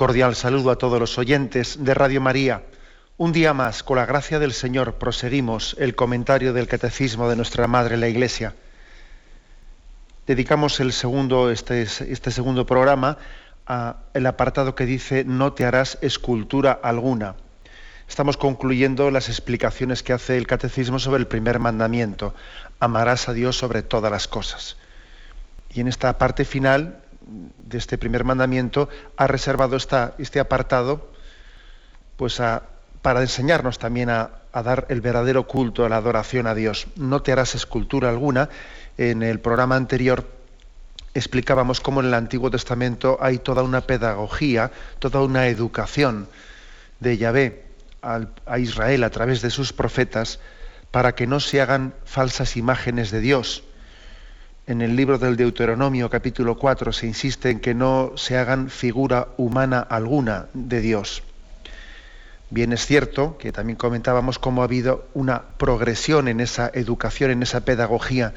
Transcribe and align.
Cordial 0.00 0.34
saludo 0.34 0.70
a 0.70 0.78
todos 0.78 0.98
los 0.98 1.18
oyentes 1.18 1.84
de 1.84 1.92
Radio 1.92 2.22
María. 2.22 2.62
Un 3.18 3.32
día 3.32 3.52
más, 3.52 3.82
con 3.82 3.98
la 3.98 4.06
gracia 4.06 4.38
del 4.38 4.54
Señor, 4.54 4.94
proseguimos 4.94 5.76
el 5.78 5.94
comentario 5.94 6.54
del 6.54 6.68
Catecismo 6.68 7.28
de 7.28 7.36
nuestra 7.36 7.66
Madre 7.66 7.98
la 7.98 8.08
Iglesia. 8.08 8.54
Dedicamos 10.26 10.80
el 10.80 10.94
segundo, 10.94 11.50
este, 11.50 11.82
este 11.82 12.30
segundo 12.30 12.64
programa 12.64 13.18
al 13.66 14.24
apartado 14.24 14.74
que 14.74 14.86
dice 14.86 15.24
no 15.26 15.52
te 15.52 15.66
harás 15.66 15.98
escultura 16.00 16.72
alguna. 16.82 17.34
Estamos 18.08 18.38
concluyendo 18.38 19.10
las 19.10 19.28
explicaciones 19.28 20.02
que 20.02 20.14
hace 20.14 20.38
el 20.38 20.46
Catecismo 20.46 20.98
sobre 20.98 21.20
el 21.20 21.26
primer 21.26 21.58
mandamiento, 21.58 22.34
amarás 22.78 23.28
a 23.28 23.34
Dios 23.34 23.58
sobre 23.58 23.82
todas 23.82 24.10
las 24.10 24.28
cosas. 24.28 24.78
Y 25.74 25.82
en 25.82 25.88
esta 25.88 26.16
parte 26.16 26.46
final 26.46 26.99
de 27.26 27.78
este 27.78 27.98
primer 27.98 28.24
mandamiento 28.24 28.88
ha 29.16 29.26
reservado 29.26 29.76
este 29.76 30.40
apartado 30.40 31.08
pues 32.16 32.40
para 33.02 33.22
enseñarnos 33.22 33.78
también 33.78 34.10
a, 34.10 34.30
dar 34.52 34.86
el 34.88 35.00
verdadero 35.00 35.46
culto 35.46 35.84
a 35.84 35.88
la 35.88 35.96
adoración 35.96 36.46
a 36.46 36.54
Dios. 36.54 36.86
No 36.96 37.22
te 37.22 37.32
harás 37.32 37.54
escultura 37.54 38.10
alguna. 38.10 38.48
En 38.98 39.22
el 39.22 39.40
programa 39.40 39.76
anterior 39.76 40.26
explicábamos 41.14 41.80
cómo 41.80 42.00
en 42.00 42.06
el 42.06 42.14
Antiguo 42.14 42.50
Testamento 42.50 43.16
hay 43.20 43.38
toda 43.38 43.62
una 43.62 43.82
pedagogía, 43.82 44.70
toda 44.98 45.22
una 45.22 45.46
educación 45.46 46.28
de 46.98 47.16
Yahvé 47.16 47.64
a 48.02 48.58
Israel 48.58 49.04
a 49.04 49.10
través 49.10 49.40
de 49.40 49.50
sus 49.50 49.72
profetas 49.72 50.40
para 50.90 51.14
que 51.14 51.26
no 51.26 51.40
se 51.40 51.60
hagan 51.60 51.94
falsas 52.04 52.56
imágenes 52.56 53.10
de 53.10 53.20
Dios 53.20 53.62
en 54.70 54.82
el 54.82 54.94
libro 54.94 55.18
del 55.18 55.36
Deuteronomio 55.36 56.08
capítulo 56.08 56.56
4 56.56 56.92
se 56.92 57.08
insiste 57.08 57.50
en 57.50 57.58
que 57.58 57.74
no 57.74 58.12
se 58.14 58.38
hagan 58.38 58.70
figura 58.70 59.26
humana 59.36 59.80
alguna 59.80 60.46
de 60.54 60.80
Dios. 60.80 61.24
Bien 62.50 62.72
es 62.72 62.86
cierto 62.86 63.36
que 63.36 63.50
también 63.50 63.76
comentábamos 63.76 64.38
cómo 64.38 64.62
ha 64.62 64.66
habido 64.66 65.08
una 65.12 65.42
progresión 65.58 66.28
en 66.28 66.38
esa 66.38 66.70
educación, 66.72 67.32
en 67.32 67.42
esa 67.42 67.64
pedagogía, 67.64 68.32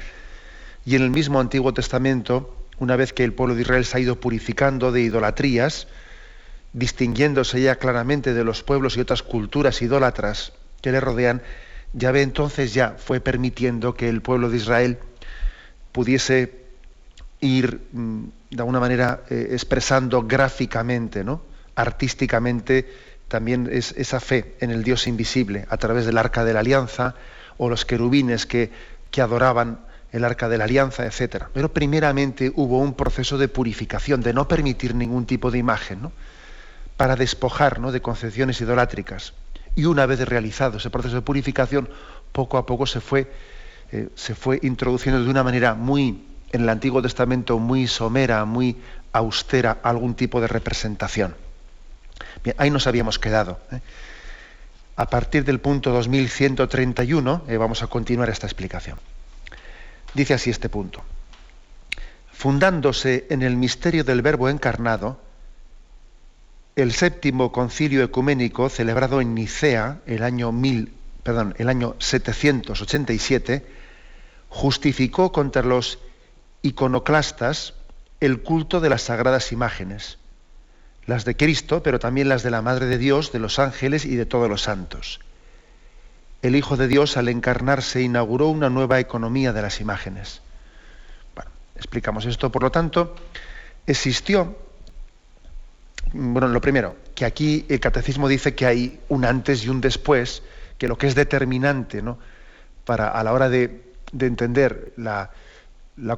y 0.84 0.96
en 0.96 1.02
el 1.02 1.10
mismo 1.10 1.38
Antiguo 1.38 1.72
Testamento, 1.72 2.52
una 2.80 2.96
vez 2.96 3.12
que 3.12 3.22
el 3.22 3.32
pueblo 3.32 3.54
de 3.54 3.62
Israel 3.62 3.84
se 3.84 3.96
ha 3.96 4.00
ido 4.00 4.18
purificando 4.18 4.90
de 4.90 5.02
idolatrías, 5.02 5.86
distinguiéndose 6.72 7.62
ya 7.62 7.76
claramente 7.76 8.34
de 8.34 8.42
los 8.42 8.64
pueblos 8.64 8.96
y 8.96 9.00
otras 9.00 9.22
culturas 9.22 9.82
idólatras 9.82 10.52
que 10.82 10.90
le 10.90 10.98
rodean, 10.98 11.42
ya 11.92 12.10
ve 12.10 12.22
entonces 12.22 12.74
ya 12.74 12.96
fue 12.98 13.20
permitiendo 13.20 13.94
que 13.94 14.08
el 14.08 14.20
pueblo 14.20 14.50
de 14.50 14.56
Israel 14.56 14.98
pudiese 15.94 16.52
ir 17.40 17.86
mm, 17.92 18.24
de 18.50 18.58
alguna 18.58 18.80
manera 18.80 19.22
eh, 19.30 19.50
expresando 19.52 20.24
gráficamente, 20.24 21.22
¿no? 21.22 21.40
artísticamente, 21.76 22.92
también 23.28 23.68
es 23.70 23.92
esa 23.96 24.18
fe 24.18 24.56
en 24.60 24.72
el 24.72 24.82
Dios 24.82 25.06
invisible 25.06 25.66
a 25.70 25.76
través 25.76 26.04
del 26.04 26.18
arca 26.18 26.44
de 26.44 26.52
la 26.52 26.60
alianza 26.60 27.14
o 27.58 27.68
los 27.68 27.84
querubines 27.84 28.44
que, 28.44 28.72
que 29.12 29.22
adoraban 29.22 29.78
el 30.10 30.24
arca 30.24 30.48
de 30.48 30.58
la 30.58 30.64
alianza, 30.64 31.06
etc. 31.06 31.44
Pero 31.52 31.72
primeramente 31.72 32.52
hubo 32.54 32.78
un 32.78 32.94
proceso 32.94 33.38
de 33.38 33.46
purificación, 33.46 34.20
de 34.20 34.32
no 34.32 34.48
permitir 34.48 34.96
ningún 34.96 35.26
tipo 35.26 35.52
de 35.52 35.58
imagen, 35.58 36.02
¿no? 36.02 36.12
para 36.96 37.14
despojar 37.14 37.80
de 37.80 38.02
concepciones 38.02 38.60
idolátricas. 38.60 39.32
Y 39.76 39.84
una 39.84 40.06
vez 40.06 40.20
realizado 40.20 40.78
ese 40.78 40.90
proceso 40.90 41.16
de 41.16 41.22
purificación, 41.22 41.88
poco 42.32 42.58
a 42.58 42.66
poco 42.66 42.86
se 42.86 43.00
fue 43.00 43.30
eh, 43.94 44.08
se 44.16 44.34
fue 44.34 44.58
introduciendo 44.64 45.22
de 45.22 45.30
una 45.30 45.44
manera 45.44 45.74
muy, 45.74 46.24
en 46.50 46.62
el 46.62 46.68
Antiguo 46.68 47.00
Testamento, 47.00 47.60
muy 47.60 47.86
somera, 47.86 48.44
muy 48.44 48.76
austera, 49.12 49.78
algún 49.84 50.16
tipo 50.16 50.40
de 50.40 50.48
representación. 50.48 51.36
Bien, 52.42 52.56
ahí 52.58 52.70
nos 52.70 52.88
habíamos 52.88 53.20
quedado. 53.20 53.60
¿eh? 53.70 53.78
A 54.96 55.06
partir 55.06 55.44
del 55.44 55.60
punto 55.60 55.92
2131 55.92 57.44
eh, 57.46 57.56
vamos 57.56 57.84
a 57.84 57.86
continuar 57.86 58.30
esta 58.30 58.48
explicación. 58.48 58.98
Dice 60.12 60.34
así 60.34 60.50
este 60.50 60.68
punto. 60.68 61.04
Fundándose 62.32 63.26
en 63.30 63.42
el 63.42 63.56
misterio 63.56 64.02
del 64.02 64.22
Verbo 64.22 64.48
encarnado, 64.48 65.20
el 66.74 66.90
séptimo 66.90 67.52
concilio 67.52 68.02
ecuménico 68.02 68.68
celebrado 68.68 69.20
en 69.20 69.36
Nicea 69.36 70.00
el 70.06 70.24
año, 70.24 70.50
mil, 70.50 70.92
perdón, 71.22 71.54
el 71.58 71.68
año 71.68 71.94
787 72.00 73.83
justificó 74.54 75.32
contra 75.32 75.62
los 75.62 75.98
iconoclastas 76.62 77.74
el 78.20 78.40
culto 78.40 78.80
de 78.80 78.88
las 78.88 79.02
sagradas 79.02 79.50
imágenes, 79.50 80.18
las 81.06 81.24
de 81.24 81.36
Cristo, 81.36 81.82
pero 81.82 81.98
también 81.98 82.28
las 82.28 82.44
de 82.44 82.52
la 82.52 82.62
Madre 82.62 82.86
de 82.86 82.96
Dios, 82.96 83.32
de 83.32 83.40
los 83.40 83.58
ángeles 83.58 84.04
y 84.04 84.14
de 84.14 84.26
todos 84.26 84.48
los 84.48 84.62
santos. 84.62 85.18
El 86.40 86.54
Hijo 86.54 86.76
de 86.76 86.86
Dios 86.86 87.16
al 87.16 87.28
encarnarse 87.28 88.00
inauguró 88.02 88.46
una 88.46 88.70
nueva 88.70 89.00
economía 89.00 89.52
de 89.52 89.60
las 89.60 89.80
imágenes. 89.80 90.40
Bueno, 91.34 91.50
explicamos 91.74 92.24
esto, 92.24 92.52
por 92.52 92.62
lo 92.62 92.70
tanto, 92.70 93.16
existió, 93.88 94.56
bueno, 96.12 96.46
lo 96.46 96.60
primero, 96.60 96.94
que 97.16 97.24
aquí 97.24 97.66
el 97.68 97.80
catecismo 97.80 98.28
dice 98.28 98.54
que 98.54 98.66
hay 98.66 99.00
un 99.08 99.24
antes 99.24 99.64
y 99.64 99.68
un 99.68 99.80
después, 99.80 100.44
que 100.78 100.86
lo 100.86 100.96
que 100.96 101.08
es 101.08 101.16
determinante 101.16 102.02
¿no? 102.02 102.18
para 102.84 103.08
a 103.08 103.24
la 103.24 103.32
hora 103.32 103.48
de 103.48 103.93
de 104.14 104.26
entender 104.26 104.92
la, 104.96 105.30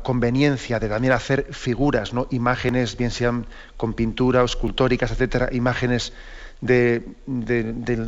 conveniencia 0.02 0.78
de 0.78 0.88
también 0.88 1.12
hacer 1.12 1.52
figuras, 1.52 2.12
¿no? 2.12 2.28
imágenes, 2.30 2.96
bien 2.96 3.10
sean 3.10 3.46
con 3.76 3.94
pintura, 3.94 4.44
escultóricas, 4.44 5.10
etcétera, 5.10 5.48
imágenes 5.52 6.12
de, 6.60 7.02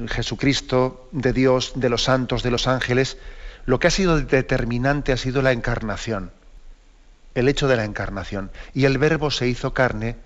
Jesucristo, 0.09 1.09
de 1.13 1.33
Dios, 1.33 1.73
de 1.75 1.89
los 1.89 2.05
santos, 2.05 2.43
de 2.43 2.51
los 2.51 2.67
ángeles, 2.69 3.19
lo 3.67 3.79
que 3.79 3.89
ha 3.89 3.91
sido 3.91 4.19
determinante 4.21 5.13
ha 5.13 5.17
sido 5.17 5.43
la 5.43 5.53
encarnación, 5.53 6.31
el 7.35 7.49
hecho 7.49 7.69
de 7.69 7.77
la 7.77 7.85
encarnación. 7.85 8.51
Y 8.73 8.85
el 8.85 8.97
verbo 8.97 9.31
se 9.31 9.49
hizo 9.49 9.75
carne 9.75 10.17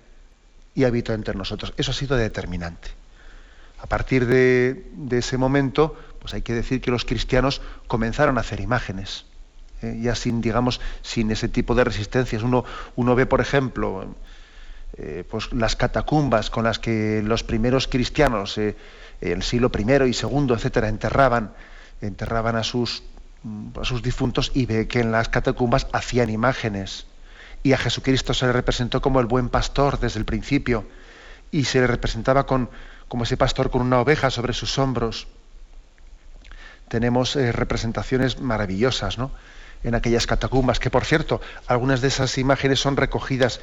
y 0.75 0.85
habitó 0.85 1.13
entre 1.13 1.35
nosotros. 1.35 1.73
Eso 1.77 1.91
ha 1.91 1.93
sido 1.93 2.15
determinante. 2.15 2.89
A 3.81 3.87
partir 3.87 4.27
de, 4.27 4.85
de 4.95 5.17
ese 5.17 5.37
momento, 5.37 5.97
pues 6.19 6.33
hay 6.33 6.41
que 6.41 6.53
decir 6.53 6.79
que 6.79 6.91
los 6.91 7.03
cristianos 7.03 7.61
comenzaron 7.87 8.37
a 8.37 8.41
hacer 8.41 8.61
imágenes 8.61 9.25
eh, 9.83 9.99
ya 10.01 10.15
sin, 10.15 10.39
digamos, 10.39 10.79
sin 11.01 11.29
ese 11.31 11.49
tipo 11.49 11.75
de 11.75 11.83
resistencias. 11.83 12.41
Uno, 12.41 12.63
uno 12.95 13.15
ve, 13.15 13.25
por 13.25 13.41
ejemplo, 13.41 14.15
eh, 14.95 15.25
pues 15.29 15.51
las 15.51 15.75
catacumbas 15.75 16.49
con 16.49 16.63
las 16.63 16.79
que 16.79 17.21
los 17.21 17.43
primeros 17.43 17.89
cristianos, 17.89 18.57
eh, 18.57 18.77
el 19.19 19.43
siglo 19.43 19.69
I 19.77 19.81
y 19.81 20.15
II, 20.15 20.53
etcétera, 20.53 20.87
enterraban, 20.87 21.53
enterraban 21.99 22.55
a 22.55 22.63
sus, 22.63 23.03
mm, 23.43 23.79
a 23.81 23.83
sus 23.83 24.01
difuntos 24.01 24.51
y 24.53 24.65
ve 24.65 24.87
que 24.87 25.01
en 25.01 25.11
las 25.11 25.27
catacumbas 25.27 25.87
hacían 25.91 26.29
imágenes. 26.29 27.07
Y 27.61 27.73
a 27.73 27.77
Jesucristo 27.77 28.33
se 28.33 28.45
le 28.45 28.53
representó 28.53 29.01
como 29.01 29.19
el 29.19 29.25
buen 29.25 29.49
pastor 29.49 29.99
desde 29.99 30.19
el 30.19 30.25
principio. 30.25 30.85
Y 31.51 31.65
se 31.65 31.81
le 31.81 31.87
representaba 31.87 32.45
con, 32.45 32.69
como 33.09 33.25
ese 33.25 33.35
pastor 33.35 33.69
con 33.69 33.81
una 33.81 33.99
oveja 33.99 34.29
sobre 34.29 34.53
sus 34.53 34.79
hombros. 34.79 35.27
Tenemos 36.87 37.35
representaciones 37.35 38.39
maravillosas, 38.39 39.17
¿no? 39.17 39.31
En 39.83 39.95
aquellas 39.95 40.27
catacumbas, 40.27 40.79
que 40.79 40.89
por 40.89 41.05
cierto, 41.05 41.41
algunas 41.67 42.01
de 42.01 42.07
esas 42.07 42.37
imágenes 42.37 42.79
son 42.79 42.97
recogidas 42.97 43.59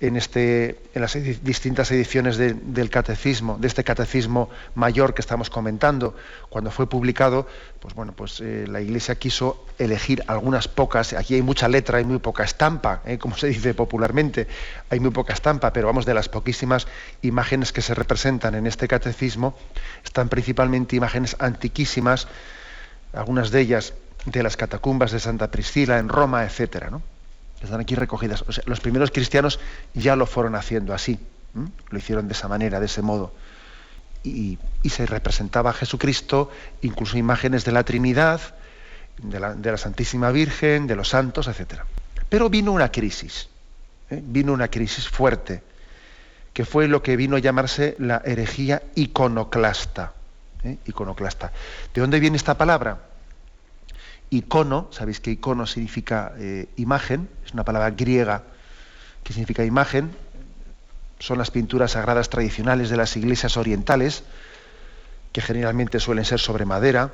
en, 0.00 0.16
este, 0.16 0.80
en 0.94 1.02
las 1.02 1.16
distintas 1.42 1.90
ediciones 1.90 2.38
del 2.38 2.90
catecismo, 2.90 3.58
de 3.60 3.68
este 3.68 3.84
catecismo 3.84 4.48
mayor 4.74 5.12
que 5.12 5.20
estamos 5.20 5.50
comentando. 5.50 6.16
Cuando 6.48 6.70
fue 6.70 6.88
publicado, 6.88 7.46
pues 7.80 7.94
bueno, 7.94 8.14
pues 8.16 8.40
eh, 8.40 8.64
la 8.66 8.80
Iglesia 8.80 9.14
quiso 9.16 9.66
elegir 9.78 10.24
algunas 10.26 10.68
pocas, 10.68 11.12
aquí 11.12 11.34
hay 11.34 11.42
mucha 11.42 11.68
letra, 11.68 11.98
hay 11.98 12.04
muy 12.04 12.18
poca 12.18 12.44
estampa, 12.44 13.02
¿eh? 13.04 13.18
como 13.18 13.36
se 13.36 13.48
dice 13.48 13.74
popularmente, 13.74 14.48
hay 14.88 15.00
muy 15.00 15.10
poca 15.10 15.34
estampa, 15.34 15.72
pero 15.72 15.86
vamos, 15.86 16.06
de 16.06 16.14
las 16.14 16.30
poquísimas 16.30 16.86
imágenes 17.20 17.72
que 17.72 17.82
se 17.82 17.94
representan 17.94 18.54
en 18.54 18.66
este 18.66 18.88
catecismo, 18.88 19.54
están 20.02 20.30
principalmente 20.30 20.96
imágenes 20.96 21.36
antiquísimas, 21.38 22.26
algunas 23.12 23.50
de 23.50 23.60
ellas 23.60 23.92
de 24.26 24.42
las 24.42 24.56
catacumbas 24.56 25.12
de 25.12 25.20
Santa 25.20 25.50
Priscila 25.50 25.98
en 25.98 26.08
Roma, 26.08 26.44
etcétera, 26.44 26.90
¿no? 26.90 27.02
Están 27.62 27.80
aquí 27.80 27.94
recogidas. 27.94 28.44
los 28.64 28.80
primeros 28.80 29.10
cristianos 29.10 29.60
ya 29.94 30.16
lo 30.16 30.26
fueron 30.26 30.54
haciendo 30.54 30.94
así. 30.94 31.18
Lo 31.90 31.98
hicieron 31.98 32.26
de 32.26 32.32
esa 32.32 32.48
manera, 32.48 32.80
de 32.80 32.86
ese 32.86 33.02
modo. 33.02 33.34
Y, 34.22 34.58
se 34.88 35.06
representaba 35.06 35.70
a 35.70 35.72
Jesucristo, 35.74 36.50
incluso 36.82 37.18
imágenes 37.18 37.64
de 37.64 37.72
la 37.72 37.84
Trinidad, 37.84 38.40
de 39.18 39.38
la, 39.38 39.76
Santísima 39.76 40.30
Virgen, 40.30 40.86
de 40.86 40.96
los 40.96 41.10
santos, 41.10 41.48
etc. 41.48 41.82
Pero 42.28 42.48
vino 42.48 42.72
una 42.72 42.90
crisis, 42.90 43.48
¿eh? 44.10 44.22
vino 44.22 44.52
una 44.52 44.68
crisis 44.68 45.08
fuerte, 45.08 45.62
que 46.54 46.64
fue 46.64 46.88
lo 46.88 47.02
que 47.02 47.16
vino 47.16 47.36
a 47.36 47.40
llamarse 47.40 47.94
la 47.98 48.22
herejía 48.24 48.82
iconoclasta. 48.94 50.14
¿eh? 50.64 50.78
Iconoclasta. 50.86 51.52
¿De 51.92 52.00
dónde 52.00 52.20
viene 52.20 52.36
esta 52.36 52.56
palabra? 52.56 53.09
Icono, 54.30 54.88
sabéis 54.90 55.20
que 55.20 55.30
icono 55.30 55.66
significa 55.66 56.32
eh, 56.38 56.68
imagen, 56.76 57.28
es 57.44 57.52
una 57.52 57.64
palabra 57.64 57.90
griega 57.90 58.42
que 59.24 59.32
significa 59.32 59.64
imagen, 59.64 60.10
son 61.18 61.38
las 61.38 61.50
pinturas 61.50 61.92
sagradas 61.92 62.30
tradicionales 62.30 62.90
de 62.90 62.96
las 62.96 63.16
iglesias 63.16 63.56
orientales, 63.56 64.24
que 65.32 65.42
generalmente 65.42 66.00
suelen 66.00 66.24
ser 66.24 66.40
sobre 66.40 66.64
madera, 66.64 67.12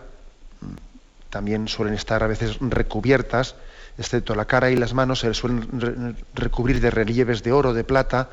también 1.31 1.69
suelen 1.69 1.95
estar 1.95 2.23
a 2.23 2.27
veces 2.27 2.59
recubiertas, 2.61 3.57
excepto 3.99 4.35
la 4.35 4.45
cara 4.45 4.71
y 4.71 4.77
las 4.77 4.95
manos, 4.95 5.21
se 5.21 5.35
suelen 5.35 6.17
recubrir 6.35 6.81
de 6.81 6.91
relieves 6.91 7.43
de 7.43 7.53
oro, 7.53 7.75
de 7.75 7.85
plata, 7.85 8.29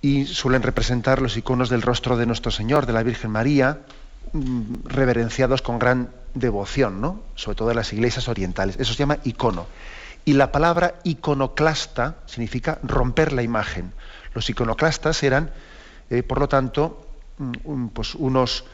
y 0.00 0.26
suelen 0.26 0.62
representar 0.62 1.20
los 1.20 1.36
iconos 1.36 1.68
del 1.68 1.82
rostro 1.82 2.16
de 2.16 2.26
nuestro 2.26 2.50
Señor, 2.50 2.86
de 2.86 2.92
la 2.92 3.02
Virgen 3.02 3.30
María, 3.30 3.80
mm, 4.32 4.86
reverenciados 4.86 5.62
con 5.62 5.78
gran 5.78 6.08
devoción, 6.38 7.00
¿no? 7.00 7.20
sobre 7.34 7.56
todo 7.56 7.70
en 7.70 7.76
las 7.76 7.92
iglesias 7.92 8.28
orientales. 8.28 8.76
Eso 8.78 8.92
se 8.92 8.98
llama 8.98 9.18
icono. 9.24 9.66
Y 10.24 10.34
la 10.34 10.52
palabra 10.52 10.96
iconoclasta 11.04 12.16
significa 12.26 12.78
romper 12.82 13.32
la 13.32 13.42
imagen. 13.42 13.92
Los 14.34 14.50
iconoclastas 14.50 15.22
eran, 15.22 15.50
eh, 16.10 16.22
por 16.22 16.38
lo 16.38 16.48
tanto, 16.48 17.06
mm, 17.38 17.88
pues 17.88 18.14
unos, 18.14 18.64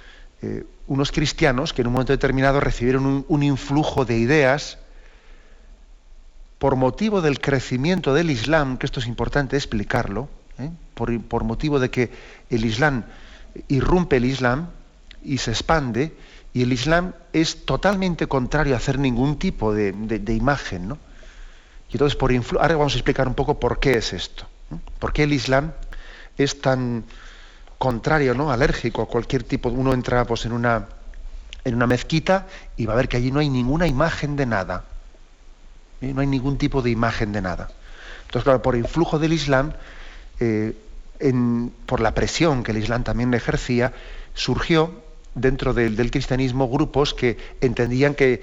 eh, 0.43 0.64
unos, 0.87 1.12
cristianos 1.12 1.72
que 1.72 1.82
en 1.82 1.88
un 1.88 1.93
momento 1.93 2.12
determinado 2.12 2.61
recibieron 2.61 3.25
un, 3.28 3.43
influjo 3.43 4.05
de 4.05 4.19
ideas 4.19 4.78
por 6.58 6.76
motivo 6.76 7.20
del 7.20 7.40
crecimiento 7.40 8.14
del 8.14 8.31
Islam, 8.31 8.76
que 8.76 8.87
esto 8.87 9.00
es 9.00 9.06
importante 9.06 9.56
explicarlo, 9.56 10.28
¿eh? 10.58 10.70
por, 10.94 11.20
por 11.22 11.44
motivo 11.44 11.78
de 11.78 11.90
que 11.90 12.10
el 12.50 12.64
Islam 12.64 13.05
irrumpe 13.69 14.17
el 14.17 14.25
Islam 14.25 14.69
y 15.22 15.38
se 15.38 15.52
expande, 15.52 16.12
y 16.55 16.62
el 16.62 16.73
Islam 16.73 17.12
es 17.33 17.67
totalmente 17.67 18.29
contrario 18.29 18.75
a 18.75 18.77
hacer 18.77 19.01
ningún 19.01 19.39
tipo 19.41 19.75
de, 19.75 19.93
imagen. 20.29 20.87
¿no? 20.87 20.99
Y 21.91 21.95
entonces, 21.95 22.17
por 22.17 22.33
ahora 22.33 22.77
vamos 22.77 22.95
a 22.95 22.97
explicar 22.97 23.27
un 23.27 23.35
poco 23.35 23.59
por 23.59 23.81
qué 23.81 23.99
es 23.99 24.12
esto. 24.12 24.47
¿Por 25.01 25.12
qué 25.12 25.25
el 25.25 25.33
Islam 25.33 25.73
es 26.39 26.61
tan 26.61 27.05
contrario, 27.77 28.35
¿no? 28.35 28.53
alérgico 28.53 29.03
a 29.03 29.06
cualquier 29.06 29.43
tipo. 29.43 29.69
Uno 29.69 29.93
entra 29.93 30.25
pues, 30.27 30.47
en, 30.47 30.53
una, 30.53 30.87
en 31.65 31.75
una 31.75 31.89
mezquita 31.89 32.47
y 32.77 32.87
va 32.87 32.93
a 32.93 32.97
ver 32.97 33.09
que 33.09 33.17
allí 33.17 33.33
no 33.33 33.41
hay 33.41 33.49
ninguna 33.49 33.89
imagen 33.89 34.37
de 34.37 34.47
nada. 34.47 34.85
¿eh? 36.01 36.12
No 36.15 36.21
hay 36.21 36.29
ningún 36.29 36.56
tipo 36.56 36.83
de 36.83 36.91
imagen 36.91 37.33
de 37.33 37.43
nada. 37.43 37.69
Entonces, 38.27 38.45
claro, 38.45 38.62
por 38.62 38.77
influjo 38.77 39.19
del 39.19 39.33
Islam, 39.33 39.73
eh, 40.39 40.77
por 41.87 41.99
la 41.99 42.15
presión 42.15 42.62
que 42.62 42.71
el 42.71 42.79
Islam 42.79 43.03
también 43.03 43.35
ejercía, 43.35 43.93
surgió 44.35 45.03
dentro 45.34 45.75
del, 45.75 46.10
cristianismo 46.10 46.69
grupos 46.69 47.14
que 47.14 47.36
entendían 47.60 48.14
que, 48.14 48.40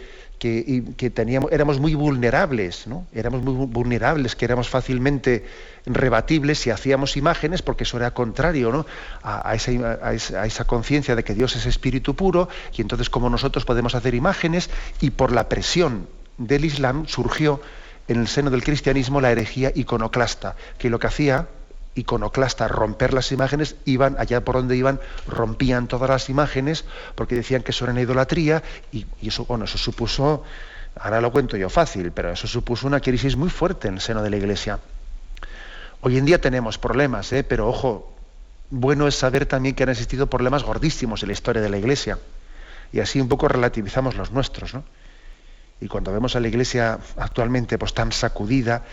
teníamos, 1.13 1.51
éramos 1.51 1.79
muy 1.79 1.95
vulnerables, 1.95 2.87
¿no? 2.87 3.05
éramos 3.13 3.43
muy 3.43 3.65
vulnerables, 3.67 4.35
que 4.35 4.45
éramos 4.45 4.69
fácilmente 4.69 5.45
rebatibles 5.85 6.59
si 6.59 6.69
hacíamos 6.69 7.17
imágenes, 7.17 7.61
porque 7.61 7.83
eso 7.83 7.97
era 7.97 8.11
contrario 8.11 8.71
¿no? 8.71 8.85
a, 9.23 9.53
esa, 9.55 10.65
conciencia 10.65 11.15
de 11.15 11.23
que 11.23 11.33
Dios 11.33 11.55
es 11.55 11.65
espíritu 11.65 12.15
puro, 12.15 12.49
y 12.75 12.81
entonces 12.81 13.09
como 13.09 13.29
nosotros 13.29 13.65
podemos 13.65 13.95
hacer 13.95 14.15
imágenes, 14.15 14.69
y 14.99 15.11
por 15.11 15.31
la 15.31 15.47
presión 15.47 16.07
del 16.37 16.65
Islam 16.65 17.07
surgió 17.07 17.61
en 18.07 18.19
el 18.19 18.27
seno 18.27 18.49
del 18.49 18.63
cristianismo 18.63 19.21
la 19.21 19.31
herejía 19.31 19.71
iconoclasta, 19.73 20.55
que 20.77 20.89
lo 20.89 20.99
que 20.99 21.07
hacía 21.07 21.47
iconoclasta, 21.95 22.67
romper 22.67 23.13
las 23.13 23.31
imágenes, 23.31 23.75
iban 23.85 24.15
allá 24.17 24.43
por 24.43 24.55
donde 24.55 24.77
iban, 24.77 24.99
rompían 25.27 25.87
todas 25.87 26.09
las 26.09 26.29
imágenes 26.29 26.85
porque 27.15 27.35
decían 27.35 27.63
que 27.63 27.71
eso 27.71 27.85
era 27.85 27.91
una 27.91 28.01
idolatría 28.01 28.63
y, 28.91 29.05
eso, 29.21 29.45
bueno, 29.45 29.65
eso 29.65 29.77
supuso, 29.77 30.43
ahora 30.95 31.21
lo 31.21 31.31
cuento 31.31 31.57
yo 31.57 31.69
fácil, 31.69 32.11
pero 32.11 32.31
eso 32.31 32.47
supuso 32.47 32.87
una 32.87 33.01
crisis 33.01 33.35
muy 33.35 33.49
fuerte 33.49 33.87
en 33.87 33.95
el 33.95 34.01
seno 34.01 34.23
de 34.23 34.29
la 34.29 34.37
Iglesia. 34.37 34.79
Hoy 36.01 36.17
en 36.17 36.25
día 36.25 36.39
tenemos 36.39 36.77
problemas, 36.77 37.31
¿eh? 37.33 37.43
pero 37.43 37.67
ojo, 37.67 38.13
bueno 38.69 39.07
es 39.07 39.15
saber 39.15 39.45
también 39.45 39.75
que 39.75 39.83
han 39.83 39.89
existido 39.89 40.27
problemas 40.27 40.63
gordísimos 40.63 41.23
en 41.23 41.27
la 41.27 41.33
historia 41.33 41.61
de 41.61 41.69
la 41.69 41.77
Iglesia 41.77 42.17
y 42.93 42.99
así 42.99 43.19
un 43.21 43.27
poco 43.27 43.47
relativizamos 43.47 44.15
los 44.15 44.31
nuestros, 44.31 44.73
¿no? 44.73 44.83
Y 45.79 45.87
cuando 45.87 46.11
vemos 46.11 46.35
a 46.35 46.39
la 46.39 46.47
Iglesia 46.47 46.99
actualmente 47.17 47.77
pues 47.79 47.93
tan 47.93 48.11
sacudida, 48.11 48.83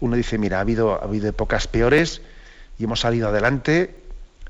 uno 0.00 0.16
dice, 0.16 0.38
mira, 0.38 0.58
ha 0.58 0.60
habido, 0.60 0.94
ha 0.94 1.04
habido 1.04 1.28
épocas 1.28 1.66
peores, 1.66 2.22
y 2.78 2.84
hemos 2.84 3.00
salido 3.00 3.28
adelante 3.28 3.94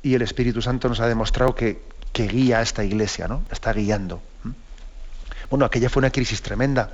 y 0.03 0.15
el 0.15 0.23
Espíritu 0.23 0.63
Santo 0.63 0.89
nos 0.89 1.01
ha 1.01 1.09
demostrado 1.09 1.55
que, 1.55 1.87
guía 2.13 2.59
a 2.59 2.63
esta 2.63 2.83
iglesia, 2.83 3.29
¿no? 3.29 3.45
Está 3.49 3.73
guiando. 3.73 4.21
Bueno, 5.51 5.65
aquella 5.65 5.89
fue 5.89 6.01
una 6.01 6.11
crisis 6.11 6.43
tremenda, 6.43 6.91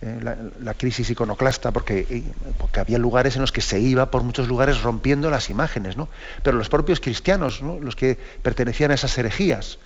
¿eh? 0.00 0.18
la, 0.62 0.72
crisis 0.72 1.10
iconoclasta, 1.10 1.72
porque, 1.72 2.06
eh, 2.08 2.22
porque, 2.56 2.80
había 2.80 2.96
lugares 2.96 3.36
en 3.36 3.42
los 3.42 3.52
que 3.52 3.60
se 3.60 3.78
iba 3.80 4.10
por 4.10 4.22
muchos 4.22 4.48
lugares 4.48 4.80
rompiendo 4.80 5.28
las 5.28 5.50
imágenes, 5.50 5.98
¿no? 5.98 6.08
Pero 6.42 6.56
los 6.56 6.70
propios 6.70 7.00
cristianos, 7.00 7.60
¿no? 7.60 7.78
los 7.78 7.96
que 7.96 8.18
pertenecían 8.42 8.92
a 8.92 8.94
esas 8.94 9.16
herejías, 9.18 9.78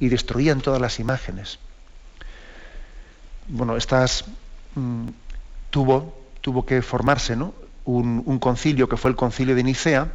y 0.00 0.08
destruían 0.08 0.60
todas 0.60 0.80
las 0.80 0.98
imágenes. 0.98 1.58
Bueno, 3.48 3.76
estas 3.76 4.24
mm, 4.74 5.08
tuvo, 5.70 6.16
tuvo 6.40 6.64
que 6.66 6.82
formarse, 6.82 7.36
¿no? 7.36 7.54
Un, 7.84 8.38
concilio 8.38 8.88
que 8.88 8.96
fue 8.96 9.10
el 9.10 9.16
concilio 9.16 9.54
de 9.54 9.62
Nicea, 9.62 10.12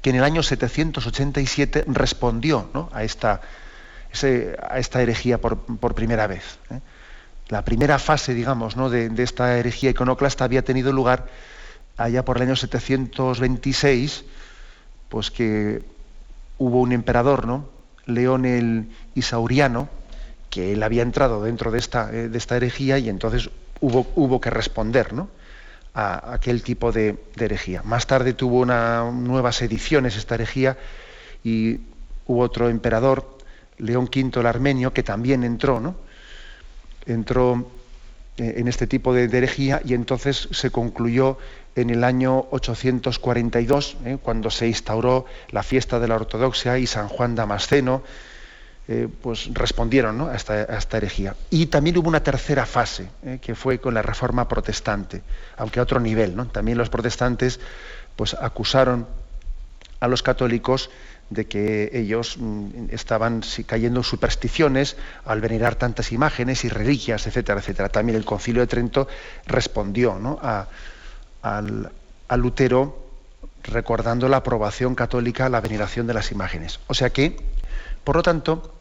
que 0.00 0.10
en 0.10 0.16
el 0.16 0.24
año 0.24 0.42
787 0.42 1.84
respondió 1.88 2.90
a, 2.92 3.04
esta, 3.04 3.40
a, 3.40 4.78
esta, 4.78 5.02
herejía 5.02 5.38
por, 5.38 5.94
primera 5.94 6.26
vez. 6.26 6.58
¿eh? 6.70 6.80
La 7.48 7.64
primera 7.64 7.98
fase, 7.98 8.34
digamos, 8.34 8.76
¿no? 8.76 8.90
de, 8.90 9.10
esta 9.22 9.58
herejía 9.58 9.90
iconoclasta 9.90 10.44
había 10.44 10.62
tenido 10.62 10.92
lugar 10.92 11.26
allá 11.96 12.24
por 12.24 12.36
el 12.36 12.44
año 12.44 12.56
726, 12.56 14.24
pues 15.08 15.30
que 15.30 15.82
hubo 16.58 16.80
un 16.80 16.92
emperador, 16.92 17.46
¿no? 17.46 17.68
León 18.06 18.44
el 18.44 18.88
Isauriano, 19.14 19.88
que 20.50 20.72
él 20.72 20.82
había 20.82 21.02
entrado 21.02 21.42
dentro 21.42 21.70
de 21.70 21.78
esta, 21.78 22.10
eh, 22.12 22.28
de 22.28 22.38
esta 22.38 22.56
herejía 22.56 22.98
y 22.98 23.08
entonces 23.08 23.50
hubo, 23.80 24.06
hubo 24.16 24.40
que 24.40 24.50
responder, 24.50 25.12
¿no? 25.12 25.28
A 25.94 26.34
aquel 26.34 26.62
tipo 26.62 26.92
de, 26.92 27.16
herejía. 27.36 27.82
Más 27.82 28.06
tarde 28.06 28.32
tuvo 28.32 28.60
una, 28.60 29.10
nuevas 29.10 29.60
ediciones 29.62 30.16
esta 30.16 30.34
herejía 30.36 30.78
y 31.44 31.80
hubo 32.26 32.40
otro 32.40 32.68
emperador, 32.68 33.38
León 33.78 34.04
V 34.04 34.40
el 34.40 34.46
Armenio, 34.46 34.92
que 34.92 35.02
también 35.02 35.44
entró, 35.44 35.80
¿no? 35.80 35.96
Entró 37.04 37.66
eh, 38.38 38.54
en 38.56 38.68
este 38.68 38.86
tipo 38.86 39.12
de, 39.12 39.24
herejía 39.24 39.82
y 39.84 39.94
entonces 39.94 40.48
se 40.52 40.70
concluyó 40.70 41.36
en 41.74 41.90
el 41.90 42.04
año 42.04 42.46
842, 42.50 43.96
¿eh? 44.04 44.18
cuando 44.22 44.50
se 44.50 44.68
instauró 44.68 45.26
la 45.50 45.62
fiesta 45.62 45.98
de 45.98 46.08
la 46.08 46.16
ortodoxia 46.16 46.78
y 46.78 46.86
San 46.86 47.08
Juan 47.08 47.34
Damasceno, 47.34 48.02
eh, 48.88 49.08
pues 49.22 49.48
respondieron 49.54 50.20
a, 50.22 50.34
esta, 50.34 50.96
herejía. 50.96 51.36
Y 51.50 51.66
también 51.66 51.98
hubo 51.98 52.08
una 52.08 52.22
tercera 52.22 52.66
fase, 52.66 53.08
eh, 53.24 53.38
que 53.40 53.54
fue 53.54 53.78
con 53.78 53.94
la 53.94 54.02
reforma 54.02 54.48
protestante, 54.48 55.22
aunque 55.56 55.78
a 55.78 55.84
otro 55.84 56.00
nivel. 56.00 56.34
¿no? 56.34 56.46
También 56.46 56.78
los 56.78 56.90
protestantes 56.90 57.60
pues, 58.16 58.34
acusaron 58.34 59.06
a 60.00 60.08
los 60.08 60.24
católicos 60.24 60.90
de 61.30 61.46
que 61.46 61.90
ellos 61.92 62.36
mm, 62.38 62.86
estaban 62.90 63.42
cayendo 63.66 64.00
en 64.00 64.04
supersticiones 64.04 64.96
al 65.24 65.40
venerar 65.40 65.76
tantas 65.76 66.10
imágenes 66.10 66.64
y 66.64 66.68
reliquias, 66.68 67.26
etcétera, 67.28 67.60
etcétera. 67.60 67.88
También 67.88 68.16
el 68.18 68.24
Concilio 68.24 68.62
de 68.62 68.66
Trento 68.66 69.06
respondió 69.46 70.40
a, 70.42 70.66
al, 71.42 71.92
a 72.26 72.36
Lutero 72.36 72.98
recordando 73.62 74.28
la 74.28 74.38
aprobación 74.38 74.96
católica 74.96 75.46
a 75.46 75.48
la 75.48 75.60
veneración 75.60 76.08
de 76.08 76.14
las 76.14 76.32
imágenes. 76.32 76.80
O 76.88 76.94
sea 76.94 77.10
que 77.10 77.36
por 78.04 78.16
lo 78.16 78.22
tanto, 78.22 78.74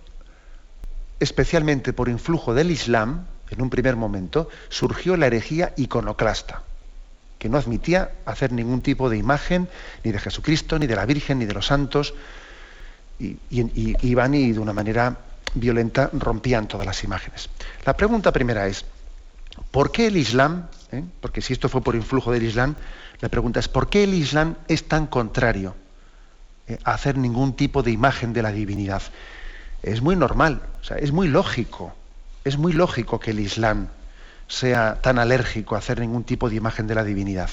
especialmente 1.20 1.94
por 1.94 2.10
influjo 2.10 2.54
del 2.54 2.72
Islam, 2.72 3.26
en 3.50 3.62
un 3.62 3.70
primer 3.70 3.96
momento, 3.96 4.50
surgió 4.70 5.18
la 5.18 5.28
herejía 5.28 5.74
iconoclasta, 5.78 6.64
que 7.38 7.50
no 7.50 7.58
admitía 7.58 8.12
hacer 8.26 8.52
ningún 8.52 8.82
tipo 8.82 9.10
de 9.10 9.18
imagen 9.18 9.68
ni 10.04 10.12
de 10.12 10.20
Jesucristo, 10.20 10.80
ni 10.80 10.88
de 10.88 10.96
la 10.96 11.06
Virgen, 11.06 11.40
ni 11.40 11.46
de 11.46 11.54
los 11.54 11.68
santos, 11.68 12.14
y, 13.20 13.38
iban 13.52 14.34
y 14.34 14.52
de 14.52 14.60
una 14.60 14.74
manera 14.74 15.18
violenta 15.54 16.10
rompían 16.14 16.68
todas 16.68 16.88
las 16.88 17.04
imágenes. 17.04 17.50
La 17.86 17.96
pregunta 17.96 18.32
primera 18.32 18.68
es, 18.68 18.86
¿Por 19.72 19.92
qué 19.92 20.08
el 20.08 20.18
Islam, 20.18 20.68
eh? 20.92 21.04
porque 21.20 21.42
si 21.42 21.54
esto 21.54 21.70
fue 21.70 21.82
por 21.82 21.96
influjo 21.96 22.32
del 22.32 22.44
Islam, 22.44 22.76
la 23.20 23.30
pregunta 23.30 23.60
es, 23.60 23.68
¿por 23.68 23.90
qué 23.90 24.04
el 24.04 24.14
Islam 24.14 24.56
es 24.68 24.88
tan 24.88 25.08
contrario 25.08 25.76
hacer 26.84 27.18
ningún 27.18 27.54
tipo 27.54 27.84
de 27.84 27.92
imagen 27.92 28.34
de 28.34 28.42
la 28.42 28.52
divinidad? 28.52 29.02
Es 29.84 30.02
muy 30.02 30.16
normal, 30.16 30.62
es 30.98 31.12
muy 31.12 31.28
lógico, 31.28 31.94
es 32.44 32.58
muy 32.58 32.74
lógico 32.74 33.20
que 33.20 33.32
el 33.32 33.40
Islam 33.40 33.88
sea 34.48 35.02
tan 35.02 35.18
alérgico 35.18 35.76
a 35.76 35.80
hacer 35.80 36.00
ningún 36.00 36.24
tipo 36.24 36.50
de 36.50 36.56
imagen 36.56 36.88
de 36.88 36.96
la 36.96 37.04
divinidad. 37.04 37.50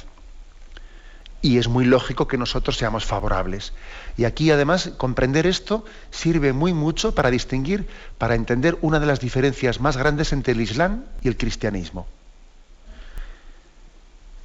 Y 1.40 1.58
es 1.58 1.68
muy 1.68 1.84
lógico 1.84 2.26
que 2.26 2.36
nosotros 2.36 2.76
seamos 2.76 3.04
favorables. 3.04 3.72
Y 4.16 4.24
aquí 4.24 4.50
además 4.50 4.90
comprender 4.96 5.46
esto 5.46 5.84
sirve 6.10 6.52
muy 6.52 6.74
mucho 6.74 7.14
para 7.14 7.30
distinguir, 7.30 7.86
para 8.18 8.34
entender 8.34 8.76
una 8.80 8.98
de 8.98 9.06
las 9.06 9.20
diferencias 9.20 9.80
más 9.80 9.96
grandes 9.96 10.32
entre 10.32 10.54
el 10.54 10.60
Islam 10.60 11.04
y 11.22 11.28
el 11.28 11.36
cristianismo. 11.36 12.08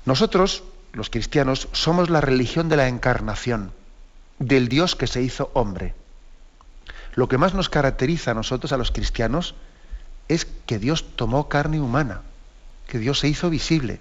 Nosotros, 0.06 0.64
los 0.92 1.10
cristianos, 1.10 1.68
somos 1.72 2.12
la 2.12 2.22
religión 2.22 2.70
de 2.70 2.78
la 2.78 2.88
encarnación, 2.88 3.72
del 4.40 4.68
Dios 4.68 4.96
que 4.96 5.08
se 5.08 5.22
hizo 5.22 5.52
hombre. 5.54 5.96
Lo 7.16 7.28
que 7.28 7.38
más 7.38 7.54
nos 7.54 7.70
caracteriza 7.70 8.32
a 8.32 8.34
nosotros, 8.34 8.72
a 8.72 8.78
los 8.78 8.92
cristianos, 8.92 9.56
es 10.28 10.46
que 10.66 10.80
Dios 10.80 11.16
tomó 11.16 11.50
carne 11.50 11.80
humana, 11.80 12.22
que 12.88 13.00
Dios 13.00 13.20
se 13.20 13.28
hizo 13.28 13.50
visible. 13.50 14.00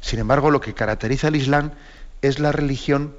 Sin 0.00 0.18
embargo, 0.18 0.50
lo 0.50 0.60
que 0.60 0.74
caracteriza 0.74 1.28
al 1.28 1.36
Islam 1.36 1.72
es 2.22 2.38
la 2.38 2.52
religión 2.52 3.14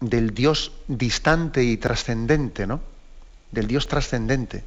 del 0.00 0.34
Dios 0.34 0.72
distante 0.88 1.64
y 1.64 1.76
trascendente, 1.76 2.66
¿no? 2.66 2.80
Del 3.50 3.66
Dios 3.66 3.86
trascendente. 3.86 4.64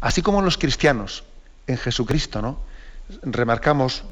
Así 0.00 0.22
como 0.22 0.42
los 0.42 0.58
cristianos 0.58 1.24
en 1.66 1.78
Jesucristo, 1.78 2.42
¿no? 2.42 2.58
Remarcamos, 3.22 4.04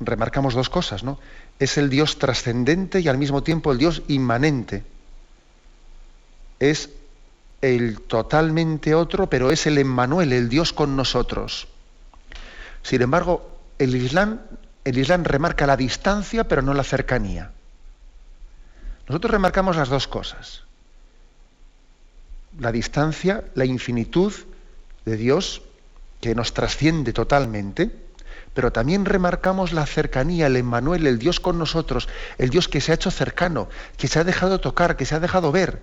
remarcamos 0.00 0.54
dos 0.54 0.68
cosas, 0.68 1.04
¿no? 1.04 1.18
Es 1.60 1.78
el 1.78 1.90
Dios 1.90 2.18
trascendente 2.18 2.98
y 2.98 3.06
al 3.06 3.18
mismo 3.18 3.44
tiempo 3.44 3.70
el 3.70 3.78
Dios 3.78 4.02
inmanente. 4.08 4.82
Es 6.58 6.90
el 7.60 8.00
totalmente 8.00 8.96
otro, 8.96 9.28
pero 9.28 9.52
es 9.52 9.66
el 9.66 9.78
Emmanuel, 9.78 10.32
el 10.32 10.48
Dios 10.48 10.72
con 10.72 10.96
nosotros. 10.96 11.68
Sin 12.82 13.02
embargo, 13.02 13.60
el 13.78 13.94
Islam 13.94 14.40
el 14.84 14.98
Islam 14.98 15.24
remarca 15.24 15.66
la 15.66 15.76
distancia, 15.76 16.48
pero 16.48 16.62
no 16.62 16.74
la 16.74 16.84
cercanía. 16.84 17.52
Nosotros 19.08 19.30
remarcamos 19.30 19.76
las 19.76 19.88
dos 19.88 20.08
cosas. 20.08 20.62
La 22.58 22.72
distancia, 22.72 23.44
la 23.54 23.64
infinitud 23.64 24.32
de 25.04 25.16
Dios, 25.16 25.62
que 26.20 26.34
nos 26.34 26.54
trasciende 26.54 27.12
totalmente, 27.12 27.90
pero 28.54 28.72
también 28.72 29.04
remarcamos 29.04 29.72
la 29.72 29.86
cercanía, 29.86 30.46
el 30.46 30.56
Emmanuel, 30.56 31.06
el 31.06 31.18
Dios 31.18 31.40
con 31.40 31.58
nosotros, 31.58 32.08
el 32.38 32.50
Dios 32.50 32.68
que 32.68 32.80
se 32.80 32.92
ha 32.92 32.96
hecho 32.96 33.10
cercano, 33.10 33.68
que 33.96 34.08
se 34.08 34.18
ha 34.18 34.24
dejado 34.24 34.60
tocar, 34.60 34.96
que 34.96 35.06
se 35.06 35.14
ha 35.14 35.20
dejado 35.20 35.52
ver, 35.52 35.80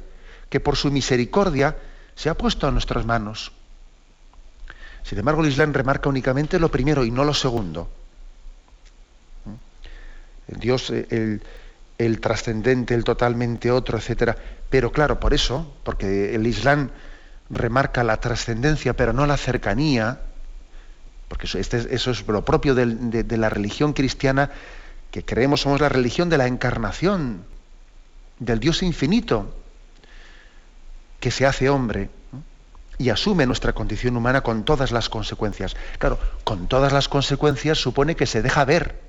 que 0.50 0.60
por 0.60 0.76
su 0.76 0.92
misericordia 0.92 1.78
se 2.16 2.30
ha 2.30 2.34
puesto 2.34 2.68
a 2.68 2.72
nuestras 2.72 3.06
manos. 3.06 3.52
Sin 5.04 5.18
embargo, 5.18 5.42
el 5.42 5.50
Islam 5.50 5.72
remarca 5.72 6.10
únicamente 6.10 6.60
lo 6.60 6.70
primero 6.70 7.06
y 7.06 7.12
no 7.12 7.24
lo 7.24 7.34
segundo. 7.34 7.90
Dios 10.48 10.90
eh, 10.90 11.40
el, 11.98 12.20
trascendente, 12.20 12.94
el 12.94 13.04
totalmente 13.04 13.72
otro, 13.72 13.98
etcétera. 13.98 14.36
Pero 14.70 14.92
claro, 14.92 15.20
por 15.20 15.34
eso, 15.34 15.74
porque 15.84 16.36
el 16.36 16.46
Islam 16.46 16.90
remarca 17.50 18.04
la 18.04 18.20
trascendencia, 18.20 18.94
pero 18.94 19.14
no 19.14 19.26
la 19.26 19.38
cercanía, 19.38 20.22
porque 21.28 21.46
eso, 21.46 21.60
este 21.60 21.94
eso 21.94 22.12
es 22.12 22.26
lo 22.28 22.46
propio 22.46 22.74
de, 22.76 23.38
la 23.38 23.50
religión 23.50 23.94
cristiana, 23.94 24.52
que 25.12 25.24
creemos 25.24 25.62
somos 25.62 25.82
la 25.82 25.90
religión 25.90 26.30
de 26.30 26.38
la 26.38 26.48
encarnación, 26.48 27.44
del 28.40 28.60
Dios 28.60 28.84
infinito, 28.84 29.54
que 31.20 31.32
se 31.32 31.46
hace 31.46 31.70
hombre 31.70 32.10
y 32.98 33.10
asume 33.10 33.46
nuestra 33.46 33.74
condición 33.74 34.16
humana 34.16 34.42
con 34.42 34.64
todas 34.64 34.92
las 34.92 35.10
consecuencias. 35.10 35.76
Claro, 36.00 36.20
con 36.44 36.68
todas 36.68 36.94
las 36.94 37.10
consecuencias 37.10 37.78
supone 37.78 38.16
que 38.16 38.26
se 38.26 38.42
deja 38.42 38.66
ver 38.66 39.02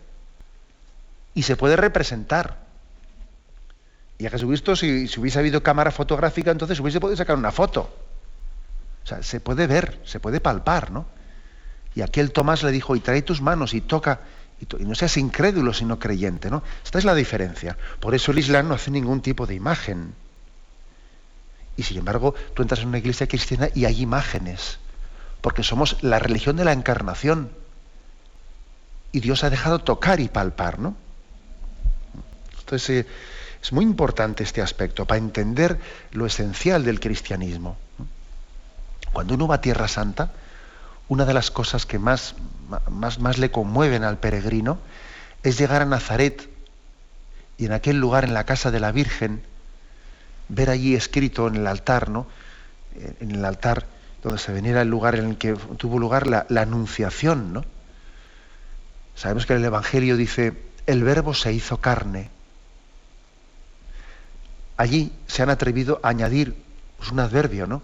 y 1.35 1.43
se 1.43 1.57
puede 1.57 1.77
representar. 1.77 2.67
Y 4.19 4.27
a 4.27 4.31
Jesucristo, 4.31 4.75
si 4.75 5.09
hubiese 5.19 5.39
habido 5.39 5.63
cámara 5.63 5.93
fotográfica, 5.93 6.51
entonces 6.51 6.81
hubiese 6.81 6.99
podido 6.99 7.17
sacar 7.17 7.37
una 7.37 7.53
foto. 7.53 7.89
O 9.05 9.07
sea, 9.07 9.23
se 9.23 9.41
puede 9.41 9.67
ver, 9.67 10.01
se 10.05 10.19
puede 10.19 10.41
palpar, 10.41 10.91
¿no? 10.91 11.07
Y 11.95 12.03
aquel 12.03 12.33
Tomás 12.33 12.63
le 12.63 12.71
dijo, 12.71 12.97
y 12.97 13.01
trae 13.01 13.23
tus 13.23 13.41
manos 13.41 13.75
y 13.75 13.81
toca, 13.81 14.21
y, 14.61 14.85
no 14.85 14.95
seas 14.95 15.17
incrédulo 15.17 15.73
sino 15.73 15.99
creyente, 15.99 16.51
¿no? 16.51 16.63
Esta 16.85 16.99
es 16.99 17.05
la 17.05 17.15
diferencia. 17.15 17.77
Por 18.01 18.15
eso 18.15 18.33
el 18.33 18.39
Islam 18.39 18.69
no 18.69 18.75
hace 18.75 18.91
ningún 18.91 19.21
tipo 19.21 19.47
de 19.47 19.55
imagen. 19.55 20.15
Y 21.77 21.85
sin 21.85 21.99
embargo, 21.99 22.35
tú 22.55 22.63
entras 22.63 22.81
en 22.81 22.89
una 22.89 22.99
iglesia 22.99 23.29
cristiana 23.29 23.69
y 23.75 23.85
hay 23.85 24.03
imágenes, 24.03 24.79
porque 25.41 25.63
somos 25.63 26.03
la 26.03 26.19
religión 26.19 26.57
de 26.57 26.65
la 26.65 26.73
encarnación. 26.73 27.51
Y 29.13 29.21
Dios 29.21 29.45
ha 29.45 29.51
dejado 29.51 29.79
tocar 29.79 30.21
y 30.21 30.29
palpar, 30.29 30.79
¿no? 30.79 30.97
Entonces, 32.61 32.91
eh, 32.91 33.07
es 33.63 33.73
muy 33.73 33.85
importante 33.85 34.43
este 34.43 34.61
aspecto 34.61 35.07
para 35.07 35.19
entender 35.19 35.79
lo 36.13 36.27
esencial 36.27 36.85
del 36.85 37.01
cristianismo. 37.01 37.77
Cuando 39.13 39.35
uno 39.35 39.49
va 39.49 39.57
a 39.57 39.61
Tierra 39.61 39.89
Santa, 39.89 40.33
una 41.09 41.25
de 41.25 41.35
las 41.35 41.51
cosas 41.51 41.87
que 41.87 41.99
más, 41.99 42.35
más, 42.91 43.19
más 43.19 43.39
le 43.39 43.51
conmueven 43.51 44.05
al 44.05 44.19
peregrino 44.19 44.79
es 45.43 45.59
llegar 45.59 45.83
a 45.83 45.87
Nazaret 45.87 46.49
y 47.57 47.67
en 47.67 47.73
aquel 47.73 47.99
lugar, 47.99 48.25
en 48.25 48.35
la 48.35 48.45
casa 48.45 48.71
de 48.71 48.81
la 48.81 48.93
Virgen, 48.93 49.43
ver 50.49 50.71
allí 50.71 50.95
escrito 50.95 51.49
en 51.49 51.57
el 51.57 51.67
altar, 51.67 52.09
¿no? 52.09 52.27
En 53.21 53.33
el 53.33 53.45
altar 53.45 53.87
donde 54.23 54.39
se 54.39 54.53
veniera 54.53 54.83
el 54.83 54.89
lugar 54.89 55.17
en 55.17 55.31
el 55.31 55.39
que 55.39 55.55
tuvo 55.77 55.99
lugar 55.99 56.27
la, 56.27 56.47
anunciación, 56.61 57.53
¿no? 57.53 57.65
Sabemos 59.17 59.47
que 59.47 59.55
el 59.55 59.65
Evangelio 59.65 60.17
dice, 60.17 60.55
el 60.87 61.03
verbo 61.03 61.35
se 61.35 61.53
hizo 61.53 61.81
carne 61.81 62.31
allí 64.79 65.13
se 65.27 65.43
han 65.43 65.51
atrevido 65.51 66.01
a 66.03 66.09
añadir 66.09 66.57
pues, 66.97 67.11
un 67.11 67.21
adverbio, 67.21 67.67
¿no? 67.67 67.83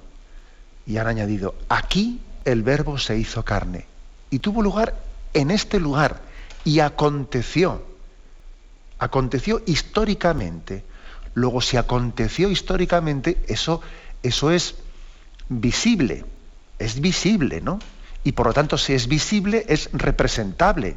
Y 0.86 0.96
han 0.96 1.06
añadido, 1.06 1.54
aquí 1.68 2.20
el 2.44 2.62
verbo 2.62 2.98
se 2.98 3.18
hizo 3.18 3.44
carne 3.44 3.86
y 4.30 4.38
tuvo 4.38 4.62
lugar 4.62 4.94
en 5.32 5.50
este 5.50 5.80
lugar 5.80 6.20
y 6.64 6.80
aconteció, 6.80 7.82
aconteció 8.98 9.62
históricamente. 9.66 10.84
Luego, 11.34 11.60
si 11.60 11.76
aconteció 11.76 12.48
históricamente, 12.48 13.38
eso, 13.48 13.80
eso 14.22 14.50
es 14.50 14.76
visible, 15.48 16.24
es 16.78 17.00
visible, 17.00 17.60
¿no? 17.60 17.80
Y 18.22 18.32
por 18.32 18.46
lo 18.46 18.52
tanto, 18.52 18.78
si 18.78 18.94
es 18.94 19.08
visible, 19.08 19.66
es 19.68 19.90
representable. 19.92 20.96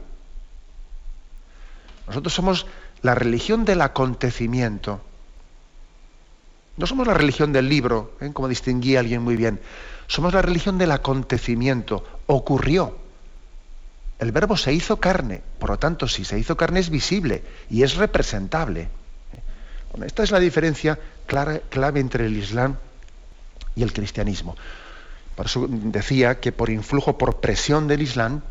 Nosotros 2.07 2.33
somos 2.33 2.65
la 3.01 3.15
religión 3.15 3.65
del 3.65 3.81
acontecimiento. 3.81 5.01
No 6.77 6.87
somos 6.87 7.07
la 7.07 7.13
religión 7.13 7.51
del 7.51 7.67
libro, 7.67 8.13
¿eh? 8.21 8.31
como 8.31 8.47
distinguía 8.47 8.99
alguien 8.99 9.23
muy 9.23 9.35
bien. 9.35 9.59
Somos 10.07 10.33
la 10.33 10.41
religión 10.41 10.77
del 10.77 10.91
acontecimiento. 10.91 12.03
Ocurrió. 12.27 12.97
El 14.19 14.31
verbo 14.31 14.57
se 14.57 14.73
hizo 14.73 14.97
carne. 14.97 15.41
Por 15.59 15.69
lo 15.69 15.77
tanto, 15.77 16.07
si 16.07 16.25
se 16.25 16.39
hizo 16.39 16.57
carne 16.57 16.79
es 16.79 16.89
visible 16.89 17.43
y 17.69 17.83
es 17.83 17.95
representable. 17.95 18.89
esta 20.05 20.23
es 20.23 20.31
la 20.31 20.39
diferencia 20.39 20.97
clara, 21.25 21.59
clave 21.69 21.99
entre 21.99 22.25
el 22.25 22.35
Islam 22.37 22.77
y 23.75 23.83
el 23.83 23.93
cristianismo. 23.93 24.55
Por 25.35 25.45
eso 25.45 25.67
decía 25.69 26.39
que 26.39 26.51
por 26.51 26.69
influjo, 26.69 27.17
por 27.17 27.39
presión 27.39 27.87
del 27.87 28.01
Islam, 28.01 28.41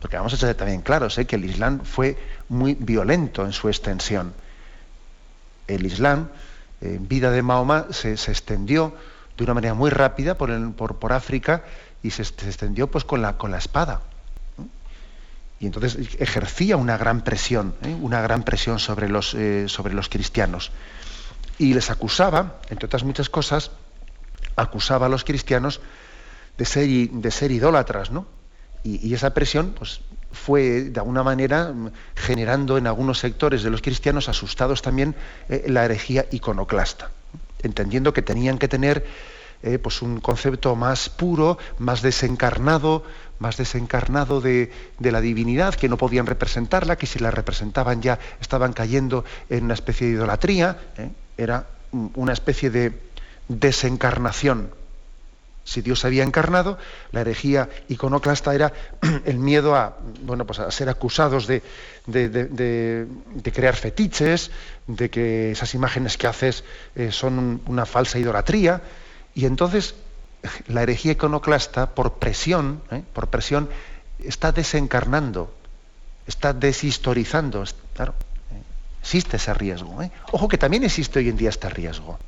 porque 0.00 0.16
vamos 0.16 0.32
a 0.34 0.36
ser 0.36 0.54
también 0.54 0.82
claros, 0.82 1.18
¿eh? 1.18 1.26
que 1.26 1.36
el 1.36 1.44
Islam 1.44 1.80
fue 1.80 2.16
muy 2.48 2.74
violento 2.74 3.44
en 3.44 3.52
su 3.52 3.68
extensión. 3.68 4.32
El 5.66 5.84
Islam 5.84 6.28
en 6.80 7.08
vida 7.08 7.30
de 7.30 7.42
Mahoma 7.42 7.86
se, 7.90 8.12
extendió 8.12 8.94
de 9.36 9.44
una 9.44 9.54
manera 9.54 9.74
muy 9.74 9.90
rápida 9.90 10.36
por, 10.36 10.74
por, 10.74 11.12
África 11.12 11.64
y 12.02 12.10
se, 12.10 12.22
extendió 12.22 12.90
pues 12.90 13.04
con 13.04 13.22
la, 13.22 13.36
con 13.36 13.50
la 13.50 13.58
espada. 13.58 14.00
Y 15.58 15.66
entonces 15.66 15.96
ejercía 16.18 16.76
una 16.76 16.98
gran 16.98 17.22
presión, 17.22 17.74
¿eh? 17.82 17.96
una 18.00 18.20
gran 18.20 18.42
presión 18.42 18.78
sobre 18.78 19.08
los, 19.08 19.34
eh, 19.34 19.68
sobre 19.68 19.94
los 19.94 20.08
cristianos. 20.08 20.70
Y 21.58 21.72
les 21.72 21.90
acusaba, 21.90 22.60
entre 22.68 22.86
otras 22.86 23.04
muchas 23.04 23.30
cosas, 23.30 23.70
acusaba 24.56 25.06
a 25.06 25.08
los 25.08 25.24
cristianos 25.24 25.80
de 26.58 26.64
ser, 26.64 26.88
de 26.88 27.30
ser 27.30 27.50
idólatras, 27.50 28.10
¿no? 28.10 28.26
Y, 28.84 29.14
esa 29.14 29.34
presión, 29.34 29.74
pues, 29.76 30.00
fue 30.30 30.82
de 30.82 31.00
alguna 31.00 31.24
manera 31.24 31.74
generando 32.14 32.78
en 32.78 32.86
algunos 32.86 33.18
sectores 33.18 33.64
de 33.64 33.70
los 33.70 33.82
cristianos 33.82 34.28
asustados 34.28 34.80
también 34.80 35.16
eh, 35.48 35.64
la 35.66 35.84
herejía 35.84 36.26
iconoclasta, 36.30 37.10
entendiendo 37.62 38.12
que 38.12 38.22
tenían 38.22 38.58
que 38.58 38.68
tener 38.68 39.06
eh, 39.62 39.78
pues 39.78 40.02
un 40.02 40.20
concepto 40.20 40.76
más 40.76 41.08
puro, 41.08 41.58
más 41.78 42.02
desencarnado, 42.02 43.04
más 43.38 43.56
desencarnado 43.56 44.40
de, 44.40 44.70
la 45.00 45.20
divinidad, 45.20 45.74
que 45.74 45.88
no 45.88 45.96
podían 45.96 46.26
representarla, 46.26 46.96
que 46.96 47.06
si 47.06 47.18
la 47.18 47.30
representaban 47.30 48.02
ya 48.02 48.18
estaban 48.40 48.72
cayendo 48.72 49.24
en 49.48 49.64
una 49.64 49.74
especie 49.74 50.08
de 50.08 50.12
idolatría. 50.14 50.78
¿eh? 50.98 51.10
Era 51.36 51.66
una 52.14 52.32
especie 52.32 52.70
de 52.70 53.00
desencarnación. 53.48 54.70
Si 55.66 55.82
Dios 55.82 56.04
había 56.04 56.22
encarnado, 56.22 56.78
la 57.10 57.22
herejía 57.22 57.68
iconoclasta 57.88 58.54
era 58.54 58.72
el 59.24 59.38
miedo 59.38 59.74
a, 59.74 59.98
bueno, 60.22 60.46
pues 60.46 60.60
a 60.60 60.70
ser 60.70 60.88
acusados 60.88 61.48
de, 61.48 61.60
crear 63.52 63.74
fetiches, 63.74 64.52
de 64.86 65.10
que 65.10 65.50
esas 65.50 65.74
imágenes 65.74 66.16
que 66.16 66.28
haces 66.28 66.62
eh, 66.94 67.10
son 67.10 67.60
una 67.66 67.84
falsa 67.84 68.20
idolatría. 68.20 68.80
Y 69.34 69.44
entonces 69.44 69.96
la 70.68 70.84
herejía 70.84 71.12
iconoclasta, 71.12 71.96
por 71.96 72.14
presión, 72.14 72.80
¿eh? 72.92 73.02
por 73.12 73.26
presión, 73.26 73.68
está 74.20 74.52
desencarnando, 74.52 75.52
está 76.28 76.52
deshistorizando. 76.52 77.64
Claro, 77.92 78.14
¿eh? 78.52 78.62
existe 79.00 79.36
ese 79.36 79.52
riesgo. 79.52 80.00
¿eh? 80.00 80.12
Ojo 80.30 80.46
que 80.46 80.58
también 80.58 80.84
existe 80.84 81.18
hoy 81.18 81.28
en 81.28 81.36
día 81.36 81.50
este 81.50 81.68
riesgo. 81.68 82.20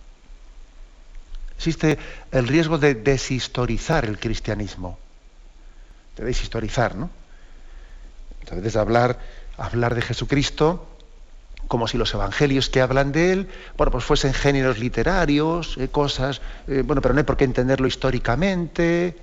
Existe 1.58 1.98
el 2.30 2.46
riesgo 2.46 2.78
de 2.78 2.94
deshistorizar 2.94 4.04
el 4.04 4.18
cristianismo. 4.18 4.96
De 6.16 6.24
deshistorizar, 6.24 6.94
¿no? 6.94 7.10
Entonces, 8.40 8.76
hablar, 8.76 9.18
hablar 9.56 9.94
de 9.94 10.02
Jesucristo 10.02 10.86
como 11.66 11.86
si 11.86 11.98
los 11.98 12.14
evangelios 12.14 12.70
que 12.70 12.80
hablan 12.80 13.12
de 13.12 13.32
él, 13.32 13.48
bueno, 13.76 13.92
pues 13.92 14.04
fuesen 14.04 14.32
géneros 14.32 14.78
literarios, 14.78 15.76
eh, 15.76 15.88
cosas, 15.88 16.40
eh, 16.66 16.82
bueno, 16.84 17.02
pero 17.02 17.12
no 17.12 17.18
hay 17.18 17.24
por 17.24 17.36
qué 17.36 17.44
entenderlo 17.44 17.86
históricamente. 17.86 19.16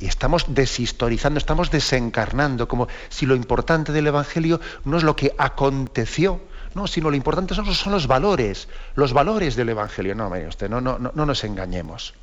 y 0.00 0.06
estamos 0.06 0.46
deshistorizando, 0.48 1.36
estamos 1.36 1.70
desencarnando, 1.70 2.66
como 2.66 2.88
si 3.10 3.26
lo 3.26 3.36
importante 3.36 3.92
del 3.92 4.06
evangelio 4.06 4.60
no 4.86 4.96
es 4.96 5.02
lo 5.02 5.14
que 5.14 5.34
aconteció, 5.36 6.40
no, 6.74 6.86
sino 6.86 7.10
lo 7.10 7.16
importante 7.16 7.54
son, 7.54 7.72
son 7.74 7.92
los 7.92 8.06
valores, 8.06 8.68
los 8.94 9.12
valores 9.12 9.56
del 9.56 9.70
evangelio. 9.70 10.14
No, 10.14 10.30
mire 10.30 10.48
usted, 10.48 10.68
no, 10.68 10.80
no, 10.80 10.98
no 10.98 11.26
nos 11.26 11.44
engañemos. 11.44 12.14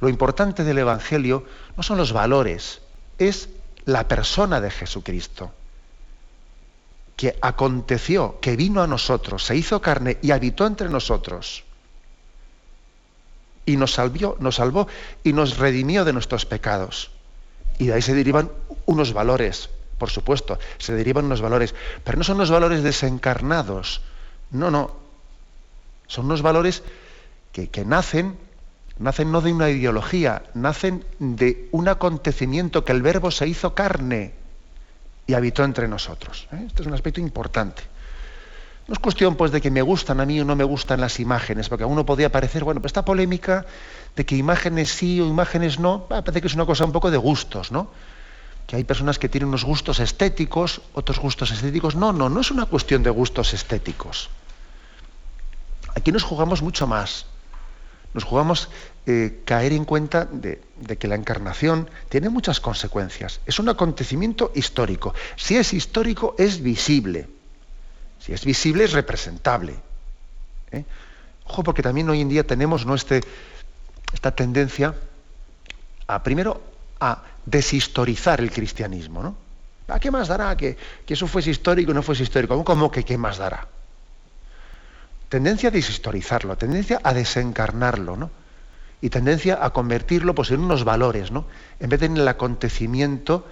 Lo 0.00 0.08
importante 0.08 0.64
del 0.64 0.78
evangelio 0.78 1.44
no 1.76 1.82
son 1.82 1.98
los 1.98 2.12
valores, 2.12 2.80
es 3.18 3.48
la 3.84 4.06
persona 4.06 4.60
de 4.60 4.70
Jesucristo 4.70 5.52
que 7.18 7.36
aconteció, 7.42 8.38
que 8.40 8.54
vino 8.54 8.80
a 8.80 8.86
nosotros, 8.86 9.44
se 9.44 9.56
hizo 9.56 9.82
carne 9.82 10.18
y 10.22 10.30
habitó 10.30 10.68
entre 10.68 10.88
nosotros. 10.88 11.64
Y 13.66 13.76
nos 13.76 13.94
salvó, 13.94 14.36
nos 14.38 14.54
salvó 14.54 14.86
y 15.24 15.32
nos 15.32 15.58
redimió 15.58 16.04
de 16.04 16.12
nuestros 16.12 16.46
pecados. 16.46 17.10
Y 17.76 17.86
de 17.88 17.94
ahí 17.94 18.02
se 18.02 18.14
derivan 18.14 18.52
unos 18.86 19.12
valores, 19.12 19.68
por 19.98 20.10
supuesto, 20.10 20.58
se 20.78 20.94
derivan 20.94 21.26
unos 21.26 21.40
valores, 21.40 21.74
pero 22.04 22.18
no 22.18 22.24
son 22.24 22.36
unos 22.36 22.50
valores 22.50 22.82
desencarnados. 22.82 24.00
No, 24.50 24.70
no. 24.70 24.92
Son 26.06 26.26
unos 26.26 26.40
valores 26.40 26.82
que, 27.52 27.68
que 27.68 27.84
nacen, 27.84 28.38
nacen 28.98 29.30
no 29.30 29.40
de 29.40 29.52
una 29.52 29.68
ideología, 29.68 30.42
nacen 30.54 31.04
de 31.18 31.68
un 31.72 31.88
acontecimiento 31.88 32.84
que 32.84 32.92
el 32.92 33.02
verbo 33.02 33.30
se 33.30 33.46
hizo 33.46 33.74
carne 33.74 34.32
y 35.26 35.34
habitó 35.34 35.64
entre 35.64 35.86
nosotros. 35.88 36.48
¿eh? 36.52 36.64
Este 36.66 36.82
es 36.82 36.88
un 36.88 36.94
aspecto 36.94 37.20
importante. 37.20 37.82
No 38.88 38.94
es 38.94 38.98
cuestión 39.00 39.36
pues 39.36 39.52
de 39.52 39.60
que 39.60 39.70
me 39.70 39.82
gustan 39.82 40.18
a 40.20 40.24
mí 40.24 40.40
o 40.40 40.44
no 40.46 40.56
me 40.56 40.64
gustan 40.64 41.00
las 41.00 41.20
imágenes, 41.20 41.68
porque 41.68 41.84
a 41.84 41.86
uno 41.86 42.06
podría 42.06 42.32
parecer, 42.32 42.64
bueno, 42.64 42.80
pues 42.80 42.90
esta 42.90 43.04
polémica 43.04 43.66
de 44.16 44.24
que 44.24 44.34
imágenes 44.34 44.88
sí 44.88 45.20
o 45.20 45.26
imágenes 45.26 45.78
no, 45.78 46.06
parece 46.08 46.40
que 46.40 46.46
es 46.46 46.54
una 46.54 46.64
cosa 46.64 46.86
un 46.86 46.92
poco 46.92 47.10
de 47.10 47.18
gustos, 47.18 47.70
¿no? 47.70 47.90
Que 48.68 48.76
hay 48.76 48.84
personas 48.84 49.18
que 49.18 49.30
tienen 49.30 49.48
unos 49.48 49.64
gustos 49.64 49.98
estéticos, 49.98 50.82
otros 50.92 51.18
gustos 51.18 51.50
estéticos. 51.50 51.96
No, 51.96 52.12
no, 52.12 52.28
no 52.28 52.40
es 52.40 52.50
una 52.50 52.66
cuestión 52.66 53.02
de 53.02 53.08
gustos 53.10 53.54
estéticos. 53.54 54.28
Aquí 55.96 56.12
nos 56.12 56.22
jugamos 56.22 56.62
mucho 56.62 56.86
más. 56.86 57.26
Nos 58.12 58.24
jugamos 58.24 58.68
eh, 59.06 59.40
caer 59.46 59.72
en 59.72 59.86
cuenta 59.86 60.26
de, 60.26 60.60
que 60.98 61.08
la 61.08 61.14
encarnación 61.14 61.88
tiene 62.10 62.28
muchas 62.28 62.60
consecuencias. 62.60 63.40
Es 63.46 63.58
un 63.58 63.70
acontecimiento 63.70 64.52
histórico. 64.54 65.14
Si 65.36 65.56
es 65.56 65.72
histórico, 65.72 66.34
es 66.38 66.62
visible. 66.62 67.26
Si 68.20 68.34
es 68.34 68.44
visible, 68.44 68.84
es 68.84 68.92
representable. 68.92 69.76
¿eh? 70.72 70.84
Ojo, 71.46 71.62
porque 71.62 71.82
también 71.82 72.10
hoy 72.10 72.20
en 72.20 72.28
día 72.28 72.46
tenemos 72.46 72.84
¿no? 72.84 72.94
Este, 72.94 73.22
esta 74.12 74.30
tendencia 74.32 74.94
a, 76.06 76.22
primero, 76.22 76.60
a 77.00 77.22
deshistorizar 77.44 78.40
el 78.40 78.50
cristianismo. 78.50 79.22
¿no? 79.22 79.36
¿A 79.88 79.98
qué 79.98 80.10
más 80.10 80.28
dará 80.28 80.56
que, 80.56 80.76
que 81.06 81.14
eso 81.14 81.26
fuese 81.26 81.50
histórico 81.50 81.92
o 81.92 81.94
no 81.94 82.02
fuese 82.02 82.22
histórico? 82.22 82.62
¿Cómo 82.64 82.90
que 82.90 83.04
qué 83.04 83.16
más 83.16 83.38
dará? 83.38 83.66
Tendencia 85.28 85.68
a 85.68 85.72
deshistorizarlo, 85.72 86.56
tendencia 86.56 87.00
a 87.02 87.12
desencarnarlo, 87.12 88.16
¿no? 88.16 88.30
y 89.00 89.10
tendencia 89.10 89.64
a 89.64 89.70
convertirlo 89.70 90.34
pues, 90.34 90.50
en 90.50 90.60
unos 90.60 90.84
valores, 90.84 91.30
¿no? 91.30 91.46
en 91.80 91.88
vez 91.88 92.00
de 92.00 92.06
en 92.06 92.16
el 92.16 92.28
acontecimiento 92.28 93.46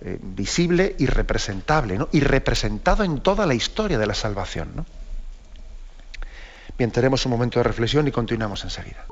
eh, 0.00 0.18
visible 0.20 0.94
y 0.98 1.06
representable, 1.06 1.96
¿no? 1.96 2.08
y 2.12 2.20
representado 2.20 3.04
en 3.04 3.20
toda 3.20 3.46
la 3.46 3.54
historia 3.54 3.98
de 3.98 4.06
la 4.06 4.14
salvación. 4.14 4.72
¿no? 4.74 4.86
Bien, 6.76 6.90
tenemos 6.90 7.24
un 7.24 7.32
momento 7.32 7.58
de 7.58 7.62
reflexión 7.62 8.06
y 8.08 8.10
continuamos 8.10 8.64
enseguida. 8.64 9.06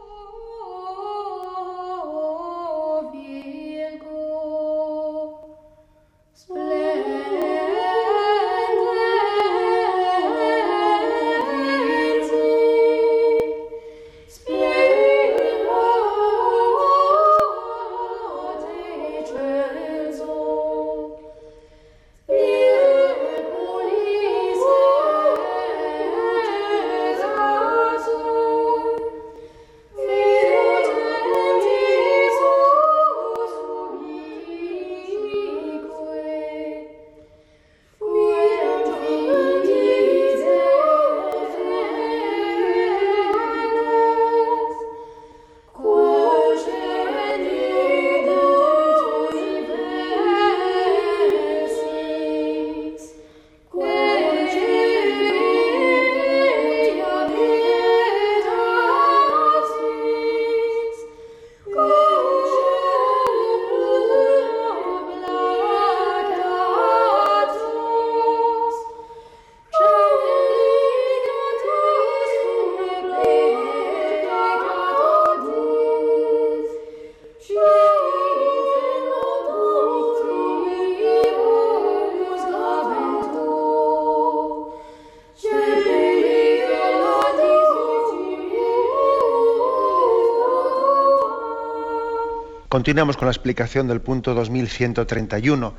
Continuamos 92.83 93.17
con 93.17 93.27
la 93.27 93.33
explicación 93.33 93.87
del 93.87 94.01
punto 94.01 94.35
2131. 94.35 95.75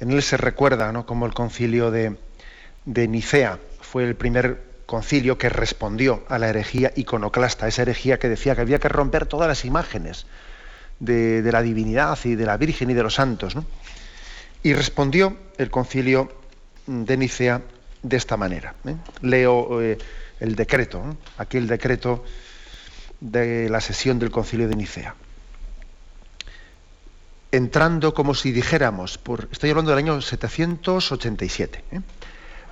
En 0.00 0.10
él 0.10 0.22
se 0.24 0.36
recuerda 0.36 0.92
cómo 1.04 1.24
el 1.24 1.34
concilio 1.34 1.92
de, 1.92 2.16
Nicea 2.84 3.60
fue 3.80 4.02
el 4.02 4.16
primer 4.16 4.60
concilio 4.84 5.38
que 5.38 5.48
respondió 5.48 6.24
a 6.28 6.40
la 6.40 6.48
herejía 6.48 6.90
iconoclasta, 6.96 7.68
esa 7.68 7.82
herejía 7.82 8.18
que 8.18 8.28
decía 8.28 8.56
que 8.56 8.62
había 8.62 8.80
que 8.80 8.88
romper 8.88 9.26
todas 9.26 9.46
las 9.46 9.64
imágenes 9.64 10.26
de, 10.98 11.48
la 11.52 11.62
divinidad 11.62 12.18
y 12.24 12.34
de 12.34 12.44
la 12.44 12.56
Virgen 12.56 12.90
y 12.90 12.94
de 12.94 13.04
los 13.04 13.14
santos. 13.14 13.54
Y 14.64 14.74
respondió 14.74 15.36
el 15.58 15.70
concilio 15.70 16.28
de 16.88 17.16
Nicea 17.18 17.62
de 18.02 18.16
esta 18.16 18.36
manera. 18.36 18.74
¿eh? 18.84 18.96
Leo 19.20 19.80
eh, 19.80 19.96
el 20.40 20.56
decreto, 20.56 21.04
aquí 21.38 21.58
el 21.58 21.68
decreto 21.68 22.24
de 23.20 23.68
la 23.68 23.80
sesión 23.80 24.18
del 24.18 24.32
concilio 24.32 24.66
de 24.66 24.74
Nicea. 24.74 25.14
Entrando 27.52 28.14
como 28.14 28.34
si 28.34 28.50
dijéramos, 28.50 29.18
por, 29.18 29.48
estoy 29.52 29.70
hablando 29.70 29.90
del 29.90 29.98
año 29.98 30.20
787, 30.20 31.84
¿eh? 31.92 32.00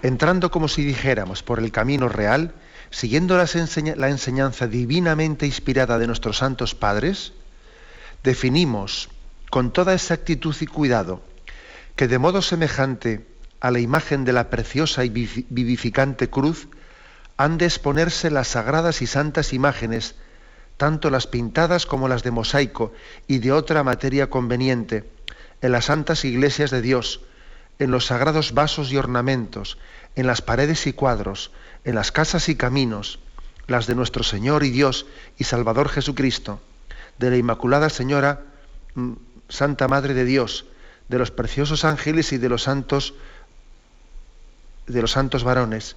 entrando 0.02 0.50
como 0.50 0.68
si 0.68 0.84
dijéramos 0.84 1.42
por 1.42 1.58
el 1.58 1.70
camino 1.70 2.08
real, 2.08 2.54
siguiendo 2.90 3.36
la 3.36 4.08
enseñanza 4.08 4.66
divinamente 4.66 5.46
inspirada 5.46 5.98
de 5.98 6.06
nuestros 6.06 6.38
santos 6.38 6.74
padres, 6.74 7.34
definimos 8.24 9.10
con 9.50 9.72
toda 9.72 9.94
exactitud 9.94 10.56
y 10.60 10.66
cuidado 10.66 11.22
que 11.94 12.08
de 12.08 12.18
modo 12.18 12.40
semejante 12.40 13.26
a 13.60 13.70
la 13.70 13.80
imagen 13.80 14.24
de 14.24 14.32
la 14.32 14.48
preciosa 14.48 15.04
y 15.04 15.10
vivificante 15.10 16.30
cruz, 16.30 16.68
han 17.36 17.58
de 17.58 17.66
exponerse 17.66 18.30
las 18.30 18.48
sagradas 18.48 19.02
y 19.02 19.06
santas 19.06 19.52
imágenes, 19.52 20.14
tanto 20.80 21.10
las 21.10 21.26
pintadas 21.26 21.84
como 21.84 22.08
las 22.08 22.22
de 22.22 22.30
mosaico 22.30 22.94
y 23.28 23.40
de 23.40 23.52
otra 23.52 23.84
materia 23.84 24.30
conveniente, 24.30 25.04
en 25.60 25.72
las 25.72 25.84
santas 25.84 26.24
iglesias 26.24 26.70
de 26.70 26.80
Dios, 26.80 27.20
en 27.78 27.90
los 27.90 28.06
sagrados 28.06 28.54
vasos 28.54 28.90
y 28.90 28.96
ornamentos, 28.96 29.76
en 30.16 30.26
las 30.26 30.40
paredes 30.40 30.86
y 30.86 30.94
cuadros, 30.94 31.50
en 31.84 31.96
las 31.96 32.12
casas 32.12 32.48
y 32.48 32.56
caminos, 32.56 33.18
las 33.66 33.86
de 33.86 33.94
nuestro 33.94 34.24
Señor 34.24 34.64
y 34.64 34.70
Dios 34.70 35.04
y 35.36 35.44
Salvador 35.44 35.90
Jesucristo, 35.90 36.62
de 37.18 37.28
la 37.28 37.36
Inmaculada 37.36 37.90
Señora, 37.90 38.40
mm, 38.94 39.12
Santa 39.50 39.86
Madre 39.86 40.14
de 40.14 40.24
Dios, 40.24 40.64
de 41.10 41.18
los 41.18 41.30
preciosos 41.30 41.84
ángeles 41.84 42.32
y 42.32 42.38
de 42.38 42.48
los 42.48 42.62
santos 42.62 43.12
de 44.86 45.02
los 45.02 45.12
santos 45.12 45.44
varones, 45.44 45.94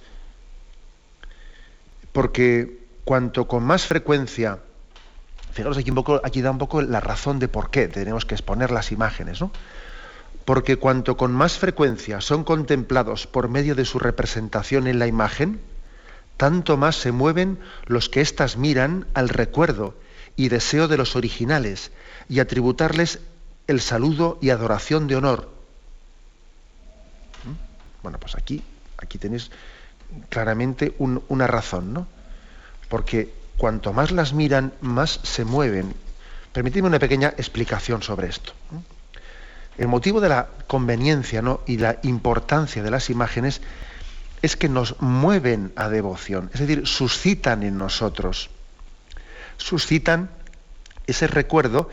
porque 2.12 2.84
cuanto 3.06 3.48
con 3.48 3.64
más 3.64 3.86
frecuencia, 3.86 4.60
fijaros 5.54 5.78
aquí 5.78 6.42
da 6.42 6.50
un 6.50 6.58
poco 6.58 6.82
la 6.82 6.98
razón 6.98 7.38
de 7.38 7.46
por 7.46 7.70
qué 7.70 7.86
tenemos 7.86 8.24
que 8.24 8.34
exponer 8.34 8.72
las 8.72 8.90
imágenes, 8.90 9.40
¿no? 9.40 9.52
Porque 10.44 10.76
cuanto 10.76 11.16
con 11.16 11.32
más 11.32 11.58
frecuencia 11.58 12.20
son 12.20 12.42
contemplados 12.42 13.28
por 13.28 13.48
medio 13.48 13.76
de 13.76 13.84
su 13.84 14.00
representación 14.00 14.88
en 14.88 14.98
la 14.98 15.06
imagen, 15.06 15.60
tanto 16.36 16.76
más 16.76 16.96
se 16.96 17.12
mueven 17.12 17.60
los 17.86 18.08
que 18.08 18.20
éstas 18.20 18.56
miran 18.56 19.06
al 19.14 19.28
recuerdo 19.28 19.94
y 20.34 20.48
deseo 20.48 20.88
de 20.88 20.96
los 20.96 21.14
originales 21.14 21.92
y 22.28 22.40
a 22.40 22.48
tributarles 22.48 23.20
el 23.68 23.80
saludo 23.80 24.38
y 24.42 24.50
adoración 24.50 25.06
de 25.06 25.16
honor. 25.16 25.48
¿Mm? 27.44 28.02
Bueno, 28.02 28.18
pues 28.18 28.34
aquí, 28.34 28.60
aquí 28.98 29.18
tenéis 29.18 29.52
claramente 30.28 30.96
una 30.98 31.46
razón, 31.46 31.92
¿no? 31.92 32.08
Porque 32.88 33.43
cuanto 33.56 33.92
más 33.92 34.10
las 34.10 34.32
miran, 34.32 34.72
más 34.80 35.20
se 35.22 35.44
mueven. 35.44 35.94
Permitidme 36.52 36.88
una 36.88 36.98
pequeña 36.98 37.28
explicación 37.36 38.02
sobre 38.02 38.28
esto. 38.28 38.52
El 39.76 39.88
motivo 39.88 40.20
de 40.20 40.28
la 40.28 40.48
conveniencia 40.66 41.42
¿no? 41.42 41.60
y 41.66 41.78
la 41.78 41.98
importancia 42.02 42.82
de 42.82 42.90
las 42.90 43.10
imágenes 43.10 43.60
es 44.42 44.56
que 44.56 44.68
nos 44.68 45.00
mueven 45.00 45.72
a 45.74 45.88
devoción, 45.88 46.50
es 46.52 46.60
decir, 46.60 46.86
suscitan 46.86 47.62
en 47.62 47.78
nosotros, 47.78 48.50
suscitan 49.56 50.30
ese 51.06 51.26
recuerdo, 51.26 51.88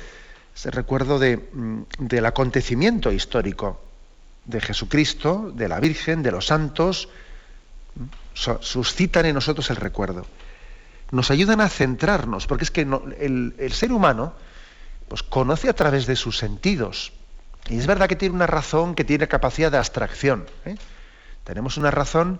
ese 0.54 0.70
recuerdo 0.70 1.18
de, 1.18 1.38
mm, 1.38 1.82
del 1.98 2.26
acontecimiento 2.26 3.12
histórico 3.12 3.82
de 4.46 4.60
Jesucristo, 4.60 5.52
de 5.56 5.70
la 5.70 5.80
Virgen, 5.80 6.24
de 6.24 6.32
los 6.32 6.48
santos, 6.48 7.10
suscitan 8.34 9.26
en 9.26 9.36
nosotros 9.36 9.70
el 9.70 9.76
recuerdo. 9.76 10.26
Nos 11.12 11.30
ayudan 11.32 11.62
a 11.62 11.70
centrarnos, 11.70 12.48
porque 12.48 12.64
es 12.64 12.72
que 12.72 12.82
el, 12.82 13.74
ser 13.74 13.92
humano 13.92 14.34
pues, 15.08 15.24
conoce 15.24 15.70
a 15.70 15.74
través 15.74 16.08
de 16.08 16.16
sus 16.16 16.38
sentidos. 16.38 17.12
Y 17.70 17.78
es 17.78 17.86
verdad 17.86 18.08
que 18.08 18.16
tiene 18.16 18.34
una 18.34 18.48
razón 18.48 18.96
que 18.96 19.04
tiene 19.04 19.28
capacidad 19.28 19.72
de 19.72 19.78
abstracción. 19.78 20.46
¿eh? 20.66 20.76
Tenemos 21.44 21.78
una 21.78 21.92
razón 21.92 22.40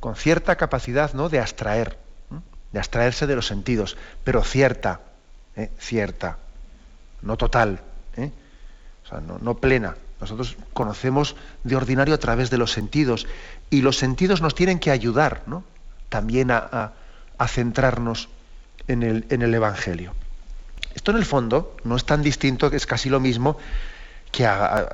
con 0.00 0.16
cierta 0.16 0.56
capacidad 0.56 1.12
¿no? 1.14 1.28
de 1.28 1.40
abstraer, 1.40 1.98
de 2.72 2.78
abstraerse 2.78 3.26
de 3.26 3.36
los 3.36 3.46
sentidos, 3.46 3.96
pero 4.22 4.42
cierta, 4.42 5.00
¿eh? 5.56 5.70
cierta, 5.78 6.38
no 7.22 7.36
total, 7.36 7.80
¿eh? 8.16 8.30
no, 9.40 9.54
plena. 9.54 9.96
Nosotros 10.20 10.56
conocemos 10.72 11.36
de 11.64 11.76
ordinario 11.76 12.14
a 12.14 12.18
través 12.18 12.50
de 12.50 12.58
los 12.58 12.72
sentidos 12.72 13.26
y 13.70 13.82
los 13.82 13.96
sentidos 13.96 14.40
nos 14.40 14.54
tienen 14.54 14.78
que 14.78 14.90
ayudar 14.90 15.42
¿no? 15.46 15.64
también 16.08 16.50
a, 16.50 16.92
centrarnos 17.48 18.28
en 18.88 19.02
el, 19.02 19.26
en 19.30 19.42
el, 19.42 19.54
Evangelio. 19.54 20.14
Esto 20.94 21.10
en 21.10 21.18
el 21.18 21.24
fondo 21.24 21.76
no 21.84 21.96
es 21.96 22.04
tan 22.04 22.22
distinto, 22.22 22.70
que 22.70 22.76
es 22.76 22.86
casi 22.86 23.08
lo 23.08 23.20
mismo 23.20 23.56
que 24.30 24.48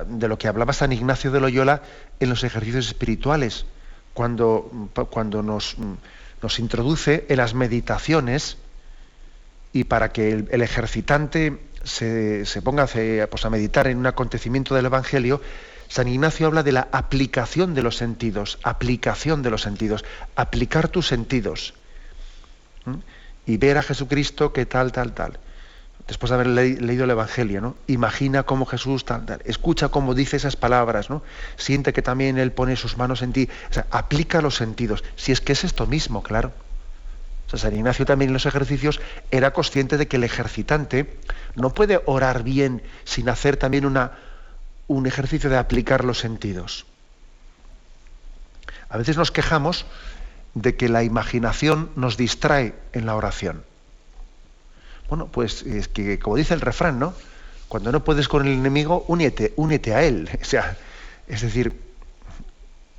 de 0.07 0.27
lo 0.27 0.37
que 0.37 0.47
hablaba 0.47 0.71
San 0.71 0.91
Ignacio 0.91 1.31
de 1.31 1.39
Loyola 1.39 1.81
en 2.19 2.29
los 2.29 2.43
ejercicios 2.43 2.87
espirituales, 2.87 3.65
cuando, 4.13 4.89
cuando 5.09 5.41
nos, 5.41 5.77
nos 6.41 6.59
introduce 6.59 7.25
en 7.27 7.37
las 7.37 7.53
meditaciones 7.53 8.57
y 9.73 9.85
para 9.85 10.11
que 10.11 10.31
el, 10.31 10.61
ejercitante 10.61 11.59
se, 11.83 12.45
ponga 12.63 12.85
pues, 12.85 13.45
a 13.45 13.49
meditar 13.49 13.87
en 13.87 13.97
un 13.97 14.05
acontecimiento 14.05 14.75
del 14.75 14.85
Evangelio, 14.85 15.41
San 15.87 16.07
Ignacio 16.07 16.47
habla 16.47 16.63
de 16.63 16.73
la 16.73 16.87
aplicación 16.91 17.73
de 17.73 17.81
los 17.81 17.97
sentidos, 17.97 18.59
aplicación 18.63 19.41
de 19.41 19.49
los 19.49 19.61
sentidos, 19.61 20.05
aplicar 20.35 20.87
tus 20.87 21.07
sentidos 21.07 21.73
y 23.45 23.57
ver 23.57 23.77
a 23.77 23.83
Jesucristo 23.83 24.53
que 24.53 24.65
tal, 24.65 24.91
tal, 24.91 25.13
tal 25.13 25.39
después 26.07 26.29
de 26.29 26.35
haber 26.35 26.47
leído 26.47 27.05
el 27.05 27.09
Evangelio, 27.09 27.61
¿no? 27.61 27.75
Imagina 27.87 28.43
cómo 28.43 28.65
Jesús, 28.65 29.05
escucha 29.45 29.89
cómo 29.89 30.13
dice 30.13 30.37
esas 30.37 30.57
palabras, 30.57 31.09
¿no? 31.09 31.23
Siente 31.55 31.93
que 31.93 32.01
también 32.01 32.37
Él 32.37 32.51
pone 32.51 32.75
sus 32.75 32.97
manos 32.97 33.21
en 33.21 33.33
ti. 33.33 33.49
O 33.69 33.73
sea, 33.73 33.87
aplica 33.91 34.41
los 34.41 34.55
sentidos. 34.55 35.05
Si 35.15 35.31
es 35.31 35.39
que 35.39 35.53
es 35.53 35.63
esto 35.63 35.87
mismo, 35.87 36.21
claro. 36.21 36.51
San 37.53 37.75
Ignacio 37.75 38.05
también 38.05 38.29
en 38.29 38.33
los 38.33 38.45
ejercicios 38.45 39.01
era 39.29 39.51
consciente 39.51 39.97
de 39.97 40.07
que 40.07 40.17
el 40.17 40.23
ejercitante 40.23 41.17
no 41.55 41.73
puede 41.73 42.01
orar 42.05 42.43
bien 42.43 42.81
sin 43.03 43.27
hacer 43.27 43.57
también 43.57 43.85
una, 43.85 44.11
un 44.87 45.05
ejercicio 45.05 45.49
de 45.49 45.57
aplicar 45.57 46.05
los 46.05 46.19
sentidos. 46.19 46.85
A 48.89 48.97
veces 48.97 49.17
nos 49.17 49.31
quejamos 49.31 49.85
de 50.53 50.75
que 50.75 50.89
la 50.89 51.03
imaginación 51.03 51.89
nos 51.95 52.17
distrae 52.17 52.73
en 52.93 53.05
la 53.05 53.15
oración. 53.15 53.63
Bueno, 55.09 55.27
pues 55.27 55.63
es 55.63 55.87
que, 55.87 56.19
como 56.19 56.35
dice 56.35 56.53
el 56.53 56.61
refrán, 56.61 56.99
¿no? 56.99 57.13
Cuando 57.67 57.91
no 57.91 58.03
puedes 58.03 58.27
con 58.27 58.45
el 58.45 58.53
enemigo, 58.53 59.05
únete, 59.07 59.53
únete 59.55 59.93
a 59.93 60.03
él. 60.03 60.29
O 60.41 60.45
sea, 60.45 60.77
es 61.27 61.41
decir, 61.41 61.73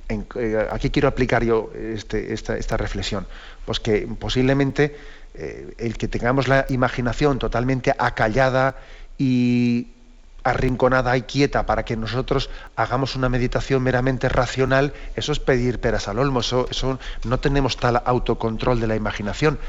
eh, 0.09 0.67
aquí 0.71 0.89
quiero 0.89 1.07
aplicar 1.07 1.43
yo 1.43 1.71
este, 1.75 2.33
esta, 2.33 2.77
reflexión. 2.77 3.27
Pues 3.65 3.79
que 3.79 4.07
posiblemente 4.19 4.95
eh, 5.35 5.73
el 5.77 5.97
que 5.97 6.07
tengamos 6.07 6.47
la 6.47 6.65
imaginación 6.69 7.39
totalmente 7.39 7.93
acallada 7.97 8.75
y 9.17 9.92
arrinconada 10.43 11.15
y 11.17 11.23
quieta 11.23 11.65
para 11.65 11.83
que 11.83 11.95
nosotros 11.95 12.49
hagamos 12.75 13.15
una 13.15 13.29
meditación 13.29 13.81
meramente 13.81 14.29
racional, 14.29 14.93
eso 15.15 15.31
es 15.31 15.39
pedir 15.39 15.79
peras 15.79 16.07
al 16.07 16.19
olmo, 16.19 16.41
eso 16.41 16.99
no 17.23 17.39
tenemos 17.39 17.77
tal 17.77 18.01
autocontrol 18.05 18.79
de 18.79 18.87
la 18.87 18.95
imaginación. 18.95 19.59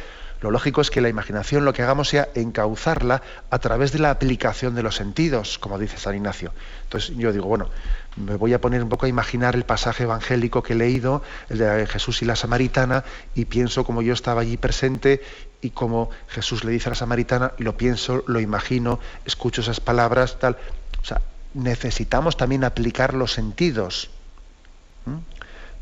Lo 0.40 0.50
lógico 0.50 0.82
es 0.82 0.90
que 0.90 1.00
la 1.00 1.08
imaginación 1.08 1.64
lo 1.64 1.72
que 1.72 1.82
hagamos 1.82 2.10
sea 2.10 2.28
encauzarla 2.34 3.22
a 3.48 3.58
través 3.60 3.92
de 3.92 3.98
la 3.98 4.10
aplicación 4.10 4.74
de 4.74 4.82
los 4.82 4.94
sentidos, 4.94 5.58
como 5.58 5.78
dice 5.78 5.96
San 5.96 6.16
Ignacio. 6.16 6.52
Entonces 6.82 7.16
yo 7.16 7.32
digo, 7.32 7.46
bueno, 7.46 7.70
me 8.16 8.36
voy 8.36 8.52
a 8.52 8.60
poner 8.60 8.82
un 8.82 8.88
poco 8.88 9.06
a 9.06 9.08
imaginar 9.08 9.56
el 9.56 9.64
pasaje 9.64 10.04
evangélico 10.04 10.62
que 10.62 10.74
he 10.74 10.76
leído, 10.76 11.22
el 11.48 11.58
de 11.58 11.86
Jesús 11.86 12.22
y 12.22 12.24
la 12.24 12.36
samaritana, 12.36 13.04
y 13.34 13.46
pienso 13.46 13.84
como 13.84 14.02
yo 14.02 14.12
estaba 14.12 14.42
allí 14.42 14.56
presente 14.56 15.22
y 15.60 15.70
como 15.70 16.10
Jesús 16.28 16.64
le 16.64 16.72
dice 16.72 16.88
a 16.88 16.90
la 16.90 16.96
samaritana, 16.96 17.52
lo 17.58 17.76
pienso, 17.76 18.22
lo 18.26 18.40
imagino, 18.40 19.00
escucho 19.24 19.62
esas 19.62 19.80
palabras, 19.80 20.38
tal. 20.38 20.56
O 21.02 21.04
sea, 21.04 21.22
necesitamos 21.54 22.36
también 22.36 22.64
aplicar 22.64 23.14
los 23.14 23.32
sentidos 23.32 24.10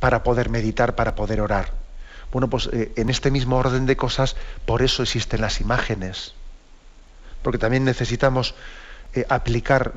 para 0.00 0.22
poder 0.22 0.48
meditar, 0.48 0.94
para 0.94 1.14
poder 1.14 1.40
orar. 1.40 1.72
Bueno, 2.32 2.48
pues 2.48 2.68
eh, 2.72 2.92
en 2.96 3.10
este 3.10 3.30
mismo 3.30 3.56
orden 3.56 3.84
de 3.84 3.96
cosas, 3.96 4.36
por 4.64 4.82
eso 4.82 5.02
existen 5.02 5.42
las 5.42 5.60
imágenes. 5.60 6.34
Porque 7.42 7.58
también 7.58 7.84
necesitamos 7.84 8.54
eh, 9.14 9.26
aplicar, 9.28 9.92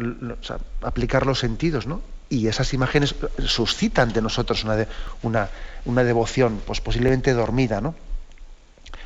aplicar 0.81 1.25
los 1.25 1.39
sentidos, 1.39 1.87
¿no? 1.87 2.01
Y 2.35 2.47
esas 2.49 2.73
imágenes 2.73 3.15
suscitan 3.45 4.11
de 4.11 4.21
nosotros 4.21 4.65
una, 4.65 4.85
una, 5.23 5.49
una 5.85 6.03
devoción, 6.03 6.61
pues 6.65 6.81
posiblemente 6.81 7.33
dormida, 7.33 7.79
¿no? 7.79 7.95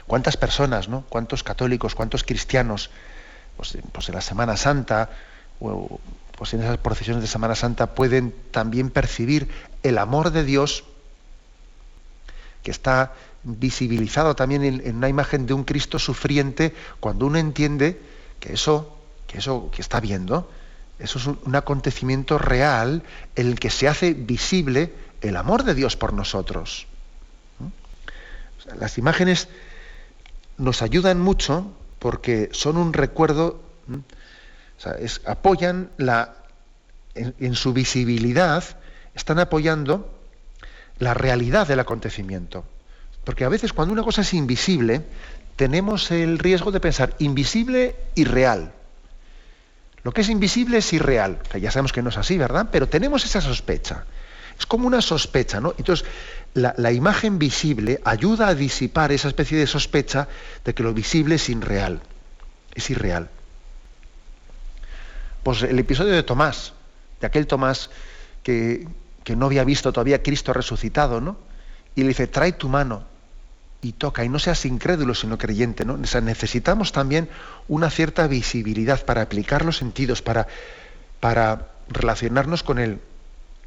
¿Cuántas 0.08 0.36
personas, 0.36 0.90
¿no? 0.90 1.04
¿Cuántos 1.10 1.44
católicos, 1.44 1.94
cuántos 1.94 2.24
cristianos, 2.24 2.90
pues, 3.56 3.78
pues 3.92 4.10
en 4.10 4.16
la 4.16 4.22
Semana 4.22 4.58
Santa, 4.58 5.12
pues 5.60 6.54
en 6.56 6.62
esas 6.62 6.80
procesiones 6.80 7.22
de 7.22 7.28
Semana 7.28 7.54
Santa 7.54 7.94
pueden 7.94 8.34
también 8.50 8.90
percibir 8.90 9.48
el 9.84 10.00
amor 10.00 10.32
de 10.32 10.44
Dios 10.44 10.84
que 12.64 12.72
está 12.72 13.14
visibilizado 13.44 14.36
también 14.36 14.64
en, 14.64 14.96
una 14.96 15.10
imagen 15.10 15.46
de 15.46 15.54
un 15.54 15.64
Cristo 15.64 16.00
sufriente, 16.00 16.74
cuando 17.00 17.28
uno 17.28 17.38
entiende 17.38 18.02
que 18.40 18.54
eso, 18.54 18.98
que 19.28 19.38
eso 19.38 19.70
que 19.72 19.82
está 19.84 20.00
viendo, 20.00 20.50
eso 21.00 21.18
es 21.18 21.28
un, 21.28 21.56
acontecimiento 21.56 22.38
real 22.38 23.04
en 23.36 23.48
el 23.48 23.60
que 23.60 23.70
se 23.70 23.88
hace 23.88 24.14
visible 24.14 24.94
el 25.22 25.38
amor 25.38 25.64
de 25.64 25.74
Dios 25.74 25.96
por 25.96 26.14
nosotros. 26.14 26.88
las 28.80 28.98
imágenes 28.98 29.48
nos 30.58 30.82
ayudan 30.82 31.20
mucho 31.20 31.72
porque 32.00 32.50
son 32.52 32.78
un 32.78 32.94
recuerdo, 32.94 33.62
apoyan 35.26 35.90
la, 35.98 36.36
en, 37.16 37.56
su 37.56 37.74
visibilidad, 37.74 38.64
están 39.16 39.40
apoyando 39.40 40.14
la 41.00 41.14
realidad 41.14 41.68
del 41.68 41.80
acontecimiento. 41.80 42.66
Porque 43.24 43.46
a 43.46 43.50
veces 43.50 43.74
cuando 43.74 43.94
una 43.94 44.04
cosa 44.04 44.22
es 44.22 44.34
invisible, 44.34 45.06
tenemos 45.56 46.12
el 46.12 46.40
riesgo 46.40 46.72
de 46.72 46.80
pensar 46.80 47.16
invisible 47.20 47.96
y 48.16 48.24
real. 48.24 48.74
Lo 50.04 50.12
que 50.12 50.22
es 50.22 50.30
invisible 50.30 50.78
es 50.78 50.94
irreal, 50.94 51.40
ya 51.60 51.72
sabemos 51.72 51.92
que 51.92 52.02
no 52.02 52.10
es 52.10 52.18
así, 52.18 52.38
¿verdad? 52.38 52.70
Pero 52.72 52.88
tenemos 52.88 53.26
esa 53.26 53.42
sospecha. 53.42 54.06
Es 54.58 54.66
como 54.66 54.88
una 54.88 55.02
sospecha, 55.02 55.60
¿no? 55.62 55.74
Entonces, 55.78 56.06
la, 56.54 56.92
imagen 56.92 57.40
visible 57.40 58.02
ayuda 58.04 58.48
a 58.48 58.56
disipar 58.56 59.12
esa 59.12 59.28
especie 59.28 59.58
de 59.58 59.68
sospecha 59.68 60.28
de 60.66 60.74
que 60.74 60.84
lo 60.84 60.94
visible 60.94 61.36
es 61.36 61.50
irreal. 61.50 62.02
Es 62.76 62.90
irreal. 62.90 63.30
Pues 65.44 65.64
el 65.64 65.80
episodio 65.80 66.14
de 66.14 66.24
Tomás, 66.24 66.74
de 67.22 67.28
aquel 67.28 67.48
Tomás 67.48 67.90
que, 68.44 68.88
que 69.24 69.36
no 69.36 69.46
había 69.46 69.64
visto 69.64 69.94
todavía 69.94 70.24
Cristo 70.24 70.52
resucitado, 70.54 71.22
¿no? 71.22 71.38
Y 71.96 72.02
le 72.02 72.10
dice, 72.10 72.28
trae 72.28 72.52
tu 72.52 72.68
mano 72.68 73.06
y 73.82 73.94
toca, 73.94 74.26
y 74.26 74.30
no 74.30 74.40
seas 74.40 74.66
incrédulo, 74.66 75.16
sino 75.16 75.38
creyente, 75.38 75.86
¿no? 75.86 75.98
necesitamos 75.98 76.92
también 76.92 77.30
una 77.68 77.90
cierta 77.90 78.28
visibilidad 78.28 79.06
para 79.06 79.22
aplicar 79.22 79.64
los 79.64 79.78
sentidos, 79.78 80.22
para, 80.22 80.48
para 81.20 81.70
relacionarnos 81.88 82.64
con 82.64 82.80
él 82.80 83.00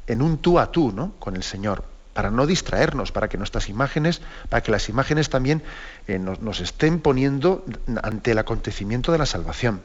en 0.07 0.21
un 0.21 0.37
tú 0.37 0.59
a 0.59 0.71
tú, 0.71 0.91
¿no? 0.91 1.13
Con 1.19 1.35
el 1.35 1.43
Señor, 1.43 1.85
para 2.13 2.29
no 2.29 2.45
distraernos, 2.45 3.11
para 3.11 3.27
que 3.27 3.37
nuestras 3.37 3.69
imágenes, 3.69 4.21
para 4.49 4.61
que 4.61 4.71
las 4.71 4.89
imágenes 4.89 5.29
también 5.29 5.63
eh, 6.07 6.19
nos, 6.19 6.59
estén 6.59 6.99
poniendo 6.99 7.65
ante 8.01 8.31
el 8.31 8.37
acontecimiento 8.37 9.11
de 9.11 9.17
la 9.17 9.25
salvación. 9.25 9.81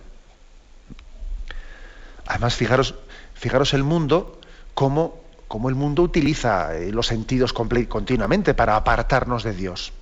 Además, 2.26 2.54
fijaros, 2.54 2.94
fijaros 3.34 3.72
el 3.74 3.84
mundo, 3.84 4.40
cómo, 4.74 5.20
cómo 5.46 5.68
el 5.68 5.74
mundo 5.74 6.02
utiliza 6.02 6.76
eh, 6.76 6.92
los 6.92 7.06
sentidos 7.06 7.52
continuamente 7.52 8.54
para 8.54 8.76
apartarnos 8.76 9.44
de 9.44 9.54
Dios. 9.54 9.92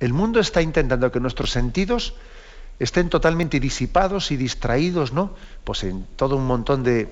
El 0.00 0.12
mundo 0.12 0.40
está 0.40 0.62
intentando 0.62 1.10
que 1.10 1.20
nuestros 1.20 1.50
sentidos 1.50 2.14
estén 2.78 3.08
totalmente 3.08 3.58
disipados 3.58 4.30
y 4.30 4.36
distraídos, 4.36 5.12
¿no? 5.12 5.34
Pues 5.64 5.82
en 5.84 6.06
todo 6.16 6.36
un 6.36 6.46
montón 6.46 6.84
de, 6.84 7.08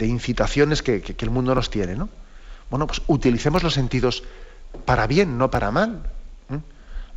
incitaciones 0.00 0.82
que, 0.82 1.02
el 1.18 1.30
mundo 1.30 1.54
nos 1.54 1.70
tiene, 1.70 1.96
¿no? 1.96 2.08
Bueno, 2.70 2.86
pues 2.86 3.02
utilicemos 3.06 3.62
los 3.62 3.74
sentidos 3.74 4.22
para 4.84 5.06
bien, 5.06 5.38
no 5.38 5.50
para 5.50 5.70
mal. 5.70 6.02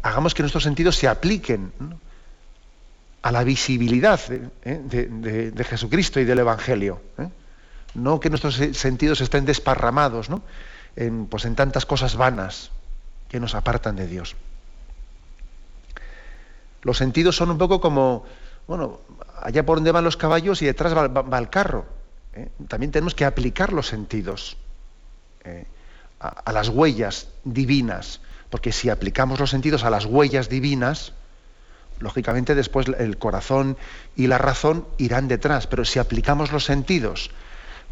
Hagamos 0.01 0.33
que 0.33 0.43
nuestros 0.43 0.63
sentidos 0.63 0.95
se 0.97 1.07
apliquen 1.07 1.71
a 3.23 3.31
la 3.31 3.43
visibilidad 3.43 4.19
¿eh? 4.29 5.51
de, 5.51 5.63
Jesucristo 5.63 6.19
y 6.19 6.25
del 6.25 6.39
Evangelio. 6.39 7.01
¿eh? 7.17 7.27
No 7.95 8.19
que 8.19 8.29
nuestros 8.29 8.55
sentidos 8.73 9.21
estén 9.21 9.45
desparramados 9.45 10.29
¿no? 10.29 10.43
pues 11.29 11.45
en 11.45 11.55
tantas 11.55 11.87
cosas 11.87 12.15
vanas 12.15 12.69
que 13.29 13.39
nos 13.39 13.55
apartan 13.55 13.95
de 13.95 14.05
Dios. 14.05 14.35
Los 16.85 16.99
sentidos 16.99 17.35
son 17.35 17.49
un 17.49 17.57
poco 17.57 17.81
como, 17.81 18.25
bueno, 18.67 18.99
allá 19.41 19.65
por 19.65 19.77
donde 19.77 19.91
van 19.91 20.03
los 20.03 20.17
caballos 20.17 20.61
y 20.61 20.67
detrás 20.67 20.95
va, 20.95 21.39
el 21.39 21.49
carro. 21.49 21.87
¿eh? 22.33 22.49
También 22.67 22.91
tenemos 22.91 23.15
que 23.15 23.25
aplicar 23.25 23.73
los 23.73 23.87
sentidos 23.87 24.55
¿eh? 25.43 25.65
a, 26.19 26.51
las 26.51 26.69
huellas 26.69 27.27
divinas, 27.43 28.21
porque 28.51 28.71
si 28.71 28.91
aplicamos 28.91 29.39
los 29.39 29.49
sentidos 29.49 29.83
a 29.83 29.89
las 29.89 30.05
huellas 30.05 30.47
divinas, 30.47 31.13
lógicamente 31.99 32.53
después 32.53 32.85
el 32.99 33.17
corazón 33.17 33.77
y 34.15 34.27
la 34.27 34.37
razón 34.37 34.85
irán 34.99 35.27
detrás, 35.27 35.65
pero 35.65 35.85
si 35.85 35.97
aplicamos 35.97 36.51
los 36.51 36.65
sentidos, 36.65 37.31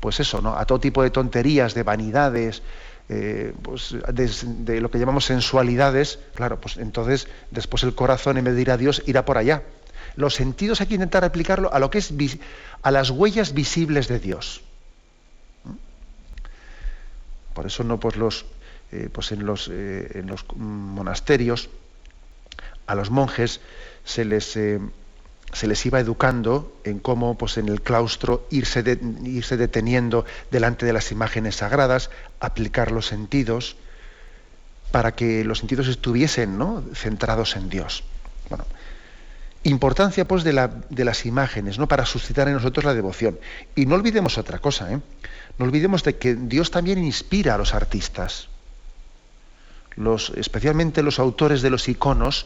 pues 0.01 0.19
eso, 0.19 0.39
¿no? 0.39 0.55
A 0.55 0.65
todo 0.65 0.79
tipo 0.79 1.01
de 1.01 1.09
tonterías, 1.09 1.73
de 1.73 1.81
vanidades, 1.81 2.61
eh, 3.09 3.53
pues, 3.61 3.95
de, 4.13 4.81
lo 4.81 4.89
que 4.89 4.99
llamamos 4.99 5.25
sensualidades, 5.25 6.19
claro, 6.35 6.59
pues 6.59 6.77
entonces 6.77 7.27
después 7.51 7.83
el 7.83 7.95
corazón 7.95 8.37
en 8.37 8.45
vez 8.45 8.55
de 8.55 8.61
ir 8.61 8.71
a 8.71 8.77
Dios 8.77 9.03
irá 9.05 9.25
por 9.25 9.37
allá. 9.37 9.63
Los 10.15 10.35
sentidos 10.35 10.79
hay 10.79 10.87
que 10.87 10.93
intentar 10.95 11.23
aplicarlo 11.23 11.73
a 11.73 11.79
lo 11.79 11.89
que 11.89 11.97
es 11.97 12.13
a 12.81 12.91
las 12.91 13.09
huellas 13.09 13.53
visibles 13.53 14.07
de 14.07 14.19
Dios. 14.19 14.61
Por 17.53 17.65
eso 17.65 17.83
no 17.83 17.99
pues 17.99 18.15
los 18.15 18.45
eh, 18.91 19.09
pues 19.11 19.31
eh, 19.31 20.11
en 20.13 20.27
los 20.27 20.45
monasterios 20.55 21.69
a 22.85 22.95
los 22.95 23.09
monjes 23.09 23.59
se 24.03 24.25
les 24.25 24.57
se 25.53 25.67
les 25.67 25.85
iba 25.85 25.99
educando 25.99 26.75
en 26.83 26.99
cómo 26.99 27.37
pues, 27.37 27.57
en 27.57 27.69
el 27.69 27.81
claustro 27.81 28.45
irse, 28.49 28.99
irse 29.23 29.57
deteniendo 29.57 30.25
delante 30.51 30.85
de 30.85 30.93
las 30.93 31.11
imágenes 31.11 31.57
sagradas, 31.57 32.09
aplicar 32.39 32.91
los 32.91 33.07
sentidos, 33.07 33.75
para 34.91 35.15
que 35.15 35.43
los 35.43 35.59
sentidos 35.59 35.87
estuviesen 35.87 36.57
¿no? 36.59 36.83
centrados 36.93 37.55
en 37.55 37.69
Dios. 37.69 38.03
Bueno, 38.49 38.65
importancia 39.63 40.27
pues 40.27 40.43
de, 40.43 40.53
la, 40.53 40.67
de, 40.67 41.03
las 41.03 41.25
imágenes, 41.25 41.79
¿no? 41.79 41.87
Para 41.87 42.05
suscitar 42.05 42.47
en 42.47 42.53
nosotros 42.53 42.85
la 42.85 42.93
devoción. 42.93 43.39
Y 43.75 43.85
no 43.85 43.95
olvidemos 43.95 44.37
otra 44.37 44.59
cosa, 44.59 44.91
¿eh? 44.93 44.99
No 45.57 45.65
olvidemos 45.65 46.03
de 46.03 46.17
que 46.17 46.35
Dios 46.35 46.69
también 46.71 47.03
inspira 47.03 47.55
a 47.55 47.57
los 47.57 47.73
artistas. 47.73 48.49
Los, 49.95 50.31
especialmente 50.35 51.01
los 51.03 51.19
autores 51.19 51.61
de 51.61 51.69
los 51.69 51.87
iconos, 51.89 52.45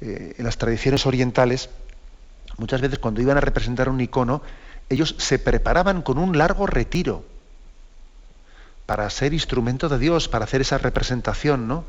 eh, 0.00 0.34
en 0.36 0.44
las 0.44 0.58
tradiciones 0.58 1.06
orientales, 1.06 1.70
Muchas 2.58 2.80
veces 2.80 2.98
cuando 2.98 3.20
iban 3.20 3.36
a 3.36 3.40
representar 3.40 3.88
un 3.88 4.00
icono, 4.00 4.42
ellos 4.88 5.14
se 5.18 5.38
preparaban 5.38 6.02
con 6.02 6.18
un 6.18 6.38
largo 6.38 6.66
retiro 6.66 7.24
para 8.86 9.10
ser 9.10 9.34
instrumento 9.34 9.88
de 9.88 9.98
Dios, 9.98 10.28
para 10.28 10.44
hacer 10.44 10.60
esa 10.60 10.78
representación 10.78 11.66
¿no? 11.66 11.84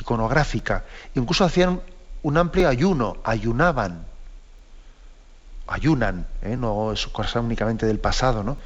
iconográfica. 0.00 0.84
Incluso 1.14 1.44
hacían 1.44 1.80
un 2.22 2.36
amplio 2.36 2.68
ayuno, 2.68 3.16
ayunaban. 3.24 4.04
Ayunan, 5.66 6.26
¿eh? 6.42 6.56
no 6.56 6.92
es 6.92 7.06
cosa 7.06 7.40
únicamente 7.40 7.86
del 7.86 7.98
pasado. 7.98 8.44
¿no? 8.44 8.58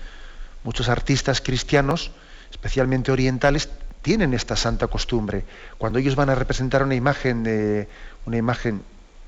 Muchos 0.65 0.89
artistas 0.89 1.41
cristianos, 1.41 2.11
especialmente 2.51 3.13
orientales, 3.13 3.71
tienen 4.03 4.35
esta 4.35 4.57
santa 4.57 4.89
costumbre. 4.89 5.45
Cuando 5.79 6.01
ellos 6.01 6.17
van 6.17 6.31
a 6.31 6.35
representar 6.35 6.83
una 6.83 6.97
imagen, 6.97 7.45
de, 7.45 7.89
una 8.25 8.37
imagen 8.37 8.83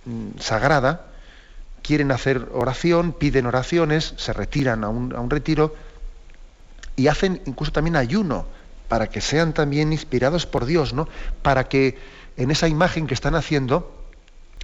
mm, 0.04 0.38
sagrada, 0.40 1.06
quieren 1.88 2.12
hacer 2.12 2.50
oración, 2.52 3.14
piden 3.14 3.46
oraciones, 3.46 4.12
se 4.18 4.34
retiran 4.34 4.84
a 4.84 4.90
un, 4.90 5.30
retiro 5.30 5.74
y 6.96 7.06
hacen 7.06 7.40
incluso 7.46 7.72
también 7.72 7.96
ayuno 7.96 8.44
para 8.88 9.06
que 9.06 9.22
sean 9.22 9.54
también 9.54 9.90
inspirados 9.94 10.44
por 10.44 10.66
Dios, 10.66 10.92
¿no? 10.92 11.08
Para 11.40 11.64
que 11.64 11.96
en 12.36 12.50
esa 12.50 12.68
imagen 12.68 13.06
que 13.06 13.14
están 13.14 13.34
haciendo 13.34 13.90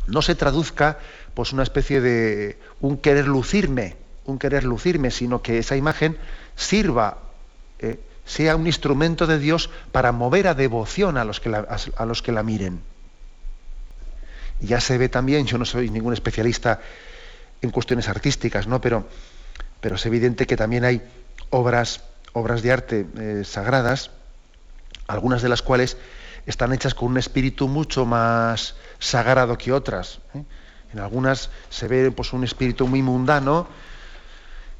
no 0.06 0.20
se 0.20 0.34
traduzca 0.34 0.98
pues 1.32 1.54
una 1.54 1.62
especie 1.62 2.02
de 2.02 2.58
un 2.82 2.98
querer 2.98 3.26
lucirme, 3.26 3.96
un 4.26 4.38
querer 4.38 4.64
lucirme, 4.64 5.10
sino 5.10 5.40
que 5.40 5.56
esa 5.56 5.76
imagen 5.76 6.18
sirva, 6.56 7.20
eh, 7.78 7.98
sea 8.26 8.54
un 8.54 8.66
instrumento 8.66 9.26
de 9.26 9.38
Dios 9.38 9.70
para 9.92 10.12
mover 10.12 10.46
a 10.46 10.52
devoción 10.52 11.16
a 11.16 11.24
los 11.24 11.40
que 11.40 11.48
a 11.48 12.04
los 12.04 12.20
que 12.20 12.32
la 12.32 12.42
miren. 12.42 12.82
Ya 14.60 14.82
se 14.82 14.98
ve 14.98 15.08
también, 15.08 15.46
yo 15.46 15.56
no 15.56 15.64
soy 15.64 15.88
ningún 15.88 16.12
especialista 16.12 16.80
en 17.64 17.70
cuestiones 17.70 18.08
artísticas, 18.08 18.66
¿no? 18.66 18.80
Pero, 18.80 19.06
pero 19.80 19.96
es 19.96 20.06
evidente 20.06 20.46
que 20.46 20.56
también 20.56 20.84
hay 20.84 21.02
obras, 21.50 22.02
obras 22.32 22.62
de 22.62 22.72
arte 22.72 23.06
eh, 23.18 23.42
sagradas, 23.44 24.10
algunas 25.06 25.42
de 25.42 25.48
las 25.48 25.62
cuales 25.62 25.96
están 26.46 26.72
hechas 26.72 26.94
con 26.94 27.10
un 27.10 27.18
espíritu 27.18 27.68
mucho 27.68 28.06
más 28.06 28.74
sagrado 28.98 29.58
que 29.58 29.72
otras. 29.72 30.20
¿eh? 30.34 30.44
En 30.92 31.00
algunas 31.00 31.50
se 31.70 31.88
ve 31.88 32.10
pues, 32.10 32.32
un 32.32 32.44
espíritu 32.44 32.86
muy 32.86 33.02
mundano, 33.02 33.66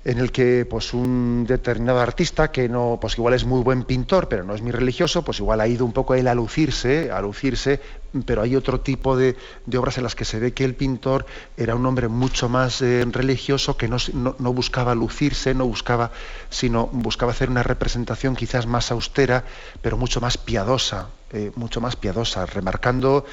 en 0.04 0.18
el 0.18 0.32
que 0.32 0.66
pues 0.66 0.92
un 0.92 1.46
determinado 1.46 2.00
artista 2.00 2.52
que 2.52 2.68
no 2.68 2.98
pues 3.00 3.16
igual 3.16 3.34
es 3.34 3.44
muy 3.44 3.62
buen 3.62 3.84
pintor 3.84 4.28
pero 4.28 4.44
no 4.44 4.54
es 4.54 4.60
muy 4.60 4.70
religioso 4.70 5.24
pues 5.24 5.38
igual 5.40 5.60
ha 5.60 5.66
ido 5.66 5.84
un 5.84 5.92
poco 5.92 6.14
él 6.14 6.28
a 6.28 6.34
lucirse 6.34 7.10
a 7.10 7.20
lucirse 7.22 7.80
pero 8.26 8.42
hay 8.42 8.54
otro 8.54 8.80
tipo 8.80 9.16
de, 9.16 9.36
obras 9.76 9.96
en 9.98 10.04
las 10.04 10.14
que 10.14 10.24
se 10.24 10.38
ve 10.38 10.52
que 10.52 10.64
el 10.64 10.74
pintor 10.74 11.26
era 11.56 11.74
un 11.74 11.84
hombre 11.86 12.08
mucho 12.08 12.48
más 12.48 12.80
eh, 12.82 13.04
religioso 13.10 13.76
que 13.76 13.88
no, 13.88 13.96
no, 14.12 14.52
buscaba 14.52 14.94
lucirse 14.94 15.54
no 15.54 15.66
buscaba 15.66 16.12
sino 16.50 16.86
buscaba 16.92 17.32
hacer 17.32 17.48
una 17.48 17.62
representación 17.62 18.36
quizás 18.36 18.66
más 18.66 18.92
austera 18.92 19.44
pero 19.80 19.96
mucho 19.96 20.20
más 20.20 20.36
piadosa 20.36 21.08
eh, 21.32 21.50
mucho 21.56 21.80
más 21.80 21.96
piadosa 21.96 22.44
remarcando 22.44 23.24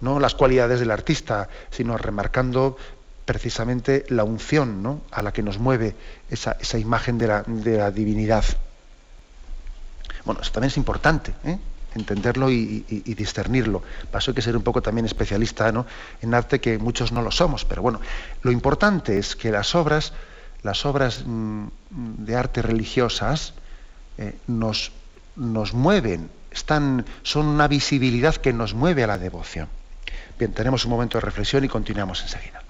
no 0.00 0.18
las 0.18 0.34
cualidades 0.34 0.80
del 0.80 0.90
artista 0.90 1.48
sino 1.70 1.96
remarcando 1.96 2.76
precisamente 3.26 4.06
la 4.08 4.24
unción 4.24 4.82
¿no? 4.82 5.02
a 5.10 5.20
la 5.20 5.32
que 5.32 5.42
nos 5.42 5.58
mueve 5.58 5.94
esa, 6.30 6.56
imagen 6.78 7.18
de 7.18 7.26
la, 7.26 7.90
divinidad. 7.90 8.44
Bueno, 10.24 10.40
eso 10.40 10.52
también 10.52 10.68
es 10.68 10.76
importante, 10.76 11.34
¿eh? 11.44 11.58
entenderlo 11.96 12.50
y, 12.50 12.84
discernirlo. 13.16 13.82
Paso 14.10 14.30
hay 14.30 14.34
que 14.36 14.42
ser 14.42 14.56
un 14.56 14.62
poco 14.62 14.80
también 14.80 15.06
especialista 15.06 15.70
¿no? 15.72 15.86
en 16.22 16.34
arte, 16.34 16.60
que 16.60 16.78
muchos 16.78 17.10
no 17.10 17.20
lo 17.20 17.32
somos, 17.32 17.64
pero 17.64 17.82
bueno, 17.82 18.00
lo 18.42 18.52
importante 18.52 19.18
es 19.18 19.34
que 19.34 19.50
las 19.50 19.74
obras, 19.74 20.12
las 20.62 20.86
obras 20.86 21.24
mm, 21.26 21.66
de 21.90 22.36
arte 22.36 22.62
religiosas 22.62 23.54
eh, 24.18 24.38
nos, 24.46 24.92
nos 25.34 25.74
mueven, 25.74 26.30
están, 26.52 27.04
son 27.24 27.46
una 27.46 27.66
visibilidad 27.66 28.36
que 28.36 28.52
nos 28.52 28.72
mueve 28.72 29.02
a 29.02 29.08
la 29.08 29.18
devoción. 29.18 29.68
Bien, 30.38 30.52
tenemos 30.52 30.84
un 30.84 30.92
momento 30.92 31.18
de 31.18 31.22
reflexión 31.22 31.64
y 31.64 31.68
continuamos 31.68 32.22
enseguida. 32.22 32.65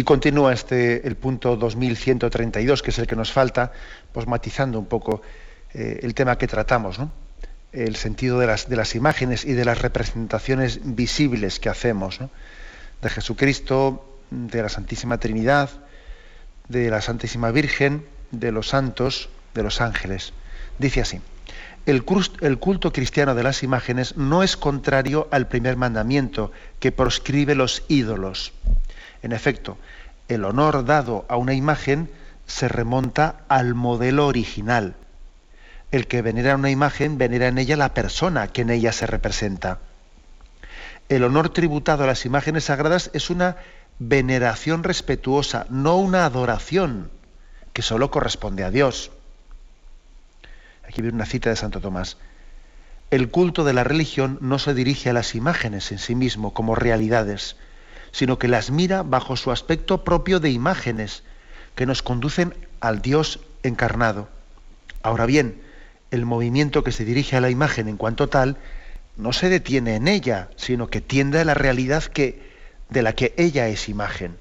Y 0.00 0.02
continúa 0.02 0.54
este, 0.54 1.06
el 1.06 1.14
punto 1.14 1.56
2132, 1.56 2.82
que 2.82 2.88
es 2.88 2.98
el 2.98 3.06
que 3.06 3.16
nos 3.16 3.32
falta, 3.32 3.70
pues 4.14 4.26
matizando 4.26 4.78
un 4.78 4.86
poco 4.86 5.20
eh, 5.74 6.00
el 6.02 6.14
tema 6.14 6.38
que 6.38 6.46
tratamos, 6.46 6.98
el 7.72 7.96
sentido 7.96 8.38
de 8.38 8.46
las, 8.46 8.94
imágenes 8.94 9.44
y 9.44 9.52
de 9.52 9.66
las 9.66 9.82
representaciones 9.82 10.80
visibles 10.82 11.60
que 11.60 11.68
hacemos 11.68 12.18
de 12.18 13.10
Jesucristo, 13.10 14.18
de 14.30 14.62
la 14.62 14.70
Santísima 14.70 15.18
Trinidad, 15.18 15.68
de 16.70 16.88
la 16.88 17.02
Santísima 17.02 17.50
Virgen, 17.50 18.06
de 18.30 18.52
los 18.52 18.68
santos, 18.68 19.28
de 19.52 19.64
los 19.64 19.82
ángeles. 19.82 20.32
Dice 20.78 21.02
así, 21.02 21.20
el 21.84 22.04
culto 22.04 22.90
cristiano 22.90 23.34
de 23.34 23.42
las 23.42 23.62
imágenes 23.62 24.16
no 24.16 24.42
es 24.42 24.56
contrario 24.56 25.28
al 25.30 25.46
primer 25.48 25.76
mandamiento 25.76 26.52
que 26.78 26.90
proscribe 26.90 27.54
los 27.54 27.82
ídolos 27.88 28.54
en 29.22 29.32
efecto, 29.32 29.78
el 30.28 30.44
honor 30.44 30.84
dado 30.84 31.24
a 31.28 31.36
una 31.36 31.54
imagen 31.54 32.10
se 32.46 32.68
remonta 32.68 33.40
al 33.48 33.74
modelo 33.74 34.26
original. 34.26 34.94
El 35.90 36.06
que 36.06 36.22
venera 36.22 36.54
una 36.54 36.70
imagen 36.70 37.18
venera 37.18 37.48
en 37.48 37.58
ella 37.58 37.76
la 37.76 37.94
persona 37.94 38.48
que 38.48 38.62
en 38.62 38.70
ella 38.70 38.92
se 38.92 39.06
representa. 39.06 39.78
El 41.08 41.24
honor 41.24 41.48
tributado 41.48 42.04
a 42.04 42.06
las 42.06 42.24
imágenes 42.24 42.64
sagradas 42.64 43.10
es 43.12 43.30
una 43.30 43.56
veneración 43.98 44.84
respetuosa, 44.84 45.66
no 45.68 45.96
una 45.96 46.24
adoración 46.24 47.10
que 47.72 47.82
solo 47.82 48.10
corresponde 48.10 48.64
a 48.64 48.70
Dios. 48.70 49.10
Aquí 50.86 51.02
viene 51.02 51.16
una 51.16 51.26
cita 51.26 51.50
de 51.50 51.56
Santo 51.56 51.80
Tomás. 51.80 52.16
El 53.10 53.28
culto 53.28 53.64
de 53.64 53.72
la 53.72 53.84
religión 53.84 54.38
no 54.40 54.58
se 54.60 54.74
dirige 54.74 55.10
a 55.10 55.12
las 55.12 55.34
imágenes 55.34 55.90
en 55.90 55.98
sí 55.98 56.14
mismo 56.14 56.54
como 56.54 56.76
realidades, 56.76 57.56
sino 58.12 58.38
que 58.38 58.48
las 58.48 58.70
mira 58.70 59.02
bajo 59.02 59.36
su 59.36 59.50
aspecto 59.50 60.04
propio 60.04 60.40
de 60.40 60.50
imágenes 60.50 61.22
que 61.74 61.86
nos 61.86 62.02
conducen 62.02 62.54
al 62.80 63.02
Dios 63.02 63.40
encarnado. 63.62 64.28
Ahora 65.02 65.26
bien, 65.26 65.60
el 66.10 66.26
movimiento 66.26 66.84
que 66.84 66.92
se 66.92 67.04
dirige 67.04 67.36
a 67.36 67.40
la 67.40 67.50
imagen 67.50 67.88
en 67.88 67.96
cuanto 67.96 68.28
tal 68.28 68.56
no 69.16 69.32
se 69.32 69.48
detiene 69.48 69.96
en 69.96 70.08
ella, 70.08 70.48
sino 70.56 70.88
que 70.88 71.00
tiende 71.00 71.40
a 71.40 71.44
la 71.44 71.54
realidad 71.54 72.04
que, 72.04 72.50
de 72.88 73.02
la 73.02 73.14
que 73.14 73.34
ella 73.36 73.68
es 73.68 73.88
imagen. 73.88 74.36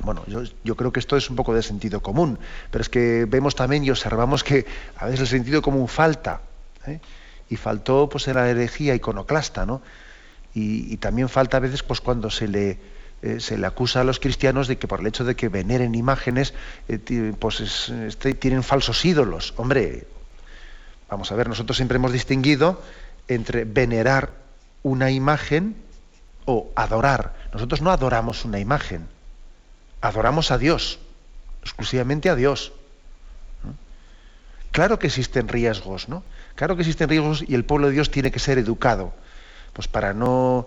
Bueno, 0.00 0.24
yo, 0.26 0.76
creo 0.76 0.92
que 0.92 0.98
esto 0.98 1.16
es 1.16 1.30
un 1.30 1.36
poco 1.36 1.54
de 1.54 1.62
sentido 1.62 2.02
común, 2.02 2.38
pero 2.70 2.82
es 2.82 2.88
que 2.88 3.24
vemos 3.28 3.54
también 3.54 3.84
y 3.84 3.90
observamos 3.90 4.42
que 4.42 4.66
a 4.96 5.04
veces 5.06 5.20
el 5.20 5.26
sentido 5.28 5.62
común 5.62 5.86
falta. 5.86 6.40
¿eh? 6.86 7.00
Y 7.48 7.56
faltó 7.56 8.08
pues 8.08 8.26
en 8.26 8.34
la 8.34 8.48
herejía 8.48 8.94
iconoclasta, 8.94 9.64
¿no? 9.64 9.82
Y, 10.54 10.96
también 10.98 11.28
falta 11.28 11.56
a 11.56 11.60
veces 11.60 11.82
pues 11.82 12.00
cuando 12.00 12.30
se 12.30 12.48
le 12.48 12.78
eh, 13.22 13.40
se 13.40 13.56
le 13.56 13.66
acusa 13.66 14.00
a 14.00 14.04
los 14.04 14.18
cristianos 14.18 14.68
de 14.68 14.78
que 14.78 14.88
por 14.88 15.00
el 15.00 15.06
hecho 15.06 15.24
de 15.24 15.36
que 15.36 15.48
veneren 15.48 15.94
imágenes 15.94 16.54
eh, 16.88 17.32
pues 17.38 17.88
este, 17.88 18.34
tienen 18.34 18.62
falsos 18.62 19.04
ídolos. 19.04 19.54
Hombre 19.56 20.06
vamos 21.08 21.30
a 21.30 21.36
ver 21.36 21.48
nosotros 21.48 21.76
siempre 21.76 21.96
hemos 21.96 22.12
distinguido 22.12 22.82
entre 23.28 23.64
venerar 23.64 24.30
una 24.82 25.10
imagen 25.10 25.76
o 26.44 26.70
adorar. 26.74 27.34
Nosotros 27.52 27.80
no 27.80 27.90
adoramos 27.90 28.44
una 28.44 28.58
imagen 28.58 29.06
adoramos 30.02 30.50
a 30.50 30.58
Dios 30.58 30.98
exclusivamente 31.62 32.28
a 32.28 32.34
Dios 32.34 32.72
claro 34.72 34.98
que 34.98 35.06
existen 35.06 35.48
riesgos 35.48 36.08
no 36.08 36.24
claro 36.56 36.76
que 36.76 36.82
existen 36.82 37.08
riesgos 37.08 37.44
y 37.46 37.54
el 37.54 37.64
pueblo 37.64 37.86
de 37.86 37.94
Dios 37.94 38.10
tiene 38.10 38.30
que 38.30 38.40
ser 38.40 38.58
educado 38.58 39.14
pues 39.72 39.88
para 39.88 40.12
no, 40.12 40.66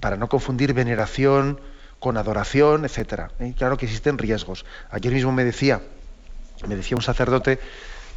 para 0.00 0.16
no 0.16 0.28
confundir 0.28 0.72
veneración 0.72 1.60
con 1.98 2.16
adoración, 2.16 2.84
etcétera. 2.84 3.30
¿eh? 3.40 3.54
Claro 3.56 3.76
que 3.76 3.86
existen 3.86 4.18
riesgos. 4.18 4.64
Ayer 4.90 5.12
mismo 5.12 5.32
me 5.32 5.44
decía, 5.44 5.80
me 6.66 6.76
decía 6.76 6.96
un 6.96 7.02
sacerdote, 7.02 7.58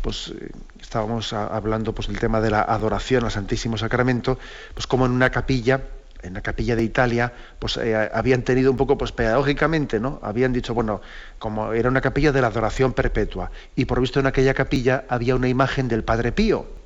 pues 0.02 0.30
eh, 0.30 0.52
estábamos 0.80 1.34
hablando 1.34 1.94
pues 1.94 2.08
del 2.08 2.20
tema 2.20 2.42
de 2.42 2.52
la 2.52 2.62
adoración 2.62 3.26
al 3.26 3.32
Santísimo 3.32 3.78
Sacramento, 3.78 4.38
pues 4.74 4.88
como 4.88 5.06
en 5.06 5.12
una 5.12 5.30
capilla, 5.30 5.82
en 6.22 6.34
la 6.34 6.42
capilla 6.42 6.76
de 6.76 6.84
Italia, 6.84 7.34
pues 7.60 7.78
eh, 7.78 7.96
habían 8.14 8.44
tenido 8.44 8.72
un 8.72 8.78
poco, 8.78 8.98
pues 8.98 9.12
pedagógicamente, 9.12 10.00
¿no? 10.00 10.20
Habían 10.22 10.52
dicho, 10.54 10.74
bueno, 10.74 11.02
como 11.38 11.74
era 11.74 11.90
una 11.90 12.02
capilla 12.02 12.32
de 12.32 12.42
la 12.42 12.48
adoración 12.48 12.94
perpetua, 12.94 13.52
y 13.76 13.86
por 13.86 14.02
visto 14.02 14.20
en 14.20 14.28
aquella 14.28 14.54
capilla 14.54 15.06
había 15.08 15.36
una 15.36 15.48
imagen 15.48 15.88
del 15.88 16.04
Padre 16.04 16.32
Pío. 16.32 16.79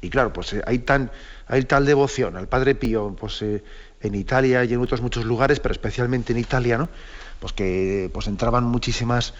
Y 0.00 0.10
claro, 0.10 0.32
pues 0.32 0.56
hay 0.66 0.78
tan 0.80 1.10
hay 1.50 1.64
tal 1.64 1.84
devoción 1.84 2.36
al 2.36 2.46
Padre 2.46 2.76
Pío 2.76 3.16
pues, 3.18 3.42
eh, 3.42 3.62
en 4.00 4.14
Italia 4.14 4.64
y 4.64 4.72
en 4.72 4.80
otros 4.80 5.00
muchos 5.00 5.24
lugares, 5.24 5.58
pero 5.58 5.72
especialmente 5.72 6.32
en 6.32 6.38
Italia, 6.38 6.78
¿no? 6.78 6.88
pues 7.40 7.52
que 7.52 8.08
pues 8.12 8.28
entraban 8.28 8.64
muchísimas, 8.64 9.34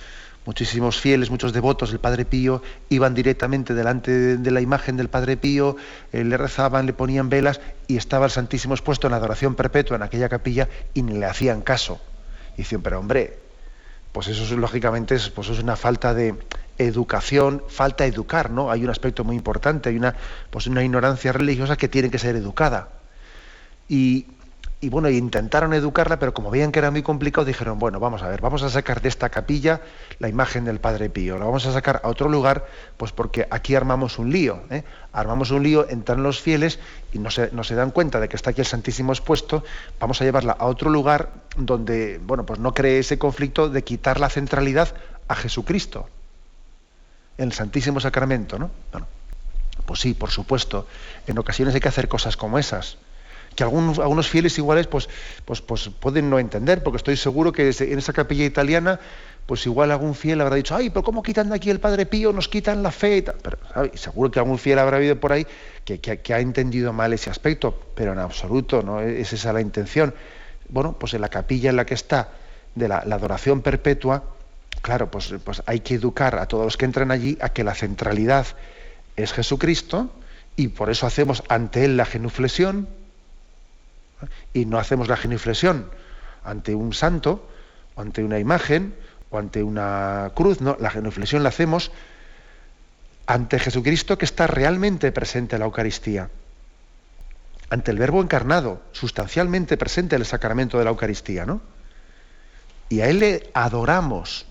muchísimos 0.47 0.99
fieles, 0.99 1.31
muchos 1.31 1.53
devotos 1.53 1.91
del 1.91 2.01
Padre 2.01 2.25
Pío, 2.25 2.63
iban 2.89 3.15
directamente 3.15 3.75
delante 3.75 4.39
de, 4.39 4.51
la 4.51 4.61
imagen 4.61 4.97
del 4.97 5.09
Padre 5.09 5.37
Pío, 5.37 5.77
eh, 6.13 6.25
le 6.25 6.37
rezaban, 6.37 6.87
le 6.87 6.95
ponían 6.95 7.29
velas 7.29 7.61
y 7.87 7.97
estaba 7.97 8.25
el 8.25 8.33
Santísimo 8.33 8.75
expuesto 8.75 9.07
en 9.07 9.13
adoración 9.13 9.55
perpetua 9.55 9.97
en 9.97 10.03
aquella 10.03 10.29
capilla 10.29 10.69
y 10.95 11.03
ni 11.03 11.17
le 11.17 11.27
hacían 11.27 11.61
caso. 11.61 12.01
Y 12.55 12.63
dicen, 12.63 12.83
pero 12.83 12.99
hombre, 12.99 13.39
pues 14.13 14.27
eso 14.27 14.43
es, 14.43 14.51
lógicamente 14.51 15.15
es, 15.15 15.31
pues 15.31 15.49
es 15.51 15.61
una 15.61 15.77
falta 15.77 16.13
de, 16.15 16.35
educación, 16.81 17.63
falta 17.69 18.07
educar, 18.07 18.51
¿no? 18.51 18.71
Hay 18.71 18.85
un 18.85 18.91
aspecto 18.91 19.25
muy 19.25 19.37
importante, 19.37 19.89
hay 19.89 19.97
una, 19.97 20.15
pues 20.51 20.67
una 20.67 20.83
ignorancia 20.83 21.33
religiosa 21.33 21.77
que 21.77 21.89
tiene 21.89 22.11
que 22.11 22.19
ser 22.19 22.37
educada. 22.37 22.89
Y 23.89 24.27
y 24.83 24.89
bueno, 24.89 25.11
intentaron 25.11 25.75
educarla, 25.75 26.19
pero 26.19 26.33
como 26.33 26.51
veían 26.51 26.73
que 26.73 26.79
era 26.79 26.91
muy 26.91 27.03
complicado, 27.03 27.45
dijeron, 27.45 27.79
bueno, 27.79 28.01
vamos 28.01 28.23
a 28.23 28.29
ver, 28.29 28.41
vamos 28.41 28.63
a 28.63 28.71
sacar 28.71 29.03
de 29.03 29.11
esta 29.11 29.29
capilla 29.29 29.83
la 30.19 30.29
imagen 30.29 30.65
del 30.65 30.81
Padre 30.81 31.11
Pío, 31.11 31.39
la 31.39 31.45
vamos 31.45 31.67
a 31.67 31.73
sacar 31.73 32.01
a 32.03 32.09
otro 32.09 32.31
lugar, 32.31 32.67
pues 32.97 33.13
porque 33.13 33.47
aquí 33.51 33.75
armamos 33.75 34.19
un 34.19 34.33
lío, 34.33 34.63
¿eh? 34.71 34.85
armamos 35.13 35.51
un 35.51 35.63
lío, 35.63 35.87
entran 35.91 36.23
los 36.23 36.41
fieles 36.41 36.79
y 37.13 37.19
no 37.19 37.31
se, 37.31 37.51
no 37.53 37.63
se 37.63 37.75
dan 37.75 37.91
cuenta 37.91 38.21
de 38.21 38.31
que 38.31 38.37
está 38.37 38.51
aquí 38.51 38.63
el 38.63 38.67
Santísimo 38.67 39.13
expuesto, 39.13 39.65
vamos 39.99 40.19
a 40.23 40.25
llevarla 40.25 40.53
a 40.53 40.65
otro 40.65 40.89
lugar 40.89 41.29
donde, 41.57 42.19
bueno, 42.25 42.47
pues 42.47 42.59
no 42.59 42.73
cree 42.73 43.01
ese 43.01 43.19
conflicto 43.19 43.69
de 43.69 43.85
quitar 43.85 44.19
la 44.19 44.31
centralidad 44.31 44.95
a 45.29 45.35
Jesucristo, 45.35 46.09
el 47.43 47.53
Santísimo 47.53 48.01
Sacramento, 48.01 48.59
¿no? 48.59 48.71
Bueno, 48.93 49.07
pues 49.87 50.01
sí, 50.01 50.15
por 50.15 50.31
supuesto, 50.31 50.87
en 51.27 51.39
ocasiones 51.39 51.75
hay 51.75 51.81
que 51.81 51.89
hacer 51.89 52.09
cosas 52.09 52.37
como 52.37 52.59
esas 52.59 52.99
que 53.55 53.63
algunos, 53.63 53.99
algunos 53.99 54.29
fieles 54.29 54.57
iguales 54.59 54.87
pues, 54.87 55.09
pues, 55.45 55.61
pues 55.61 55.89
pueden 55.89 56.31
no 56.31 56.39
entender, 56.39 56.83
porque 56.83 56.99
estoy 56.99 57.17
seguro 57.17 57.53
que 57.53 57.71
en 57.79 57.99
esa 57.99 58.13
capilla 58.13 58.45
italiana, 58.45 59.01
pues 59.47 59.67
igual 59.67 59.91
algún 59.91 60.15
fiel 60.15 60.41
habrá 60.41 60.57
dicho, 60.57 60.77
ay, 60.77 60.91
pero 60.91 61.03
¿cómo 61.03 61.23
quitan 61.23 61.49
de 61.49 61.57
aquí 61.57 61.71
el 61.71 61.81
Padre 61.81 62.07
Pío? 62.07 62.33
Nos 62.33 62.49
quitan 62.49 62.83
la 62.83 62.93
fe. 62.93 63.25
Pero 63.43 63.59
seguro 63.95 64.31
que 64.31 64.39
algún 64.39 64.59
fiel 64.59 64.79
habrá 64.79 64.99
habido 64.99 65.19
por 65.19 65.33
ahí 65.33 65.47
que, 65.85 66.33
ha 66.33 66.41
entendido 66.41 66.93
mal 66.93 67.13
ese 67.13 67.31
aspecto, 67.31 67.77
pero 67.95 68.13
en 68.13 68.19
absoluto 68.19 68.83
no 68.83 69.01
es 69.01 69.33
esa 69.33 69.53
la 69.53 69.61
intención. 69.61 70.15
Bueno, 70.69 70.97
pues 70.99 71.15
en 71.15 71.21
la 71.21 71.29
capilla 71.29 71.71
en 71.71 71.77
la 71.77 71.85
que 71.85 71.95
está 71.95 72.29
de 72.77 72.87
la, 72.87 73.03
la 73.05 73.17
adoración 73.17 73.61
perpetua, 73.63 74.23
claro, 74.83 75.11
pues, 75.11 75.35
pues 75.45 75.63
hay 75.67 75.81
que 75.81 75.95
educar 75.95 76.39
a 76.39 76.47
todos 76.47 76.65
los 76.65 76.77
que 76.77 76.85
entran 76.85 77.11
allí 77.11 77.39
a 77.41 77.51
que 77.51 77.65
la 77.65 77.75
centralidad 77.75 78.47
es 79.17 79.33
Jesucristo 79.33 80.11
y 80.57 80.69
por 80.69 80.91
eso 80.91 81.07
hacemos 81.07 81.43
ante 81.49 81.85
Él 81.85 81.97
la 81.97 82.07
genuflexión, 82.07 82.89
y 84.53 84.67
no 84.67 84.79
hacemos 84.79 85.09
la 85.09 85.17
genuflexión 85.17 85.91
ante 86.45 86.75
un 86.75 86.93
santo, 86.93 87.49
o 87.95 88.03
ante 88.03 88.23
una 88.23 88.39
imagen, 88.39 88.95
o 89.31 89.39
ante 89.39 89.63
una 89.63 90.33
cruz, 90.35 90.61
no, 90.61 90.77
la 90.81 90.91
genuflexión 90.91 91.43
la 91.43 91.51
hacemos 91.51 91.91
ante 93.27 93.59
Jesucristo 93.59 94.19
que 94.19 94.25
está 94.25 94.47
realmente 94.47 95.13
presente 95.13 95.57
en 95.57 95.61
la 95.61 95.67
Eucaristía, 95.67 96.31
ante 97.69 97.91
el 97.93 97.99
Verbo 97.99 98.21
encarnado, 98.21 98.83
sustancialmente 98.93 99.77
presente 99.77 100.17
en 100.17 100.23
el 100.23 100.27
sacramento 100.27 100.79
de 100.79 100.85
la 100.85 100.91
Eucaristía, 100.91 101.47
¿no? 101.47 101.61
Y 102.89 103.03
a 103.03 103.09
Él 103.09 103.21
le 103.21 103.51
adoramos, 103.55 104.47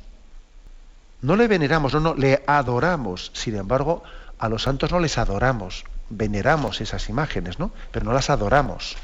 no 1.21 1.35
le 1.35 1.47
veneramos, 1.47 1.93
no, 1.93 1.99
no, 1.99 2.15
le 2.15 2.43
adoramos. 2.47 3.31
Sin 3.33 3.55
embargo, 3.55 4.03
a 4.37 4.49
los 4.49 4.63
santos 4.63 4.91
no 4.91 4.99
les 4.99 5.17
adoramos, 5.17 5.83
veneramos 6.09 6.81
esas 6.81 7.09
imágenes, 7.09 7.59
¿no? 7.59 7.71
Pero 7.91 8.05
no 8.05 8.13
las 8.13 8.29
adoramos. 8.29 8.95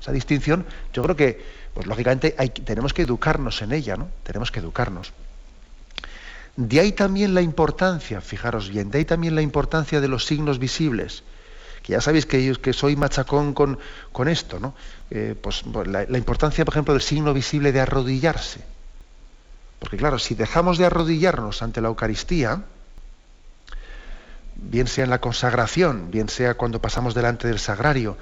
Esa 0.00 0.12
distinción, 0.12 0.64
yo 0.92 1.02
creo 1.02 1.16
que, 1.16 1.44
pues 1.74 1.86
lógicamente, 1.86 2.30
tenemos 2.64 2.92
que 2.92 3.02
educarnos 3.02 3.60
en 3.62 3.72
ella, 3.72 3.96
¿no? 3.96 4.08
Tenemos 4.22 4.52
que 4.52 4.60
educarnos. 4.60 5.12
De 6.56 6.80
ahí 6.80 6.92
también 6.92 7.34
la 7.34 7.42
importancia, 7.42 8.20
fijaros 8.20 8.68
bien, 8.68 8.90
de 8.90 8.98
ahí 8.98 9.04
también 9.04 9.34
la 9.34 9.42
importancia 9.42 10.00
de 10.00 10.08
los 10.08 10.26
signos 10.26 10.58
visibles. 10.58 11.24
Que 11.82 11.92
ya 11.92 12.00
sabéis 12.00 12.26
que, 12.26 12.54
que 12.60 12.72
soy 12.72 12.96
machacón 12.96 13.54
con, 13.54 13.78
con 14.12 14.28
esto, 14.28 14.58
¿no? 14.60 14.74
Eh, 15.10 15.34
pues, 15.40 15.62
pues 15.72 15.88
la 15.88 16.18
importancia, 16.18 16.64
por 16.64 16.74
ejemplo, 16.74 16.94
del 16.94 17.02
signo 17.02 17.32
visible 17.32 17.72
de 17.72 17.80
arrodillarse. 17.80 18.60
Porque 19.78 19.96
claro, 19.96 20.18
si 20.18 20.34
dejamos 20.34 20.78
de 20.78 20.86
arrodillarnos 20.86 21.62
ante 21.62 21.80
la 21.80 21.88
Eucaristía, 21.88 22.62
bien 24.56 24.86
sea 24.86 25.04
en 25.04 25.10
la 25.10 25.20
consagración, 25.20 26.10
bien 26.10 26.28
sea 26.28 26.54
cuando 26.54 26.80
pasamos 26.80 27.14
delante 27.14 27.48
del 27.48 27.58
sagrario, 27.58 28.16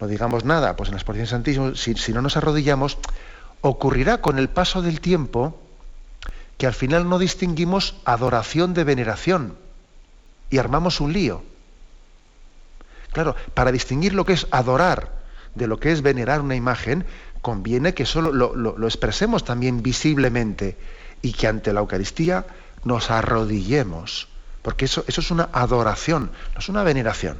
no 0.00 0.06
digamos 0.06 0.44
nada, 0.44 0.76
pues 0.76 0.88
en 0.88 0.94
la 0.94 0.98
exposición 0.98 1.26
santísima, 1.26 1.74
si, 1.74 1.94
si 1.94 2.12
no 2.12 2.22
nos 2.22 2.36
arrodillamos, 2.36 2.98
ocurrirá 3.60 4.20
con 4.20 4.38
el 4.38 4.48
paso 4.48 4.82
del 4.82 5.00
tiempo 5.00 5.60
que 6.56 6.66
al 6.66 6.74
final 6.74 7.08
no 7.08 7.18
distinguimos 7.18 7.96
adoración 8.04 8.74
de 8.74 8.84
veneración 8.84 9.56
y 10.50 10.58
armamos 10.58 11.00
un 11.00 11.12
lío. 11.12 11.42
Claro, 13.12 13.34
para 13.54 13.72
distinguir 13.72 14.14
lo 14.14 14.24
que 14.24 14.34
es 14.34 14.46
adorar 14.50 15.20
de 15.54 15.66
lo 15.66 15.80
que 15.80 15.90
es 15.90 16.02
venerar 16.02 16.40
una 16.40 16.54
imagen, 16.54 17.06
conviene 17.42 17.94
que 17.94 18.06
solo 18.06 18.32
lo, 18.32 18.86
expresemos 18.86 19.44
también 19.44 19.82
visiblemente 19.82 20.76
y 21.22 21.32
que 21.32 21.46
ante 21.46 21.72
la 21.72 21.80
Eucaristía 21.80 22.46
nos 22.84 23.10
arrodillemos, 23.10 24.28
porque 24.62 24.86
eso, 24.86 25.04
eso 25.06 25.20
es 25.20 25.30
una 25.30 25.48
adoración, 25.52 26.30
no 26.54 26.58
es 26.60 26.68
una 26.68 26.82
veneración 26.82 27.38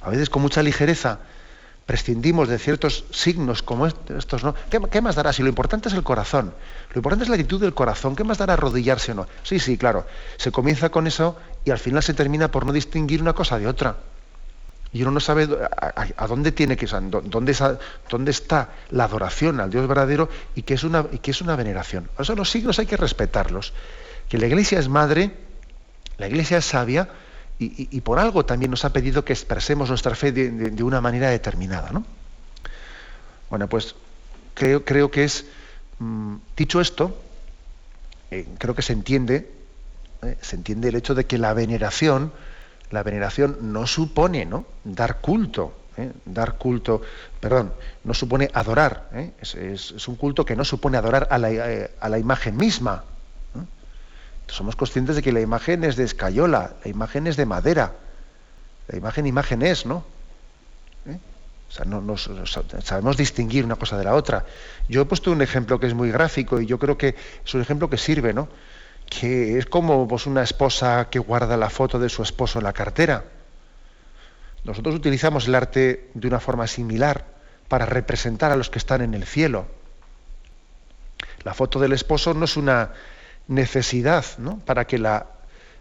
a 0.00 0.10
veces 0.10 0.30
con 0.30 0.42
mucha 0.42 0.62
ligereza 0.62 1.18
prescindimos 1.86 2.48
de 2.48 2.58
ciertos 2.58 3.04
signos 3.10 3.62
como 3.62 3.86
estos, 3.86 4.44
¿no? 4.44 4.54
¿Qué, 4.70 5.00
más 5.00 5.16
dará? 5.16 5.32
Si 5.32 5.42
lo 5.42 5.48
importante 5.48 5.88
es 5.88 5.94
el 5.94 6.04
corazón, 6.04 6.54
lo 6.94 6.98
importante 6.98 7.24
es 7.24 7.28
la 7.28 7.34
actitud 7.34 7.60
del 7.60 7.74
corazón, 7.74 8.14
¿qué 8.14 8.22
más 8.22 8.38
dará 8.38 8.52
arrodillarse 8.52 9.12
o 9.12 9.16
no? 9.16 9.26
Sí, 9.42 9.58
sí, 9.58 9.76
claro, 9.76 10.06
se 10.36 10.52
comienza 10.52 10.90
con 10.90 11.08
eso 11.08 11.36
y 11.64 11.70
al 11.70 11.78
final 11.78 12.02
se 12.02 12.14
termina 12.14 12.50
por 12.50 12.64
no 12.64 12.72
distinguir 12.72 13.20
una 13.20 13.32
cosa 13.32 13.58
de 13.58 13.66
otra. 13.66 13.96
Y 14.92 15.02
uno 15.02 15.12
no 15.12 15.20
sabe 15.20 15.48
a, 15.76 16.26
dónde 16.26 16.50
tiene 16.50 16.76
que 16.76 16.86
dónde, 16.86 17.54
dónde, 18.08 18.30
está 18.30 18.70
la 18.90 19.04
adoración 19.04 19.60
al 19.60 19.70
Dios 19.70 19.86
verdadero 19.86 20.28
y 20.56 20.62
qué 20.62 20.74
es 20.74 20.82
una, 20.82 21.06
y 21.12 21.18
qué 21.18 21.30
es 21.30 21.40
una 21.40 21.54
veneración. 21.54 22.10
Los 22.36 22.50
signos 22.50 22.78
hay 22.80 22.86
que 22.86 22.96
respetarlos. 22.96 23.72
Que 24.28 24.38
la 24.38 24.46
iglesia 24.46 24.80
es 24.80 24.88
madre, 24.88 25.32
la 26.18 26.26
iglesia 26.26 26.58
es 26.58 26.64
sabia, 26.64 27.08
y, 27.62 28.00
por 28.00 28.18
algo 28.18 28.46
también 28.46 28.70
nos 28.70 28.86
ha 28.86 28.92
pedido 28.92 29.22
que 29.22 29.34
expresemos 29.34 29.90
nuestra 29.90 30.14
fe 30.14 30.32
de, 30.32 30.82
una 30.82 31.02
manera 31.02 31.28
determinada. 31.28 31.90
¿no? 31.90 32.06
Bueno, 33.50 33.68
pues 33.68 33.94
creo, 34.54 34.82
creo 34.82 35.10
que 35.10 35.24
es, 35.24 35.44
mm, 35.98 36.36
dicho 36.56 36.80
esto, 36.80 37.20
eh, 38.30 38.46
creo 38.56 38.74
que 38.74 38.80
se 38.80 38.94
entiende, 38.94 39.50
eh, 40.22 40.38
se 40.40 40.56
entiende 40.56 40.88
el 40.88 40.94
hecho 40.94 41.14
de 41.14 41.26
que 41.26 41.36
la 41.36 41.52
veneración, 41.52 42.32
la 42.90 43.02
veneración 43.02 43.58
no 43.72 43.86
supone 43.86 44.46
¿no? 44.46 44.64
dar 44.84 45.20
culto, 45.20 45.74
¿eh? 45.96 46.12
dar 46.24 46.58
culto, 46.58 47.02
perdón, 47.40 47.72
no 48.04 48.14
supone 48.14 48.50
adorar, 48.52 49.08
es, 49.40 49.54
es, 49.54 50.08
un 50.08 50.16
culto 50.16 50.44
que 50.44 50.56
no 50.56 50.64
supone 50.64 50.96
adorar 50.98 51.28
a 51.30 51.38
la, 51.38 51.50
la 51.50 52.18
imagen 52.18 52.56
misma, 52.56 53.04
somos 54.50 54.76
conscientes 54.76 55.16
de 55.16 55.22
que 55.22 55.32
la 55.32 55.40
imagen 55.40 55.84
es 55.84 55.96
de 55.96 56.04
escayola, 56.04 56.74
la 56.84 56.90
imagen 56.90 57.26
es 57.26 57.36
de 57.36 57.46
madera. 57.46 57.92
La 58.88 58.98
imagen, 58.98 59.26
imagen 59.26 59.62
es, 59.62 59.86
¿no? 59.86 60.04
¿Eh? 61.06 61.18
O 61.68 61.72
sea, 61.72 61.84
no, 61.84 62.16
sabemos 62.16 63.16
distinguir 63.16 63.64
una 63.64 63.76
cosa 63.76 63.96
de 63.96 64.04
la 64.04 64.14
otra. 64.14 64.44
Yo 64.88 65.02
he 65.02 65.04
puesto 65.04 65.30
un 65.30 65.40
ejemplo 65.42 65.78
que 65.78 65.86
es 65.86 65.94
muy 65.94 66.10
gráfico 66.10 66.60
y 66.60 66.66
yo 66.66 66.78
creo 66.78 66.98
que 66.98 67.14
es 67.44 67.54
un 67.54 67.60
ejemplo 67.60 67.88
que 67.88 67.96
sirve, 67.96 68.32
¿no? 68.32 68.48
Que 69.10 69.58
es 69.58 69.66
como 69.66 70.08
pues, 70.08 70.26
una 70.26 70.42
esposa 70.42 71.08
que 71.10 71.18
guarda 71.18 71.58
la 71.58 71.68
foto 71.68 71.98
de 71.98 72.08
su 72.08 72.22
esposo 72.22 72.58
en 72.58 72.64
la 72.64 72.72
cartera. 72.72 73.24
Nosotros 74.64 74.94
utilizamos 74.94 75.46
el 75.46 75.54
arte 75.54 76.08
de 76.14 76.28
una 76.28 76.40
forma 76.40 76.66
similar 76.66 77.26
para 77.68 77.86
representar 77.86 78.50
a 78.50 78.56
los 78.56 78.70
que 78.70 78.78
están 78.78 79.02
en 79.02 79.14
el 79.14 79.24
cielo. 79.24 79.66
La 81.44 81.54
foto 81.54 81.78
del 81.80 81.92
esposo 81.92 82.34
no 82.34 82.44
es 82.44 82.56
una 82.56 82.90
necesidad 83.48 84.24
¿no? 84.38 84.58
para 84.60 84.86
que 84.86 84.98
la 84.98 85.26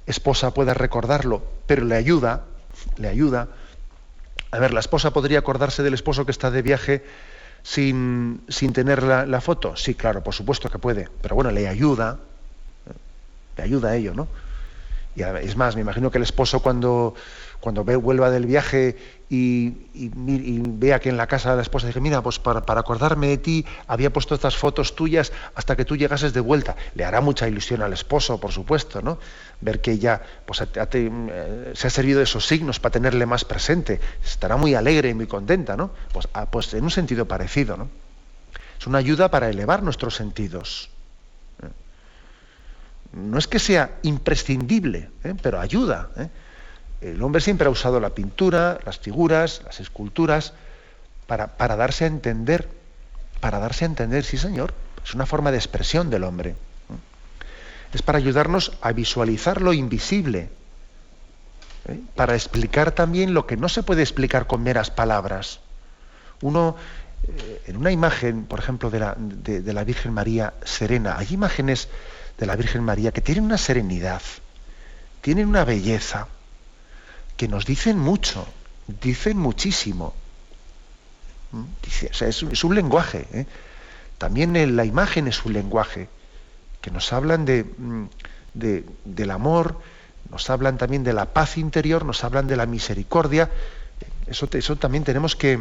esposa 0.05 0.53
pueda 0.53 0.73
recordarlo, 0.73 1.43
pero 1.67 1.85
le 1.85 1.95
ayuda, 1.95 2.45
le 2.97 3.09
ayuda. 3.09 3.47
A 4.51 4.59
ver, 4.59 4.73
la 4.73 4.79
esposa 4.79 5.11
podría 5.11 5.39
acordarse 5.39 5.83
del 5.83 5.93
esposo 5.93 6.25
que 6.25 6.31
está 6.31 6.49
de 6.49 6.61
viaje 6.61 7.03
sin, 7.61 8.41
sin 8.47 8.73
tener 8.73 9.03
la, 9.03 9.25
la, 9.25 9.41
foto. 9.41 9.75
Sí, 9.75 9.93
claro, 9.93 10.23
por 10.23 10.33
supuesto 10.33 10.69
que 10.69 10.79
puede, 10.79 11.09
pero 11.21 11.35
bueno, 11.35 11.51
le 11.51 11.67
ayuda, 11.67 12.19
ayuda 13.61 13.89
a 13.89 13.95
ello, 13.95 14.13
¿no? 14.13 14.27
Y 15.15 15.23
es 15.23 15.57
más, 15.57 15.75
me 15.75 15.81
imagino 15.81 16.11
que 16.11 16.17
el 16.17 16.23
esposo 16.23 16.61
cuando 16.61 17.15
cuando 17.59 17.83
ve, 17.83 17.95
vuelva 17.95 18.29
del 18.29 18.45
viaje 18.45 18.97
y, 19.29 19.89
vea 20.15 20.99
que 20.99 21.09
en 21.09 21.17
la 21.17 21.27
casa 21.27 21.51
de 21.51 21.57
la 21.57 21.61
esposa 21.61 21.87
dice, 21.87 21.99
mira, 21.99 22.21
pues 22.21 22.39
para, 22.39 22.59
acordarme 22.59 23.27
de 23.27 23.37
ti 23.37 23.65
había 23.87 24.11
puesto 24.11 24.33
estas 24.33 24.55
fotos 24.55 24.95
tuyas 24.95 25.31
hasta 25.55 25.75
que 25.75 25.85
tú 25.85 25.97
llegases 25.97 26.33
de 26.33 26.39
vuelta. 26.39 26.75
Le 26.95 27.03
hará 27.03 27.21
mucha 27.21 27.47
ilusión 27.47 27.81
al 27.81 27.93
esposo, 27.93 28.39
por 28.39 28.51
supuesto, 28.51 29.01
¿no? 29.01 29.19
Ver 29.61 29.81
que 29.81 29.91
ella 29.91 30.21
pues, 30.45 30.61
eh, 30.61 31.71
se 31.75 31.87
ha 31.87 31.89
servido 31.89 32.19
de 32.19 32.23
esos 32.23 32.47
signos 32.47 32.79
para 32.79 32.93
tenerle 32.93 33.25
más 33.25 33.45
presente. 33.45 33.99
Estará 34.23 34.57
muy 34.57 34.73
alegre 34.73 35.09
y 35.09 35.13
muy 35.13 35.27
contenta, 35.27 35.75
¿no? 35.75 35.91
Pues, 36.13 36.27
ah, 36.33 36.49
pues 36.49 36.73
en 36.73 36.83
un 36.83 36.91
sentido 36.91 37.27
parecido, 37.27 37.77
¿no? 37.77 37.89
Es 38.79 38.87
una 38.87 38.99
ayuda 38.99 39.29
para 39.29 39.49
elevar 39.49 39.83
nuestros 39.83 40.15
sentidos. 40.15 40.89
¿Eh? 43.13 43.17
No 43.17 43.37
es 43.37 43.47
que 43.47 43.59
sea 43.59 43.99
imprescindible, 44.03 45.09
¿eh? 45.23 45.35
pero 45.41 45.59
ayuda. 45.59 46.09
El 47.01 47.21
hombre 47.23 47.41
siempre 47.41 47.67
ha 47.67 47.71
usado 47.71 47.99
la 47.99 48.09
pintura, 48.09 48.79
las 48.85 48.99
figuras, 48.99 49.61
las 49.65 49.79
esculturas, 49.79 50.53
para, 51.27 51.75
darse 51.75 52.05
a 52.05 52.07
entender, 52.07 52.67
para 53.39 53.59
darse 53.59 53.85
a 53.85 53.87
entender, 53.87 54.23
sí 54.23 54.37
señor, 54.37 54.73
es 55.03 55.13
una 55.13 55.25
forma 55.25 55.51
de 55.51 55.57
expresión 55.57 56.09
del 56.09 56.23
hombre. 56.23 56.55
Es 57.93 58.01
para 58.01 58.17
ayudarnos 58.17 58.73
a 58.81 58.91
visualizar 58.91 59.61
lo 59.61 59.73
invisible, 59.73 60.49
¿eh? 61.87 61.99
para 62.15 62.33
explicar 62.33 62.91
también 62.91 63.33
lo 63.33 63.47
que 63.47 63.57
no 63.57 63.69
se 63.69 63.83
puede 63.83 64.01
explicar 64.01 64.47
con 64.47 64.61
meras 64.61 64.91
palabras. 64.91 65.59
Uno, 66.41 66.75
eh, 67.27 67.63
en 67.67 67.77
una 67.77 67.91
imagen, 67.91 68.45
por 68.45 68.59
ejemplo, 68.59 68.89
de 68.89 68.99
la, 68.99 69.15
de 69.17 69.73
la 69.73 69.83
Virgen 69.83 70.13
María 70.13 70.53
serena, 70.63 71.17
hay 71.17 71.27
imágenes 71.31 71.89
de 72.39 72.45
la 72.45 72.55
Virgen 72.55 72.83
María 72.83 73.11
que 73.11 73.21
tienen 73.21 73.43
una 73.43 73.57
serenidad, 73.57 74.21
tienen 75.21 75.47
una 75.47 75.65
belleza, 75.65 76.27
que 77.35 77.47
nos 77.47 77.65
dicen 77.65 77.99
mucho, 77.99 78.47
dicen 79.01 79.37
muchísimo. 79.37 80.13
¿Mm? 81.51 81.63
es, 82.21 82.63
un 82.63 82.75
lenguaje. 82.75 83.27
¿eh? 83.33 83.45
También 84.17 84.75
la 84.75 84.85
imagen 84.85 85.27
es 85.27 85.45
un 85.45 85.53
lenguaje, 85.53 86.07
que 86.81 86.91
nos 86.91 87.11
hablan 87.11 87.43
mm, 87.43 88.05
de, 88.53 88.85
del 89.03 89.31
amor, 89.31 89.79
nos 90.31 90.49
hablan 90.49 90.77
también 90.77 91.03
de 91.03 91.13
la 91.13 91.25
paz 91.25 91.57
interior, 91.57 92.05
nos 92.05 92.23
hablan 92.23 92.47
de 92.47 92.55
la 92.55 92.65
misericordia. 92.65 93.49
Eso, 94.27 94.47
eso 94.53 94.75
también 94.77 95.03
tenemos 95.03 95.35
que 95.35 95.59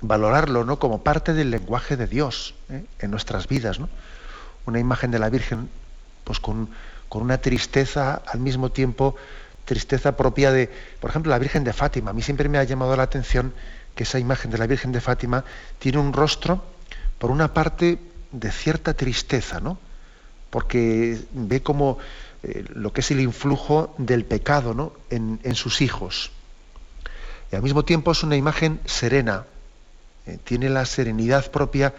valorarlo 0.00 0.64
¿no? 0.64 0.78
como 0.78 1.02
parte 1.02 1.32
del 1.32 1.50
lenguaje 1.50 1.96
de 1.96 2.06
Dios 2.06 2.54
¿eh? 2.70 2.84
en 3.00 3.10
nuestras 3.10 3.48
vidas. 3.48 3.80
Una 4.66 4.78
imagen 4.78 5.10
de 5.10 5.18
la 5.18 5.30
Virgen 5.30 5.68
pues 6.24 6.40
con, 6.40 6.68
con 7.08 7.22
una 7.22 7.38
tristeza 7.38 8.22
al 8.26 8.40
mismo 8.40 8.70
tiempo 8.70 9.16
tristeza 9.64 10.16
propia 10.16 10.50
de, 10.50 10.68
por 11.00 11.10
ejemplo, 11.10 11.30
la 11.30 11.38
Virgen 11.38 11.62
de 11.62 11.72
Fátima. 11.72 12.10
A 12.10 12.12
mí 12.12 12.22
siempre 12.22 12.48
me 12.48 12.58
ha 12.58 12.64
llamado 12.64 12.96
la 12.96 13.04
atención 13.04 13.54
que 13.94 14.02
esa 14.02 14.18
imagen 14.18 14.50
de 14.50 14.58
la 14.58 14.66
Virgen 14.66 14.90
de 14.90 15.00
Fátima 15.00 15.44
tiene 15.78 15.98
un 15.98 16.12
rostro, 16.12 16.64
por 17.18 17.30
una 17.30 17.54
parte, 17.54 17.98
de 18.32 18.50
cierta 18.50 18.94
tristeza, 18.94 19.60
¿no? 19.60 19.78
Porque 20.50 21.20
ve 21.32 21.62
como 21.62 21.98
eh, 22.42 22.64
lo 22.74 22.92
que 22.92 23.00
es 23.00 23.10
el 23.10 23.20
influjo 23.20 23.94
del 23.98 24.24
pecado 24.24 24.74
¿no? 24.74 24.92
en, 25.10 25.54
sus 25.54 25.80
hijos. 25.80 26.30
Y 27.52 27.56
al 27.56 27.62
mismo 27.62 27.84
tiempo 27.84 28.12
es 28.12 28.22
una 28.22 28.36
imagen 28.36 28.80
serena, 28.86 29.44
eh, 30.26 30.38
tiene 30.42 30.68
la 30.68 30.86
serenidad 30.86 31.50
propia 31.50 31.94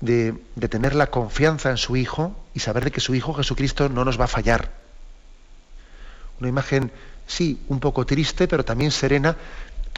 de, 0.00 0.34
tener 0.68 0.94
la 0.94 1.08
confianza 1.08 1.70
en 1.70 1.76
su 1.76 1.96
hijo 1.96 2.36
y 2.54 2.60
saber 2.60 2.84
de 2.84 2.90
que 2.90 3.00
su 3.00 3.14
hijo 3.14 3.34
Jesucristo 3.34 3.88
no 3.88 4.04
nos 4.04 4.20
va 4.20 4.24
a 4.24 4.28
fallar 4.28 4.84
una 6.40 6.48
imagen, 6.48 6.90
sí, 7.26 7.60
un 7.68 7.80
poco 7.80 8.04
triste, 8.06 8.48
pero 8.48 8.64
también 8.64 8.90
serena, 8.90 9.36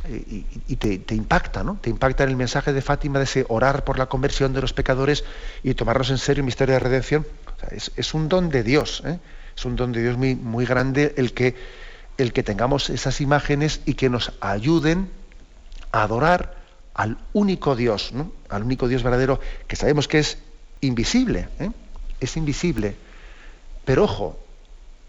eh, 0.04 0.44
y, 0.68 0.76
te, 0.76 1.14
impacta, 1.14 1.64
¿no? 1.64 1.78
Te 1.80 1.90
impacta 1.90 2.24
en 2.24 2.30
el 2.30 2.36
mensaje 2.36 2.72
de 2.72 2.82
Fátima 2.82 3.18
de 3.18 3.24
ese 3.24 3.46
orar 3.48 3.84
por 3.84 3.98
la 3.98 4.06
conversión 4.06 4.52
de 4.52 4.60
los 4.60 4.72
pecadores 4.72 5.24
y 5.62 5.74
tomarnos 5.74 6.10
en 6.10 6.18
serio 6.18 6.42
el 6.42 6.46
misterio 6.46 6.74
de 6.74 6.80
redención. 6.80 7.26
es, 7.70 8.14
un 8.14 8.28
don 8.28 8.50
de 8.50 8.62
Dios, 8.62 9.02
¿eh? 9.04 9.18
es 9.56 9.64
un 9.64 9.76
don 9.76 9.92
de 9.92 10.02
Dios 10.02 10.16
muy, 10.16 10.34
muy 10.34 10.66
grande 10.66 11.14
el 11.16 11.32
que, 11.32 11.56
el 12.18 12.32
que 12.32 12.42
tengamos 12.42 12.90
esas 12.90 13.20
imágenes 13.20 13.80
y 13.86 13.94
que 13.94 14.10
nos 14.10 14.32
ayuden 14.40 15.10
a 15.92 16.02
adorar 16.02 16.54
al 16.96 17.18
único 17.34 17.76
Dios, 17.76 18.12
¿no? 18.12 18.32
al 18.48 18.62
único 18.62 18.88
Dios 18.88 19.02
verdadero, 19.02 19.38
que 19.68 19.76
sabemos 19.76 20.08
que 20.08 20.18
es 20.18 20.38
invisible, 20.80 21.48
¿eh? 21.60 21.70
es 22.20 22.36
invisible. 22.38 22.96
Pero 23.84 24.04
ojo, 24.04 24.38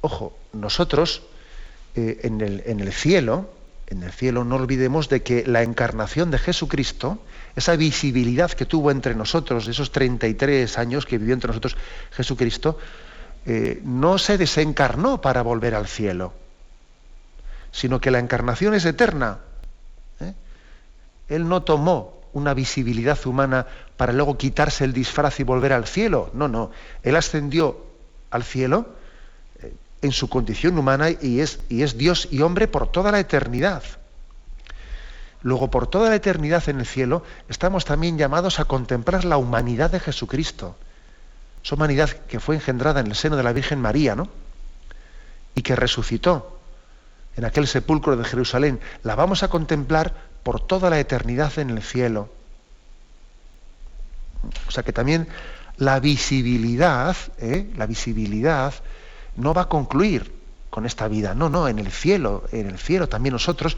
ojo, 0.01 0.38
nosotros 0.51 1.23
eh, 1.95 2.19
en, 2.23 2.41
el, 2.41 2.61
en 2.65 2.81
el 2.81 2.91
cielo, 2.91 3.49
en 3.88 4.03
el 4.03 4.11
cielo 4.11 4.43
no 4.43 4.57
olvidemos 4.57 5.07
de 5.07 5.23
que 5.23 5.47
la 5.47 5.63
encarnación 5.63 6.29
de 6.29 6.39
Jesucristo, 6.39 7.19
esa 7.55 7.77
visibilidad 7.77 8.51
que 8.51 8.65
tuvo 8.65 8.91
entre 8.91 9.15
nosotros, 9.15 9.65
esos 9.69 9.93
33 9.93 10.77
años 10.77 11.05
que 11.05 11.17
vivió 11.17 11.33
entre 11.33 11.47
nosotros 11.47 11.77
Jesucristo, 12.11 12.77
eh, 13.45 13.79
no 13.85 14.17
se 14.17 14.38
desencarnó 14.38 15.21
para 15.21 15.41
volver 15.41 15.73
al 15.73 15.88
cielo, 15.88 16.33
sino 17.71 18.01
que 18.01 18.11
la 18.11 18.19
encarnación 18.19 18.73
es 18.73 18.83
eterna. 18.83 19.39
¿Eh? 21.30 21.36
Él 21.36 21.47
no 21.47 21.63
tomó 21.63 22.21
una 22.34 22.53
visibilidad 22.53 23.17
humana 23.25 23.65
para 23.95 24.13
luego 24.13 24.38
quitarse 24.38 24.84
el 24.84 24.93
disfraz 24.93 25.39
y 25.39 25.43
volver 25.43 25.73
al 25.73 25.88
cielo. 25.88 26.30
No, 26.34 26.47
no. 26.47 26.71
Él 27.03 27.15
ascendió 27.15 27.86
al 28.30 28.43
cielo 28.43 28.88
en 30.01 30.11
su 30.11 30.30
condición 30.30 30.78
humana 30.78 31.09
y 31.09 31.39
es, 31.39 31.59
y 31.69 31.82
es 31.82 31.97
Dios 31.97 32.28
y 32.32 32.41
hombre 32.41 32.67
por 32.67 32.91
toda 32.91 33.11
la 33.11 33.19
eternidad. 33.19 33.84
Luego, 35.41 35.69
por 35.69 35.88
toda 35.88 36.09
la 36.09 36.15
eternidad 36.15 36.67
en 36.67 36.80
el 36.80 36.86
cielo, 36.86 37.23
estamos 37.47 37.86
también 37.86 38.17
llamados 38.17 38.59
a 38.59 38.65
contemplar 38.65 39.23
la 39.23 39.38
humanidad 39.38 39.91
de 39.91 39.99
Jesucristo. 39.99 40.75
Esa 41.63 41.75
humanidad 41.75 42.09
que 42.09 42.39
fue 42.39 42.55
engendrada 42.55 42.99
en 42.99 43.07
el 43.07 43.15
seno 43.15 43.38
de 43.38 43.43
la 43.43 43.53
Virgen 43.53 43.80
María, 43.80 44.15
¿no? 44.15 44.28
Y 45.55 45.61
que 45.61 45.75
resucitó 45.75 46.57
en 47.38 47.45
aquel 47.45 47.67
sepulcro 47.67 48.17
de 48.17 48.25
Jerusalén. 48.25 48.79
La 49.03 49.15
vamos 49.15 49.43
a 49.43 49.47
contemplar 49.47 50.13
por 50.43 50.59
toda 50.59 50.89
la 50.89 50.99
eternidad 50.99 51.57
en 51.59 51.69
el 51.69 51.81
cielo. 51.81 52.29
O 54.67 54.71
sea 54.71 54.83
que 54.83 54.91
también 54.91 55.27
la 55.77 55.99
visibilidad, 55.99 57.15
¿eh? 57.38 57.71
la 57.77 57.85
visibilidad 57.85 58.73
no 59.35 59.53
va 59.53 59.63
a 59.63 59.69
concluir 59.69 60.33
con 60.71 60.85
esta 60.85 61.07
vida. 61.07 61.35
No, 61.35 61.49
no, 61.49 61.67
en 61.67 61.79
el 61.79 61.91
cielo, 61.91 62.43
en 62.51 62.67
el 62.67 62.79
cielo 62.79 63.07
también 63.07 63.33
nosotros 63.33 63.77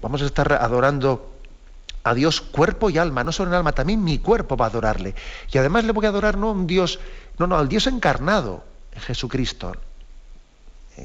vamos 0.00 0.22
a 0.22 0.26
estar 0.26 0.52
adorando 0.52 1.34
a 2.04 2.14
Dios 2.14 2.40
cuerpo 2.40 2.90
y 2.90 2.98
alma, 2.98 3.24
no 3.24 3.32
solo 3.32 3.50
en 3.50 3.56
alma, 3.56 3.72
también 3.72 4.02
mi 4.02 4.18
cuerpo 4.18 4.56
va 4.56 4.66
a 4.66 4.68
adorarle. 4.68 5.14
Y 5.52 5.58
además 5.58 5.84
le 5.84 5.92
voy 5.92 6.06
a 6.06 6.10
adorar 6.10 6.38
no 6.38 6.48
a 6.48 6.52
un 6.52 6.66
Dios, 6.66 7.00
no, 7.38 7.46
no, 7.48 7.58
al 7.58 7.68
Dios 7.68 7.88
encarnado 7.88 8.64
en 8.92 9.00
Jesucristo. 9.02 9.74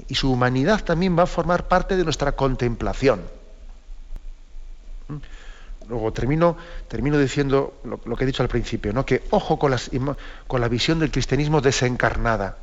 Y 0.08 0.16
su 0.16 0.32
humanidad 0.32 0.84
también 0.84 1.18
va 1.18 1.24
a 1.24 1.28
formar 1.28 1.68
parte 1.68 1.96
de 1.96 2.04
nuestra 2.04 2.34
contemplación. 2.34 3.22
Luego 5.88 6.12
termino, 6.12 6.58
termino 6.88 7.18
diciendo 7.18 7.80
lo, 7.84 8.16
que 8.16 8.24
he 8.24 8.28
dicho 8.28 8.44
al 8.44 8.50
principio, 8.50 8.92
¿no? 8.92 9.06
que 9.06 9.24
ojo 9.30 9.60
con, 9.60 9.72
las, 9.72 9.92
con 10.48 10.62
la 10.62 10.68
visión 10.68 11.00
del 11.00 11.12
cristianismo 11.12 11.62
desencarnada. 11.62 12.58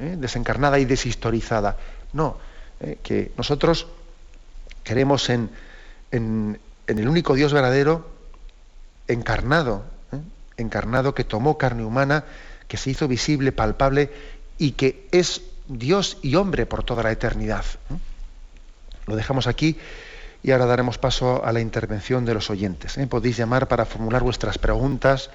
¿eh? 0.00 0.16
desencarnada 0.18 0.78
y 0.78 0.84
deshistorizada. 0.84 1.76
No, 2.12 2.38
¿eh? 2.80 2.98
que 3.02 3.32
nosotros 3.36 3.86
creemos 4.82 5.28
en, 5.30 5.50
en, 6.10 6.58
el 6.86 7.08
único 7.08 7.34
Dios 7.34 7.52
verdadero 7.52 8.08
encarnado, 9.06 9.84
¿eh? 10.12 10.18
encarnado 10.56 11.14
que 11.14 11.24
tomó 11.24 11.58
carne 11.58 11.84
humana, 11.84 12.24
que 12.66 12.76
se 12.76 12.90
hizo 12.90 13.06
visible, 13.06 13.52
palpable 13.52 14.10
y 14.58 14.72
que 14.72 15.06
es 15.12 15.42
Dios 15.70 16.18
y 16.20 16.34
hombre 16.34 16.66
por 16.66 16.82
toda 16.82 17.04
la 17.04 17.12
eternidad. 17.12 17.64
Lo 19.06 19.14
dejamos 19.14 19.46
aquí 19.46 19.76
y 20.42 20.50
ahora 20.50 20.66
daremos 20.66 20.98
paso 20.98 21.44
a 21.44 21.52
la 21.52 21.60
intervención 21.60 22.24
de 22.24 22.34
los 22.34 22.50
oyentes. 22.50 22.98
Podéis 23.08 23.36
llamar 23.36 23.68
para 23.68 23.86
formular 23.86 24.22
vuestras 24.22 24.58
preguntas 24.58 25.30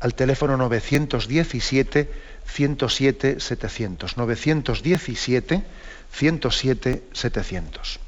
al 0.00 0.14
teléfono 0.14 0.56
917 0.58 2.10
107 2.44 3.40
700. 3.40 4.16
917 4.18 5.62
107 6.12 7.02
700. 7.12 8.00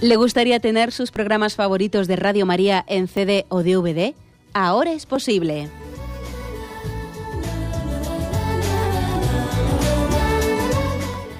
¿Le 0.00 0.14
gustaría 0.14 0.60
tener 0.60 0.92
sus 0.92 1.10
programas 1.10 1.56
favoritos 1.56 2.06
de 2.06 2.14
Radio 2.14 2.46
María 2.46 2.84
en 2.86 3.08
CD 3.08 3.46
o 3.48 3.64
DVD? 3.64 4.14
Ahora 4.54 4.92
es 4.92 5.06
posible. 5.06 5.68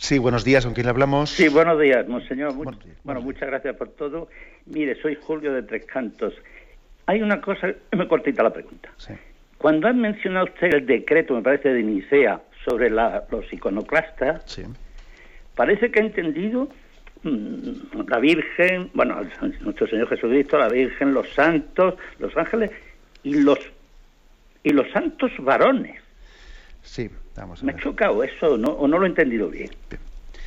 Sí, 0.00 0.18
buenos 0.18 0.44
días, 0.44 0.64
¿con 0.64 0.72
quién 0.72 0.88
hablamos? 0.88 1.28
Sí, 1.28 1.48
buenos 1.48 1.78
días, 1.78 2.08
monseñor. 2.08 2.54
bueno, 3.04 3.20
muchas 3.20 3.46
gracias 3.46 3.76
por 3.76 3.90
todo. 3.90 4.28
Mire, 4.64 4.94
soy 5.02 5.14
Julio 5.14 5.52
de 5.52 5.62
Tres 5.62 5.84
Cantos. 5.84 6.32
Hay 7.04 7.20
una 7.20 7.42
cosa, 7.42 7.74
me 7.92 8.08
cortita 8.08 8.42
la 8.42 8.50
pregunta. 8.50 8.88
Cuando 9.58 9.88
ha 9.88 9.92
mencionado 9.92 10.46
usted 10.46 10.72
el 10.72 10.86
decreto, 10.86 11.34
me 11.34 11.42
parece, 11.42 11.74
de 11.74 11.82
Nicea 11.82 12.40
sobre 12.64 12.88
los 12.88 13.52
iconoclastas, 13.52 14.58
parece 15.54 15.90
que 15.90 16.00
ha 16.00 16.02
entendido 16.02 16.70
mm, 17.22 18.08
la 18.08 18.18
Virgen, 18.20 18.90
bueno, 18.94 19.20
nuestro 19.60 19.86
Señor 19.86 20.08
Jesucristo, 20.08 20.56
la 20.56 20.70
Virgen, 20.70 21.12
los 21.12 21.28
santos, 21.34 21.96
los 22.18 22.34
ángeles 22.38 22.70
y 23.22 23.34
los 23.34 23.58
y 24.64 24.70
los 24.70 24.90
santos 24.92 25.30
varones. 25.40 26.00
Sí, 26.82 27.10
vamos 27.36 27.62
a 27.62 27.66
Me 27.66 27.72
ha 27.72 27.76
chocado 27.76 28.22
eso, 28.22 28.56
¿no? 28.56 28.70
o 28.70 28.88
no 28.88 28.98
lo 28.98 29.06
he 29.06 29.08
entendido 29.08 29.48
bien. 29.48 29.70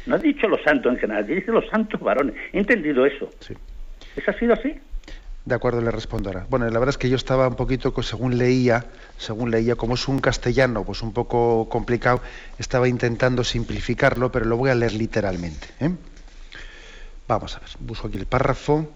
No 0.06 0.16
ha 0.16 0.18
dicho 0.18 0.48
los 0.48 0.62
santos 0.64 0.94
en 0.94 1.00
general, 1.00 1.26
dice 1.26 1.52
los 1.52 1.68
santos 1.70 2.00
varones. 2.02 2.36
He 2.52 2.60
entendido 2.60 3.06
eso. 3.06 3.30
Sí. 3.40 3.54
¿Eso 4.16 4.32
ha 4.32 4.40
sido 4.40 4.54
así? 4.54 4.76
De 5.46 5.56
acuerdo, 5.56 5.82
le 5.82 5.92
respondo 5.92 6.30
ahora. 6.30 6.46
Bueno, 6.50 6.66
la 6.66 6.80
verdad 6.80 6.90
es 6.90 6.98
que 6.98 7.10
yo 7.10 7.18
estaba 7.18 7.48
un 7.48 7.56
poquito, 7.56 7.94
según 8.02 8.38
leía, 8.38 8.86
según 9.18 9.52
leía, 9.52 9.76
como 9.76 9.96
es 9.96 10.08
un 10.08 10.20
castellano, 10.20 10.86
pues 10.86 11.02
un 11.02 11.12
poco 11.12 11.68
complicado, 11.68 12.22
estaba 12.60 12.88
intentando 12.88 13.44
simplificarlo, 13.44 14.32
pero 14.32 14.46
lo 14.46 14.56
voy 14.56 14.70
a 14.70 14.76
leer 14.76 14.94
literalmente. 14.94 15.68
¿eh? 15.82 15.92
Vamos 17.28 17.58
a 17.58 17.60
ver, 17.60 17.70
busco 17.80 18.08
aquí 18.08 18.18
el 18.18 18.26
párrafo. 18.26 18.90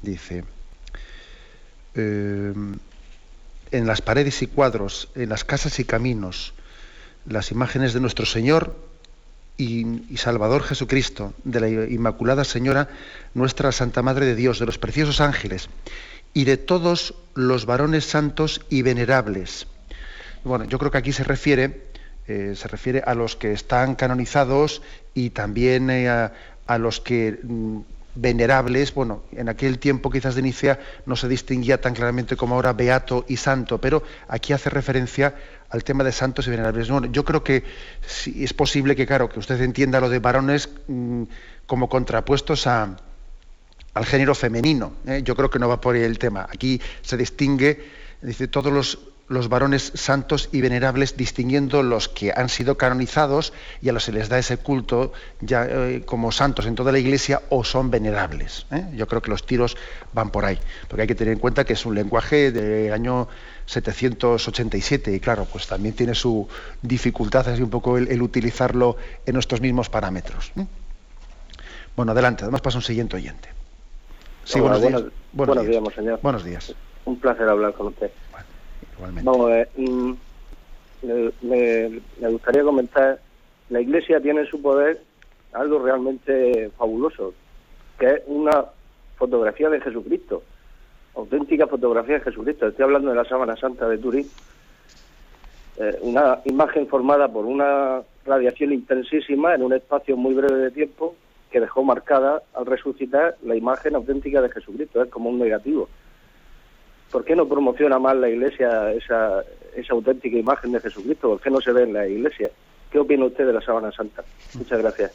Dice, 0.00 0.42
eh, 1.94 2.52
en 3.70 3.86
las 3.86 4.02
paredes 4.02 4.42
y 4.42 4.48
cuadros, 4.48 5.08
en 5.14 5.28
las 5.28 5.44
casas 5.44 5.78
y 5.78 5.84
caminos, 5.84 6.52
las 7.26 7.50
imágenes 7.50 7.92
de 7.92 8.00
nuestro 8.00 8.26
Señor 8.26 8.76
y, 9.56 10.16
Salvador 10.16 10.62
Jesucristo, 10.62 11.34
de 11.44 11.60
la 11.60 11.68
Inmaculada 11.68 12.44
Señora, 12.44 12.88
nuestra 13.34 13.70
Santa 13.72 14.02
Madre 14.02 14.26
de 14.26 14.34
Dios, 14.34 14.58
de 14.58 14.66
los 14.66 14.78
preciosos 14.78 15.20
ángeles 15.20 15.68
y 16.34 16.44
de 16.44 16.56
todos 16.56 17.14
los 17.34 17.66
varones 17.66 18.04
santos 18.04 18.62
y 18.70 18.82
venerables. 18.82 19.66
Bueno, 20.44 20.64
yo 20.64 20.78
creo 20.78 20.90
que 20.90 20.98
aquí 20.98 21.12
se 21.12 21.24
refiere, 21.24 21.86
eh, 22.26 22.54
se 22.56 22.68
refiere 22.68 23.02
a 23.04 23.14
los 23.14 23.36
que 23.36 23.52
están 23.52 23.94
canonizados 23.94 24.82
y 25.14 25.30
también 25.30 25.90
eh, 25.90 26.08
a, 26.08 26.78
los 26.78 27.00
que 27.00 27.38
mm, 27.42 27.80
venerables, 28.14 28.92
bueno, 28.94 29.22
en 29.32 29.48
aquel 29.48 29.78
tiempo 29.78 30.10
quizás 30.10 30.34
de 30.34 30.42
Nicea 30.42 30.80
no 31.06 31.16
se 31.16 31.28
distinguía 31.28 31.80
tan 31.80 31.94
claramente 31.94 32.36
como 32.36 32.54
ahora 32.54 32.72
beato 32.72 33.24
y 33.28 33.36
santo, 33.36 33.78
pero 33.78 34.02
aquí 34.28 34.52
hace 34.52 34.70
referencia 34.70 35.34
al 35.72 35.84
tema 35.84 36.04
de 36.04 36.12
santos 36.12 36.46
y 36.46 36.50
venerables. 36.50 36.88
yo 37.10 37.24
creo 37.24 37.42
que 37.42 37.64
es 38.36 38.52
posible 38.52 38.94
que, 38.94 39.06
claro, 39.06 39.30
que 39.30 39.38
usted 39.38 39.60
entienda 39.62 40.00
lo 40.00 40.10
de 40.10 40.18
varones 40.18 40.68
mm, 40.86 41.22
como 41.66 41.88
contrapuestos 41.88 42.66
a, 42.66 42.96
al 43.94 44.06
género 44.06 44.34
femenino. 44.34 44.92
¿eh? 45.06 45.22
Yo 45.24 45.34
creo 45.34 45.48
que 45.50 45.58
no 45.58 45.68
va 45.68 45.80
por 45.80 45.94
ahí 45.94 46.02
el 46.02 46.18
tema. 46.18 46.46
Aquí 46.52 46.78
se 47.00 47.16
distingue, 47.16 47.88
dice, 48.20 48.48
todos 48.48 48.70
los 48.70 48.98
los 49.32 49.48
varones 49.48 49.92
santos 49.94 50.48
y 50.52 50.60
venerables, 50.60 51.16
distinguiendo 51.16 51.82
los 51.82 52.08
que 52.08 52.32
han 52.36 52.48
sido 52.48 52.76
canonizados 52.76 53.52
y 53.80 53.88
a 53.88 53.92
los 53.92 54.04
que 54.04 54.12
se 54.12 54.18
les 54.18 54.28
da 54.28 54.38
ese 54.38 54.58
culto 54.58 55.12
ya 55.40 55.64
eh, 55.64 56.02
como 56.04 56.32
santos 56.32 56.66
en 56.66 56.74
toda 56.74 56.92
la 56.92 56.98
iglesia 56.98 57.40
o 57.48 57.64
son 57.64 57.90
venerables. 57.90 58.66
¿eh? 58.70 58.84
Yo 58.94 59.06
creo 59.06 59.22
que 59.22 59.30
los 59.30 59.46
tiros 59.46 59.76
van 60.12 60.30
por 60.30 60.44
ahí, 60.44 60.58
porque 60.88 61.02
hay 61.02 61.08
que 61.08 61.14
tener 61.14 61.32
en 61.32 61.38
cuenta 61.38 61.64
que 61.64 61.72
es 61.72 61.86
un 61.86 61.94
lenguaje 61.94 62.52
del 62.52 62.92
año 62.92 63.28
787 63.66 65.14
y 65.14 65.20
claro, 65.20 65.46
pues 65.50 65.66
también 65.66 65.94
tiene 65.94 66.14
su 66.14 66.48
dificultad 66.82 67.48
así 67.48 67.62
un 67.62 67.70
poco 67.70 67.98
el, 67.98 68.22
utilizarlo 68.22 68.96
en 69.26 69.34
nuestros 69.34 69.60
mismos 69.60 69.88
parámetros. 69.88 70.52
Bueno, 71.96 72.12
adelante, 72.12 72.44
además 72.44 72.60
pasa 72.60 72.78
un 72.78 72.82
siguiente 72.82 73.16
oyente. 73.16 73.48
Sí, 74.44 74.60
buenos, 74.60 74.80
días. 74.80 75.02
Buenos, 75.32 75.66
días. 75.66 75.94
señor. 75.94 76.20
Buenos 76.22 76.44
días. 76.44 76.74
Un 77.04 77.18
placer 77.18 77.48
hablar 77.48 77.72
con 77.74 77.88
usted. 77.88 78.10
Vamos 79.22 79.46
a 79.46 79.54
ver, 79.54 79.68
mm, 79.76 80.12
me, 81.42 82.28
gustaría 82.28 82.62
comentar, 82.62 83.20
la 83.70 83.80
Iglesia 83.80 84.20
tiene 84.20 84.42
en 84.42 84.46
su 84.46 84.60
poder 84.60 85.02
algo 85.52 85.80
realmente 85.80 86.70
fabuloso, 86.78 87.34
que 87.98 88.06
es 88.06 88.22
una 88.26 88.66
fotografía 89.16 89.68
de 89.68 89.80
Jesucristo, 89.80 90.42
auténtica 91.14 91.66
fotografía 91.66 92.14
de 92.14 92.24
Jesucristo. 92.24 92.68
Estoy 92.68 92.84
hablando 92.84 93.10
de 93.10 93.16
la 93.16 93.24
Sábana 93.24 93.56
Santa 93.56 93.88
de 93.88 93.98
Turín, 93.98 94.26
eh, 95.78 95.98
una 96.02 96.40
imagen 96.44 96.86
formada 96.86 97.28
por 97.28 97.44
una 97.44 98.02
radiación 98.24 98.72
intensísima 98.72 99.54
en 99.54 99.62
un 99.62 99.72
espacio 99.72 100.16
muy 100.16 100.34
breve 100.34 100.56
de 100.56 100.70
tiempo 100.70 101.14
que 101.50 101.60
dejó 101.60 101.82
marcada 101.82 102.42
al 102.54 102.66
resucitar 102.66 103.36
la 103.42 103.56
imagen 103.56 103.94
auténtica 103.94 104.40
de 104.40 104.50
Jesucristo, 104.50 105.02
es 105.02 105.10
como 105.10 105.28
un 105.28 105.38
negativo. 105.38 105.88
¿por 107.12 107.24
qué 107.24 107.36
no 107.36 107.46
promociona 107.46 107.98
más 107.98 108.16
la 108.16 108.28
Iglesia 108.28 108.90
esa, 108.92 109.44
esa 109.76 109.92
auténtica 109.92 110.36
imagen 110.36 110.72
de 110.72 110.80
Jesucristo? 110.80 111.28
¿Por 111.28 111.40
qué 111.40 111.50
no 111.50 111.60
se 111.60 111.70
ve 111.70 111.84
en 111.84 111.92
la 111.92 112.08
Iglesia? 112.08 112.50
¿Qué 112.90 112.98
opina 112.98 113.26
usted 113.26 113.46
de 113.46 113.52
la 113.52 113.60
Sábana 113.60 113.92
Santa? 113.92 114.24
Muchas 114.54 114.80
gracias. 114.80 115.12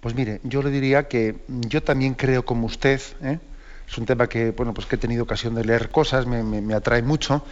Pues 0.00 0.14
mire, 0.14 0.40
yo 0.44 0.62
le 0.62 0.70
diría 0.70 1.08
que 1.08 1.36
yo 1.48 1.82
también 1.82 2.14
creo 2.14 2.44
como 2.44 2.66
usted, 2.66 3.00
¿eh? 3.22 3.38
Es 3.90 3.98
un 3.98 4.06
tema 4.06 4.28
que, 4.28 4.52
bueno, 4.52 4.72
pues 4.72 4.86
que 4.86 4.96
he 4.96 4.98
tenido 4.98 5.24
ocasión 5.24 5.54
de 5.54 5.64
leer 5.64 5.90
cosas, 5.90 6.26
me, 6.26 6.74
atrae 6.74 7.02
mucho. 7.02 7.44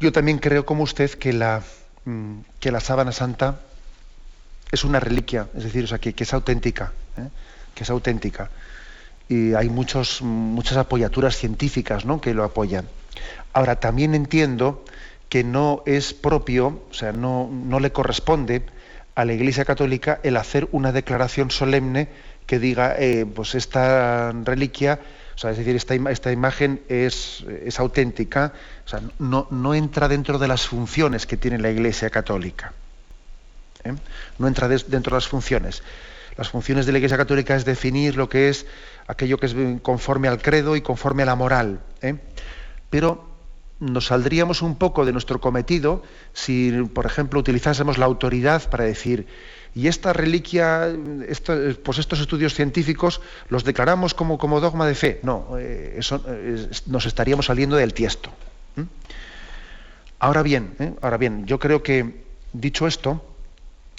Yo 0.00 0.12
también 0.12 0.38
creo 0.38 0.64
como 0.64 0.84
usted 0.84 1.10
que 1.10 1.32
la, 1.32 1.62
mm, 2.04 2.40
que 2.60 2.70
la 2.70 2.80
sábana 2.80 3.10
santa 3.10 3.60
es 4.70 4.84
una 4.84 5.00
reliquia, 5.00 5.48
es 5.56 5.64
decir, 5.64 5.84
o 5.84 5.86
sea, 5.88 5.98
que, 5.98 6.14
es 6.16 6.32
auténtica, 6.34 6.92
¿eh? 7.16 7.28
que 7.74 7.82
es 7.82 7.90
auténtica 7.90 8.50
y 9.28 9.54
hay 9.54 9.68
muchos, 9.68 10.22
muchas 10.22 10.78
apoyaturas 10.78 11.36
científicas 11.36 12.04
¿no? 12.04 12.20
que 12.20 12.34
lo 12.34 12.44
apoyan. 12.44 12.86
Ahora, 13.52 13.76
también 13.76 14.14
entiendo 14.14 14.84
que 15.28 15.44
no 15.44 15.82
es 15.84 16.14
propio, 16.14 16.82
o 16.90 16.94
sea, 16.94 17.12
no, 17.12 17.48
no 17.52 17.80
le 17.80 17.92
corresponde 17.92 18.64
a 19.14 19.24
la 19.24 19.34
Iglesia 19.34 19.64
Católica 19.64 20.20
el 20.22 20.36
hacer 20.36 20.68
una 20.72 20.92
declaración 20.92 21.50
solemne 21.50 22.08
que 22.48 22.58
diga, 22.58 22.96
eh, 22.98 23.26
pues 23.26 23.54
esta 23.54 24.32
reliquia, 24.32 24.98
o 25.34 25.38
sea, 25.38 25.50
es 25.50 25.58
decir, 25.58 25.76
esta, 25.76 25.94
esta 26.10 26.32
imagen 26.32 26.80
es, 26.88 27.44
es, 27.62 27.78
auténtica, 27.78 28.54
o 28.86 28.88
sea, 28.88 29.02
no, 29.18 29.46
no, 29.50 29.74
entra 29.74 30.08
dentro 30.08 30.38
de 30.38 30.48
las 30.48 30.66
funciones 30.66 31.26
que 31.26 31.36
tiene 31.36 31.58
la 31.58 31.70
Iglesia 31.70 32.08
Católica. 32.08 32.72
¿eh? 33.84 33.92
No 34.38 34.48
entra 34.48 34.66
dentro 34.66 35.10
de 35.10 35.16
las 35.18 35.28
funciones. 35.28 35.82
Las 36.38 36.48
funciones 36.48 36.86
de 36.86 36.92
la 36.92 36.98
Iglesia 36.98 37.18
Católica 37.18 37.54
es 37.54 37.66
definir 37.66 38.16
lo 38.16 38.30
que 38.30 38.48
es 38.48 38.64
aquello 39.06 39.36
que 39.36 39.46
es 39.46 39.54
conforme 39.82 40.28
al 40.28 40.40
credo 40.40 40.74
y 40.74 40.80
conforme 40.80 41.24
a 41.24 41.26
la 41.26 41.36
moral. 41.36 41.80
¿eh? 42.00 42.16
Pero 42.88 43.28
nos 43.78 44.06
saldríamos 44.06 44.62
un 44.62 44.76
poco 44.76 45.04
de 45.04 45.12
nuestro 45.12 45.38
cometido 45.38 46.02
si, 46.32 46.72
por 46.94 47.04
ejemplo, 47.04 47.40
utilizásemos 47.40 47.98
la 47.98 48.06
autoridad 48.06 48.70
para 48.70 48.84
decir, 48.84 49.26
y 49.74 49.88
esta 49.88 50.12
reliquia, 50.12 50.88
pues 51.82 51.98
estos 51.98 52.20
estudios 52.20 52.54
científicos 52.54 53.20
los 53.48 53.64
declaramos 53.64 54.14
como, 54.14 54.60
dogma 54.60 54.86
de 54.86 54.94
fe. 54.94 55.20
No, 55.22 55.56
eh, 55.58 55.96
eso, 55.98 56.22
eh, 56.26 56.68
nos 56.86 57.06
estaríamos 57.06 57.46
saliendo 57.46 57.76
del 57.76 57.94
tiesto. 57.94 58.30
Ahora 60.18 60.42
bien, 60.42 60.96
ahora 61.00 61.16
bien, 61.16 61.46
yo 61.46 61.58
creo 61.58 61.82
que, 61.82 62.24
dicho 62.52 62.86
esto, 62.86 63.22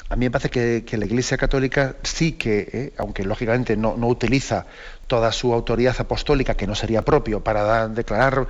a 0.09 0.15
mí 0.15 0.25
me 0.25 0.31
parece 0.31 0.49
que, 0.49 0.97
la 0.97 1.05
Iglesia 1.05 1.37
Católica 1.37 1.95
sí 2.01 2.31
que, 2.31 2.67
eh, 2.73 2.93
aunque 2.97 3.23
lógicamente 3.23 3.77
no, 3.77 3.93
utiliza 4.07 4.65
toda 5.05 5.31
su 5.31 5.53
autoridad 5.53 5.95
apostólica, 5.99 6.55
que 6.55 6.65
no 6.65 6.73
sería 6.73 7.03
propio 7.03 7.43
para 7.43 7.87
declarar 7.87 8.47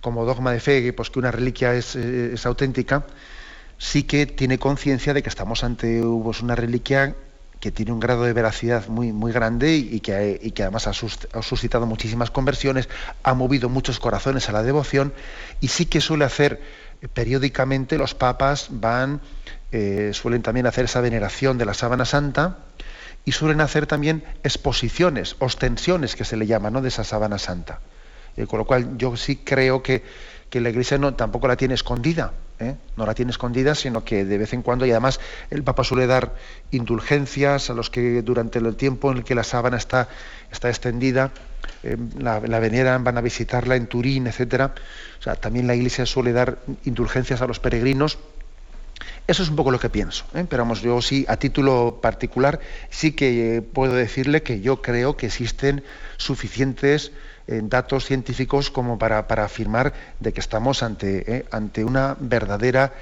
como 0.00 0.24
dogma 0.24 0.52
de 0.52 0.60
fe 0.60 0.92
pues, 0.92 1.10
que 1.10 1.18
una 1.18 1.32
reliquia 1.32 1.74
es, 1.74 1.96
eh, 1.96 2.34
auténtica, 2.44 3.04
sí 3.80 4.02
que 4.02 4.26
tiene 4.26 4.58
conciencia 4.58 5.14
de 5.14 5.22
que 5.22 5.30
estamos 5.30 5.64
ante 5.64 6.02
pues, 6.02 6.42
una 6.42 6.54
reliquia 6.54 7.16
que 7.60 7.70
tiene 7.70 7.92
un 7.92 8.00
grado 8.00 8.24
de 8.24 8.32
veracidad 8.34 8.86
muy, 8.88 9.10
muy 9.12 9.32
grande 9.32 9.74
y 9.74 10.00
que, 10.00 10.38
además 10.60 10.86
ha, 10.86 10.92
suscitado 10.92 11.86
muchísimas 11.86 12.30
conversiones, 12.30 12.90
ha 13.22 13.32
movido 13.32 13.70
muchos 13.70 13.98
corazones 13.98 14.48
a 14.50 14.52
la 14.52 14.62
devoción 14.62 15.14
y 15.60 15.68
sí 15.68 15.86
que 15.86 16.02
suele 16.02 16.26
hacer 16.26 16.60
eh, 17.00 17.08
periódicamente 17.08 17.96
los 17.96 18.14
papas 18.14 18.68
van 18.70 19.22
eh, 19.72 20.10
suelen 20.12 20.42
también 20.42 20.66
hacer 20.66 20.84
esa 20.84 21.00
veneración 21.00 21.56
de 21.56 21.64
la 21.64 21.74
sábana 21.74 22.04
santa 22.04 22.58
y 23.24 23.32
suelen 23.32 23.62
hacer 23.62 23.86
también 23.86 24.24
exposiciones, 24.42 25.36
ostensiones 25.38 26.16
que 26.16 26.24
se 26.26 26.36
le 26.36 26.46
llaman, 26.46 26.74
¿no? 26.74 26.82
de 26.82 26.88
esa 26.88 27.04
sábana 27.04 27.38
santa. 27.38 27.80
Eh, 28.36 28.46
con 28.46 28.58
lo 28.58 28.66
cual 28.66 28.98
yo 28.98 29.16
sí 29.16 29.36
creo 29.36 29.82
que, 29.82 30.04
que 30.50 30.60
la 30.60 30.68
Iglesia 30.68 30.98
no, 30.98 31.14
tampoco 31.14 31.48
la 31.48 31.56
tiene 31.56 31.74
escondida, 31.74 32.32
¿eh? 32.60 32.76
no 32.96 33.06
la 33.06 33.14
tiene 33.14 33.30
escondida, 33.30 33.74
sino 33.74 34.04
que 34.04 34.24
de 34.24 34.38
vez 34.38 34.52
en 34.52 34.62
cuando, 34.62 34.86
y 34.86 34.90
además 34.90 35.20
el 35.50 35.62
Papa 35.62 35.84
suele 35.84 36.06
dar 36.06 36.34
indulgencias 36.70 37.70
a 37.70 37.74
los 37.74 37.90
que 37.90 38.22
durante 38.22 38.58
el 38.58 38.76
tiempo 38.76 39.10
en 39.10 39.18
el 39.18 39.24
que 39.24 39.34
la 39.34 39.44
sábana 39.44 39.76
está, 39.76 40.08
está 40.52 40.68
extendida, 40.68 41.30
la, 42.18 42.40
la, 42.40 42.58
veneran, 42.60 43.04
van 43.04 43.18
a 43.18 43.20
visitarla 43.20 43.76
en 43.76 43.86
Turín, 43.86 44.26
etc. 44.26 44.70
O 45.18 45.22
sea, 45.22 45.34
también 45.36 45.66
la 45.66 45.74
Iglesia 45.74 46.04
suele 46.06 46.32
dar 46.32 46.58
indulgencias 46.84 47.40
a 47.40 47.46
los 47.46 47.58
peregrinos 47.58 48.18
eso 49.26 49.44
es 49.44 49.48
un 49.48 49.56
poco 49.56 49.70
lo 49.70 49.78
que 49.78 49.88
pienso. 49.88 50.24
¿eh? 50.34 50.44
Pero 50.48 50.74
yo 50.74 51.00
sí, 51.00 51.24
a 51.28 51.36
título 51.36 52.00
particular, 52.02 52.58
sí 52.90 53.12
que 53.12 53.62
puedo 53.62 53.94
decirle 53.94 54.42
que 54.42 54.60
yo 54.60 54.82
creo 54.82 55.16
que 55.16 55.26
existen 55.26 55.84
suficientes 56.16 57.12
datos 57.64 58.04
científicos 58.04 58.70
como 58.70 58.98
para, 58.98 59.18
afirmar 59.18 59.92
de 60.20 60.32
que 60.32 60.40
estamos 60.40 60.82
ante, 60.82 61.46
ante 61.50 61.84
una 61.84 62.16
verdadera 62.20 62.92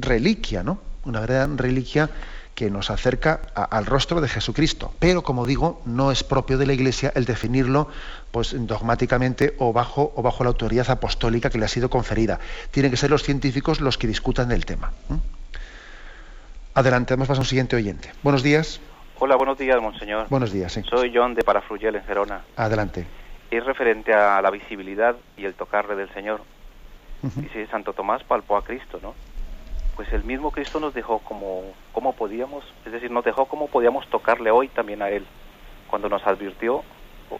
reliquia, 0.00 0.62
¿no? 0.62 0.80
Una 1.04 1.20
verdadera 1.20 1.54
reliquia 1.56 2.10
que 2.58 2.70
nos 2.70 2.90
acerca 2.90 3.40
al 3.54 3.86
rostro 3.86 4.20
de 4.20 4.26
Jesucristo. 4.26 4.92
Pero, 4.98 5.22
como 5.22 5.46
digo, 5.46 5.80
no 5.84 6.10
es 6.10 6.24
propio 6.24 6.58
de 6.58 6.66
la 6.66 6.72
Iglesia 6.72 7.12
el 7.14 7.24
definirlo 7.24 7.86
pues, 8.32 8.52
dogmáticamente 8.52 9.54
o 9.58 9.72
bajo, 9.72 10.12
o 10.16 10.22
bajo 10.22 10.42
la 10.42 10.48
autoridad 10.48 10.90
apostólica 10.90 11.50
que 11.50 11.58
le 11.58 11.66
ha 11.66 11.68
sido 11.68 11.88
conferida. 11.88 12.40
Tienen 12.72 12.90
que 12.90 12.96
ser 12.96 13.10
los 13.10 13.22
científicos 13.22 13.80
los 13.80 13.96
que 13.96 14.08
discutan 14.08 14.48
del 14.48 14.66
tema. 14.66 14.92
Adelante, 16.74 17.14
vamos 17.14 17.30
a 17.30 17.42
un 17.42 17.46
siguiente 17.46 17.76
oyente. 17.76 18.12
Buenos 18.24 18.42
días. 18.42 18.80
Hola, 19.20 19.36
buenos 19.36 19.58
días, 19.58 19.80
monseñor. 19.80 20.28
Buenos 20.28 20.52
días, 20.52 20.72
sí. 20.72 20.82
Soy 20.88 21.12
John 21.14 21.34
de 21.34 21.42
Parafruyel, 21.42 21.96
en 21.96 22.04
Gerona. 22.04 22.42
Adelante. 22.56 23.06
Es 23.50 23.64
referente 23.64 24.14
a 24.14 24.40
la 24.42 24.50
visibilidad 24.50 25.16
y 25.36 25.44
el 25.44 25.54
tocarle 25.54 25.96
del 25.96 26.12
Señor. 26.14 26.40
Dice 27.22 27.66
Santo 27.66 27.92
Tomás 27.94 28.22
palpó 28.22 28.56
a 28.56 28.62
Cristo, 28.62 29.00
¿no? 29.02 29.14
pues 29.98 30.12
el 30.12 30.22
mismo 30.22 30.52
Cristo 30.52 30.78
nos 30.78 30.94
dejó 30.94 31.18
como, 31.18 31.74
como 31.90 32.12
podíamos, 32.12 32.62
es 32.86 32.92
decir, 32.92 33.10
nos 33.10 33.24
dejó 33.24 33.46
como 33.46 33.66
podíamos 33.66 34.06
tocarle 34.06 34.52
hoy 34.52 34.68
también 34.68 35.02
a 35.02 35.10
Él, 35.10 35.26
cuando 35.88 36.08
nos 36.08 36.24
advirtió 36.24 36.84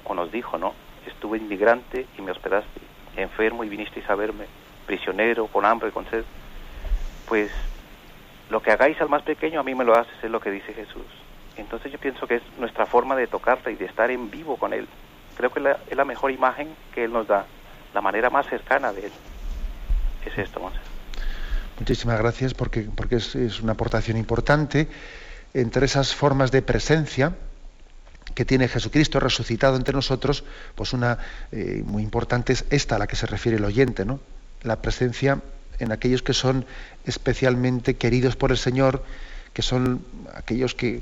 o, 0.04 0.14
nos 0.14 0.32
dijo, 0.32 0.58
¿no? 0.58 0.74
Estuve 1.06 1.38
inmigrante 1.38 2.08
y 2.18 2.20
me 2.20 2.32
hospedaste, 2.32 2.80
enfermo 3.16 3.62
y 3.62 3.68
vinisteis 3.68 4.10
a 4.10 4.16
verme, 4.16 4.46
prisionero, 4.86 5.46
con 5.46 5.64
hambre, 5.64 5.92
con 5.92 6.10
sed. 6.10 6.24
Pues 7.28 7.52
lo 8.50 8.60
que 8.60 8.72
hagáis 8.72 9.00
al 9.00 9.08
más 9.08 9.22
pequeño 9.22 9.60
a 9.60 9.62
mí 9.62 9.76
me 9.76 9.84
lo 9.84 9.96
haces, 9.96 10.14
es 10.20 10.28
lo 10.28 10.40
que 10.40 10.50
dice 10.50 10.74
Jesús. 10.74 11.06
Entonces 11.58 11.92
yo 11.92 11.98
pienso 11.98 12.26
que 12.26 12.36
es 12.36 12.42
nuestra 12.58 12.86
forma 12.86 13.16
de 13.16 13.26
tocarle 13.26 13.72
y 13.72 13.76
de 13.76 13.86
estar 13.86 14.10
en 14.10 14.30
vivo 14.30 14.56
con 14.56 14.72
Él. 14.72 14.88
Creo 15.36 15.52
que 15.52 15.60
es 15.90 15.96
la 15.96 16.04
mejor 16.04 16.30
imagen 16.30 16.74
que 16.94 17.04
Él 17.04 17.12
nos 17.12 17.26
da, 17.26 17.46
la 17.92 18.00
manera 18.00 18.30
más 18.30 18.46
cercana 18.46 18.92
de 18.92 19.06
Él. 19.06 19.12
Es 20.24 20.38
esto, 20.38 20.60
Monse. 20.60 20.78
Muchísimas 21.78 22.18
gracias 22.18 22.54
porque, 22.54 22.82
porque 22.94 23.16
es, 23.16 23.60
una 23.60 23.72
aportación 23.72 24.16
importante 24.16 24.88
entre 25.54 25.86
esas 25.86 26.14
formas 26.14 26.50
de 26.50 26.62
presencia 26.62 27.36
que 28.34 28.44
tiene 28.44 28.68
Jesucristo 28.68 29.20
resucitado 29.20 29.76
entre 29.76 29.94
nosotros, 29.94 30.44
pues 30.74 30.92
una 30.92 31.18
eh, 31.50 31.82
muy 31.84 32.02
importante 32.02 32.52
es 32.52 32.66
esta 32.70 32.96
a 32.96 32.98
la 32.98 33.06
que 33.06 33.16
se 33.16 33.26
refiere 33.26 33.58
el 33.58 33.64
oyente, 33.64 34.04
¿no? 34.04 34.20
La 34.62 34.82
presencia 34.82 35.40
en 35.78 35.92
aquellos 35.92 36.22
que 36.22 36.34
son 36.34 36.66
especialmente 37.04 37.94
queridos 37.94 38.36
por 38.36 38.50
el 38.50 38.58
Señor, 38.58 39.02
que 39.52 39.62
son 39.62 40.04
aquellos 40.34 40.74
que, 40.74 41.00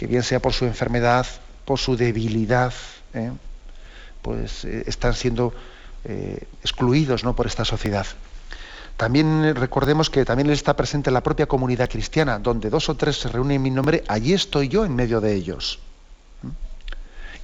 que 0.00 0.06
bien 0.06 0.22
sea 0.22 0.40
por 0.40 0.54
su 0.54 0.64
enfermedad, 0.64 1.26
por 1.66 1.78
su 1.78 1.94
debilidad, 1.94 2.72
¿eh? 3.12 3.30
pues 4.22 4.64
eh, 4.64 4.84
están 4.86 5.12
siendo 5.12 5.52
excluidos 6.62 7.22
¿no? 7.22 7.36
por 7.36 7.46
esta 7.46 7.66
sociedad. 7.66 8.06
También 8.96 9.54
recordemos 9.54 10.08
que 10.08 10.24
también 10.24 10.48
está 10.48 10.74
presente 10.74 11.10
en 11.10 11.14
la 11.14 11.22
propia 11.22 11.44
comunidad 11.44 11.90
cristiana, 11.90 12.38
donde 12.38 12.70
dos 12.70 12.88
o 12.88 12.94
tres 12.94 13.20
se 13.20 13.28
reúnen 13.28 13.56
en 13.56 13.62
mi 13.62 13.70
nombre, 13.70 14.02
allí 14.08 14.32
estoy 14.32 14.68
yo 14.68 14.86
en 14.86 14.96
medio 14.96 15.20
de 15.20 15.34
ellos. 15.34 15.80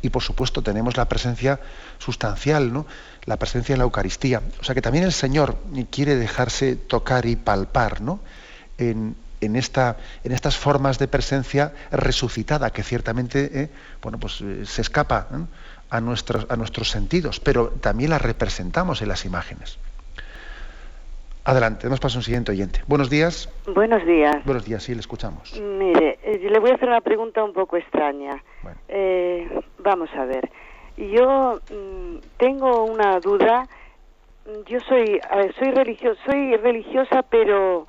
Y 0.01 0.09
por 0.09 0.23
supuesto 0.23 0.63
tenemos 0.63 0.97
la 0.97 1.11
presencia 1.11 1.61
sustancial, 1.99 2.73
¿no? 2.73 2.87
la 3.27 3.37
presencia 3.37 3.75
en 3.75 3.81
la 3.81 3.85
Eucaristía. 3.85 4.41
O 4.63 4.65
sea 4.65 4.75
que 4.75 4.81
también 4.81 5.05
el 5.05 5.13
Señor 5.13 5.59
quiere 5.91 6.17
dejarse 6.17 6.75
tocar 6.75 7.27
y 7.27 7.37
palpar 7.37 8.01
¿no? 8.01 8.21
en, 8.79 9.15
esta, 9.55 9.99
en 10.25 10.33
estas 10.33 10.57
formas 10.57 10.99
de 10.99 11.07
presencia 11.07 11.73
resucitada 11.93 12.71
que 12.71 12.83
ciertamente 12.83 13.51
¿eh? 13.53 13.71
bueno, 14.03 14.19
pues, 14.19 14.41
eh, 14.41 14.67
se 14.67 14.81
escapa 14.81 15.29
a, 15.91 16.01
nuestros, 16.01 16.47
a 16.51 16.57
nuestros 16.57 16.91
sentidos, 16.91 17.39
pero 17.39 17.69
también 17.69 18.11
la 18.11 18.19
representamos 18.19 19.03
en 19.03 19.09
las 19.09 19.25
imágenes. 19.25 19.79
Adelante, 21.47 21.89
paso 22.01 22.19
a 22.19 22.19
un 22.19 22.25
siguiente 22.25 22.51
oyente. 22.51 22.81
Buenos 22.89 23.09
días. 23.09 23.49
Buenos 23.73 24.05
días. 24.05 24.45
Buenos 24.45 24.65
días, 24.65 24.83
sí, 24.83 24.95
le 24.95 24.99
escuchamos. 24.99 25.57
Mire, 25.61 26.19
eh, 26.25 26.41
le 26.51 26.59
voy 26.59 26.71
a 26.73 26.75
hacer 26.75 26.89
una 26.89 27.01
pregunta 27.01 27.45
un 27.45 27.53
poco 27.53 27.77
extraña. 27.77 28.43
Eh, 28.89 29.49
vamos 29.79 30.11
a 30.19 30.25
ver. 30.25 30.51
Yo 30.97 31.61
mm, 31.71 32.17
tengo 32.37 32.83
una 32.87 33.21
duda. 33.21 33.69
Yo 34.67 34.81
soy, 34.89 35.21
soy 35.57 35.71
religiosa, 35.71 36.21
soy 36.27 36.57
religiosa, 36.57 37.23
pero 37.23 37.87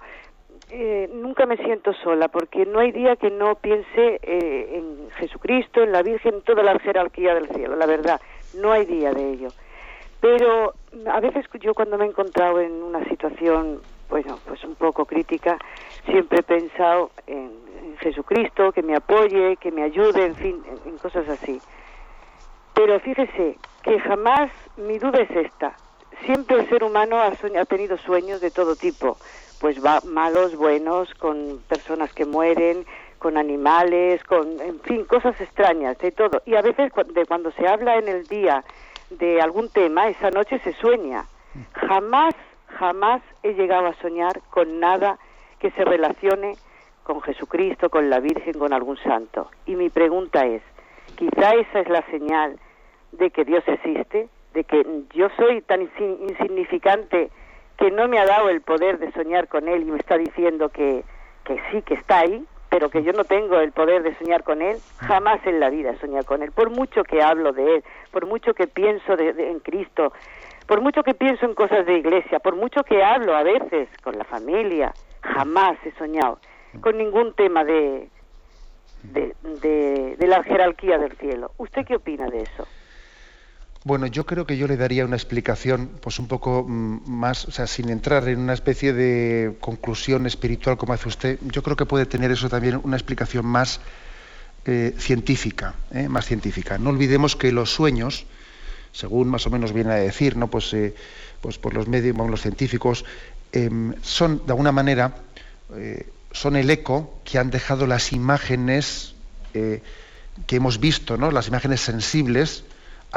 eh, 0.70 1.10
nunca 1.14 1.46
me 1.46 1.58
siento 1.58 1.94
sola, 1.94 2.28
porque 2.28 2.66
no 2.66 2.80
hay 2.80 2.92
día 2.92 3.16
que 3.16 3.30
no 3.30 3.56
piense 3.56 4.20
en 4.24 5.10
Jesucristo, 5.18 5.82
en 5.82 5.92
la 5.92 6.02
Virgen, 6.02 6.36
en 6.36 6.42
toda 6.42 6.64
la 6.64 6.78
jerarquía 6.80 7.34
del 7.34 7.48
cielo. 7.50 7.76
La 7.76 7.86
verdad, 7.86 8.20
no 8.56 8.72
hay 8.72 8.86
día 8.86 9.12
de 9.12 9.32
ello. 9.32 9.50
Pero 10.20 10.74
a 11.12 11.20
veces 11.20 11.46
yo 11.62 11.74
cuando 11.74 11.98
me 11.98 12.06
he 12.06 12.08
encontrado 12.08 12.60
en 12.60 12.72
una 12.82 13.04
situación, 13.06 13.82
bueno, 14.10 14.40
pues 14.48 14.64
un 14.64 14.76
poco 14.76 15.06
crítica, 15.06 15.58
siempre 16.06 16.40
he 16.40 16.44
pensado 16.44 17.12
en, 17.28 17.68
Jesucristo, 18.00 18.72
que 18.74 18.84
me 18.84 18.96
apoye, 18.96 19.58
que 19.58 19.72
me 19.72 19.82
ayude, 19.82 20.26
en 20.26 20.36
fin, 20.36 20.64
en, 20.86 20.98
cosas 21.00 21.28
así. 21.30 21.60
Pero 22.76 23.00
fíjese 23.00 23.58
que 23.82 24.00
jamás 24.00 24.52
mi 24.78 25.00
duda 25.00 25.22
es 25.22 25.32
esta. 25.32 25.76
Siempre 26.24 26.58
el 26.60 26.70
ser 26.70 26.84
humano 26.84 27.18
ha, 27.18 27.30
ha 27.30 27.66
tenido 27.66 27.98
sueños 27.98 28.40
de 28.40 28.52
todo 28.52 28.76
tipo, 28.76 29.18
pues 29.60 29.84
va, 29.84 30.00
malos, 30.06 30.56
buenos, 30.56 31.14
con 31.16 31.62
personas 31.68 32.14
que 32.14 32.26
mueren, 32.26 32.86
con 33.20 33.38
animales, 33.38 34.24
con, 34.24 34.60
en 34.62 34.80
fin, 34.82 35.06
cosas 35.06 35.40
extrañas, 35.42 35.98
de 35.98 36.12
todo. 36.12 36.42
Y 36.46 36.56
a 36.56 36.62
veces 36.62 36.92
de 37.14 37.26
cuando 37.26 37.52
se 37.52 37.68
habla 37.68 37.98
en 37.98 38.08
el 38.08 38.26
día 38.28 38.64
de 39.10 39.42
algún 39.42 39.70
tema, 39.70 40.08
esa 40.08 40.30
noche 40.30 40.60
se 40.60 40.74
sueña. 40.74 41.26
Jamás, 41.74 42.36
jamás 42.78 43.22
he 43.44 43.54
llegado 43.54 43.88
a 43.88 43.96
soñar 43.96 44.42
con 44.50 44.80
nada 44.80 45.18
que 45.60 45.72
se 45.72 45.84
relacione 45.84 46.56
con 47.04 47.22
Jesucristo, 47.22 47.90
con 47.90 48.10
la 48.10 48.20
Virgen, 48.20 48.54
con 48.60 48.74
algún 48.74 48.98
santo. 48.98 49.50
Y 49.66 49.76
mi 49.76 49.90
pregunta 49.90 50.46
es, 50.46 50.62
quizá 51.16 51.56
esa 51.56 51.80
es 51.80 51.90
la 51.90 52.06
señal 52.12 52.60
de 53.14 53.32
que 53.32 53.46
Dios 53.46 53.64
existe, 53.66 54.30
de 54.54 54.64
que 54.64 54.86
yo 55.14 55.30
soy 55.38 55.62
tan 55.62 55.90
insignificante 56.00 57.32
que 57.78 57.92
no 57.92 58.08
me 58.08 58.20
ha 58.20 58.26
dado 58.26 58.50
el 58.50 58.62
poder 58.62 59.00
de 59.00 59.12
soñar 59.12 59.48
con 59.48 59.68
Él 59.68 59.84
y 59.84 59.92
me 59.92 59.98
está 59.98 60.18
diciendo 60.18 60.70
que, 60.70 61.04
que 61.44 61.62
sí, 61.72 61.82
que 61.84 61.94
está 61.94 62.20
ahí, 62.20 62.44
pero 62.70 62.90
que 62.90 63.04
yo 63.04 63.14
no 63.14 63.24
tengo 63.24 63.60
el 63.60 63.72
poder 63.72 64.04
de 64.04 64.16
soñar 64.16 64.44
con 64.44 64.62
Él, 64.62 64.78
jamás 64.98 65.46
en 65.46 65.60
la 65.60 65.70
vida 65.70 65.96
soñar 66.00 66.26
con 66.26 66.44
Él, 66.44 66.52
por 66.52 66.70
mucho 66.70 67.04
que 67.04 67.22
hablo 67.22 67.54
de 67.54 67.76
Él, 67.76 67.84
por 68.12 68.26
mucho 68.26 68.54
que 68.54 68.68
pienso 68.68 69.16
de, 69.16 69.30
en 69.30 69.60
Cristo, 69.60 70.12
por 70.66 70.82
mucho 70.82 71.04
que 71.04 71.14
pienso 71.14 71.46
en 71.46 71.54
cosas 71.54 71.86
de 71.86 71.98
iglesia, 71.98 72.40
por 72.40 72.56
mucho 72.56 72.84
que 72.84 73.04
hablo 73.04 73.36
a 73.36 73.44
veces 73.44 73.88
con 74.04 74.18
la 74.18 74.26
familia, 74.26 74.94
jamás 75.22 75.78
he 75.86 75.92
soñado 75.94 76.40
con 76.82 76.98
ningún 76.98 77.34
tema 77.34 77.64
de, 77.64 78.10
de, 79.04 80.16
de 80.18 80.28
la 80.28 80.44
jerarquía 80.44 80.98
del 80.98 81.16
cielo. 81.18 81.52
¿Usted 81.58 81.86
qué 81.86 81.96
opina 81.96 82.28
de 82.28 82.42
eso? 82.42 82.68
Bueno, 83.84 84.08
yo 84.08 84.26
creo 84.26 84.46
que 84.46 84.58
yo 84.58 84.68
le 84.68 84.76
daría 84.76 85.06
una 85.06 85.16
explicación, 85.16 85.90
pues 86.02 86.20
un 86.20 86.28
poco 86.28 86.66
mm, 86.68 87.10
más, 87.10 87.46
o 87.46 87.52
sea, 87.52 87.68
sin 87.68 87.90
entrar 87.90 88.28
en 88.28 88.40
una 88.40 88.54
especie 88.54 88.94
de 88.94 89.56
conclusión 89.60 90.26
espiritual 90.26 90.78
como 90.78 90.94
hace 90.94 91.08
usted. 91.08 91.40
Yo 91.42 91.64
creo 91.64 91.76
que 91.76 91.86
puede 91.86 92.06
tener 92.06 92.32
eso 92.32 92.50
también 92.50 92.80
una 92.84 92.98
explicación 92.98 93.46
más 93.46 93.80
eh, 94.66 94.96
científica, 94.98 95.76
¿eh? 95.92 96.10
más 96.10 96.26
científica. 96.26 96.78
No 96.78 96.90
olvidemos 96.90 97.36
que 97.36 97.52
los 97.52 97.72
sueños, 97.72 98.26
según 98.92 99.30
más 99.30 99.46
o 99.46 99.50
menos 99.50 99.74
viene 99.74 99.92
a 99.92 99.96
decir, 99.96 100.36
no, 100.36 100.48
pues, 100.48 100.74
eh, 100.74 100.96
pues 101.42 101.58
por 101.58 101.74
los 101.74 101.88
medios, 101.88 102.18
los 102.18 102.42
científicos, 102.42 103.06
em, 103.52 103.94
son 104.02 104.46
de 104.46 104.52
alguna 104.52 104.72
manera 104.72 105.16
son 106.32 106.56
el 106.56 106.70
eco 106.70 107.20
que 107.26 107.40
han 107.40 107.50
dejado 107.50 107.88
las 107.88 108.14
imágenes 108.14 109.16
que 109.52 109.82
hemos 110.56 110.80
visto, 110.80 111.18
¿no? 111.18 111.30
Las 111.30 111.50
imágenes 111.50 111.82
sensibles 111.82 112.64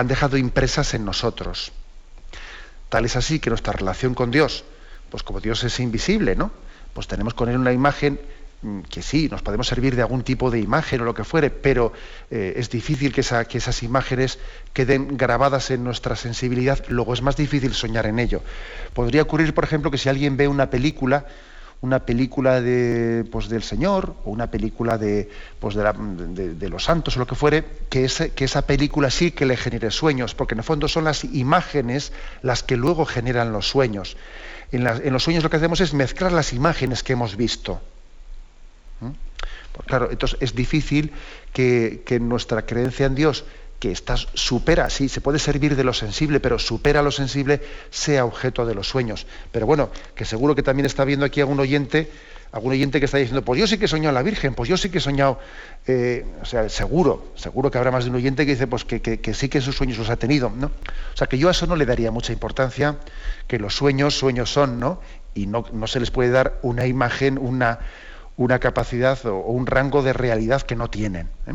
han 0.01 0.09
dejado 0.09 0.39
impresas 0.39 0.95
en 0.95 1.05
nosotros. 1.05 1.73
Tal 2.89 3.05
es 3.05 3.17
así 3.17 3.39
que 3.39 3.51
nuestra 3.51 3.73
relación 3.73 4.15
con 4.15 4.31
Dios, 4.31 4.65
pues 5.11 5.23
como 5.23 5.41
Dios 5.41 5.63
es 5.63 5.79
invisible, 5.79 6.35
¿no? 6.35 6.51
Pues 6.95 7.07
tenemos 7.07 7.35
con 7.35 7.49
Él 7.51 7.57
una 7.59 7.73
imagen 7.73 8.19
mm, 8.63 8.81
que 8.81 9.03
sí, 9.03 9.29
nos 9.31 9.43
podemos 9.43 9.67
servir 9.67 9.95
de 9.95 10.03
algún 10.03 10.23
tipo 10.23 10.51
de 10.51 10.59
imagen 10.59 11.03
o 11.03 11.05
lo 11.05 11.15
que 11.15 11.23
fuere, 11.23 11.51
pero 11.51 11.93
eh, 12.31 12.55
es 12.57 12.71
difícil 12.71 13.13
que, 13.13 13.23
que, 13.47 13.59
esas 13.59 13.83
imágenes 13.83 14.39
queden 14.73 15.17
grabadas 15.19 15.71
en 15.71 15.85
nuestra 15.85 16.17
sensibilidad, 16.17 16.83
luego 16.89 17.13
es 17.13 17.21
más 17.21 17.37
difícil 17.37 17.75
soñar 17.75 18.07
en 18.07 18.19
ello. 18.19 18.43
Podría 18.95 19.23
ocurrir, 19.23 19.53
por 19.53 19.65
ejemplo, 19.65 19.91
que 19.91 19.99
si 19.99 20.09
alguien 20.09 20.37
ve 20.39 20.49
una 20.49 20.71
película, 20.71 21.27
una 21.83 22.01
película 22.01 22.61
de, 22.61 23.25
pues, 23.31 23.49
del 23.49 23.63
Señor 23.63 24.15
o 24.25 24.31
una 24.31 24.51
película 24.51 24.99
de, 24.99 25.31
pues, 25.59 25.75
de, 25.75 26.69
los 26.69 26.85
santos 26.85 27.17
o 27.17 27.21
lo 27.21 27.27
que 27.27 27.35
fuere, 27.35 27.65
que, 27.89 28.07
que 28.35 28.45
esa 28.45 28.67
película 28.67 29.11
sí 29.11 29.31
que 29.31 29.47
le 29.47 29.57
genere 29.57 29.91
sueños, 29.91 30.35
porque 30.35 30.55
en 30.55 30.59
el 30.59 30.65
fondo 30.65 30.89
son 30.89 31.05
las 31.05 31.25
imágenes 31.25 32.13
las 32.43 32.63
que 32.63 32.77
luego 32.77 33.07
generan 33.07 33.53
los 33.53 33.69
sueños. 33.69 34.17
En, 34.73 34.85
los 34.85 35.23
sueños 35.23 35.43
lo 35.43 35.51
que 35.51 35.57
hacemos 35.57 35.81
es 35.81 35.95
mezclar 35.95 36.33
las 36.33 36.53
imágenes 36.53 37.03
que 37.03 37.15
hemos 37.15 37.37
visto. 37.37 37.81
¿Mm? 39.01 39.11
Pues 39.73 39.87
claro, 39.87 40.11
entonces 40.11 40.39
es 40.43 40.55
difícil 40.55 41.13
que 41.53 42.19
nuestra 42.21 42.67
creencia 42.67 43.07
en 43.07 43.15
Dios 43.15 43.45
que 43.81 43.91
estás, 43.91 44.29
supera, 44.35 44.91
sí, 44.91 45.09
se 45.09 45.23
puede 45.23 45.39
servir 45.39 45.75
de 45.75 45.85
lo 45.85 45.95
sensible, 45.95 46.39
pero 46.39 46.59
supera 46.59 47.01
lo 47.03 47.11
sensible, 47.11 47.63
sea 47.89 48.27
objeto 48.27 48.67
de 48.67 48.75
los 48.75 48.87
sueños. 48.87 49.27
Pero 49.51 49.67
bueno, 49.67 49.91
que 50.15 50.27
seguro 50.27 50.55
que 50.55 50.63
también 50.63 50.85
está 50.85 51.07
viendo 51.07 51.25
aquí 51.25 51.41
algún 51.41 51.59
oyente, 51.59 52.11
algún 52.53 52.73
oyente 52.73 52.99
que 52.99 53.07
está 53.07 53.17
diciendo, 53.17 53.43
pues 53.43 53.59
yo 53.59 53.67
sí 53.67 53.79
que 53.79 53.87
he 53.87 53.89
soñado 53.89 54.11
a 54.11 54.13
la 54.13 54.23
Virgen, 54.23 54.55
pues 54.55 54.69
yo 54.69 54.77
sí 54.77 54.91
que 54.91 54.99
he 54.99 55.01
soñado, 55.01 55.39
eh, 55.87 56.27
o 56.43 56.45
sea, 56.45 56.69
seguro, 56.69 57.33
seguro 57.37 57.71
que 57.71 57.79
habrá 57.79 57.91
más 57.91 58.05
de 58.05 58.11
un 58.11 58.17
oyente 58.17 58.45
que 58.45 58.53
dice, 58.53 58.67
pues 58.67 58.85
que, 58.85 59.35
sí 59.35 59.49
que 59.49 59.63
sus 59.63 59.77
sueños 59.77 59.97
los 59.97 60.11
ha 60.11 60.17
tenido, 60.17 60.51
¿no? 60.55 60.67
O 60.67 61.17
sea, 61.17 61.27
que 61.27 61.39
yo 61.39 61.49
a 61.49 61.53
eso 61.53 61.67
no 61.67 61.75
le 61.75 61.87
daría 61.87 62.11
mucha 62.11 62.35
importancia, 62.35 62.99
que 63.47 63.59
los 63.59 63.75
sueños, 63.75 64.15
sueños 64.15 64.53
son, 64.53 64.79
¿no? 64.79 65.01
Y 65.33 65.47
no, 65.47 65.65
no 65.73 65.87
se 65.87 66.01
les 66.01 66.11
puede 66.11 66.31
dar 66.31 66.59
una 66.61 66.87
imagen, 66.87 67.39
una, 67.39 67.79
una 68.37 68.59
capacidad 68.59 69.25
o, 69.25 69.39
un 69.39 69.67
rango 69.67 70.03
de 70.03 70.13
realidad 70.13 70.61
que 70.61 70.77
no 70.77 70.91
tienen. 70.91 71.31
¿eh? 71.47 71.55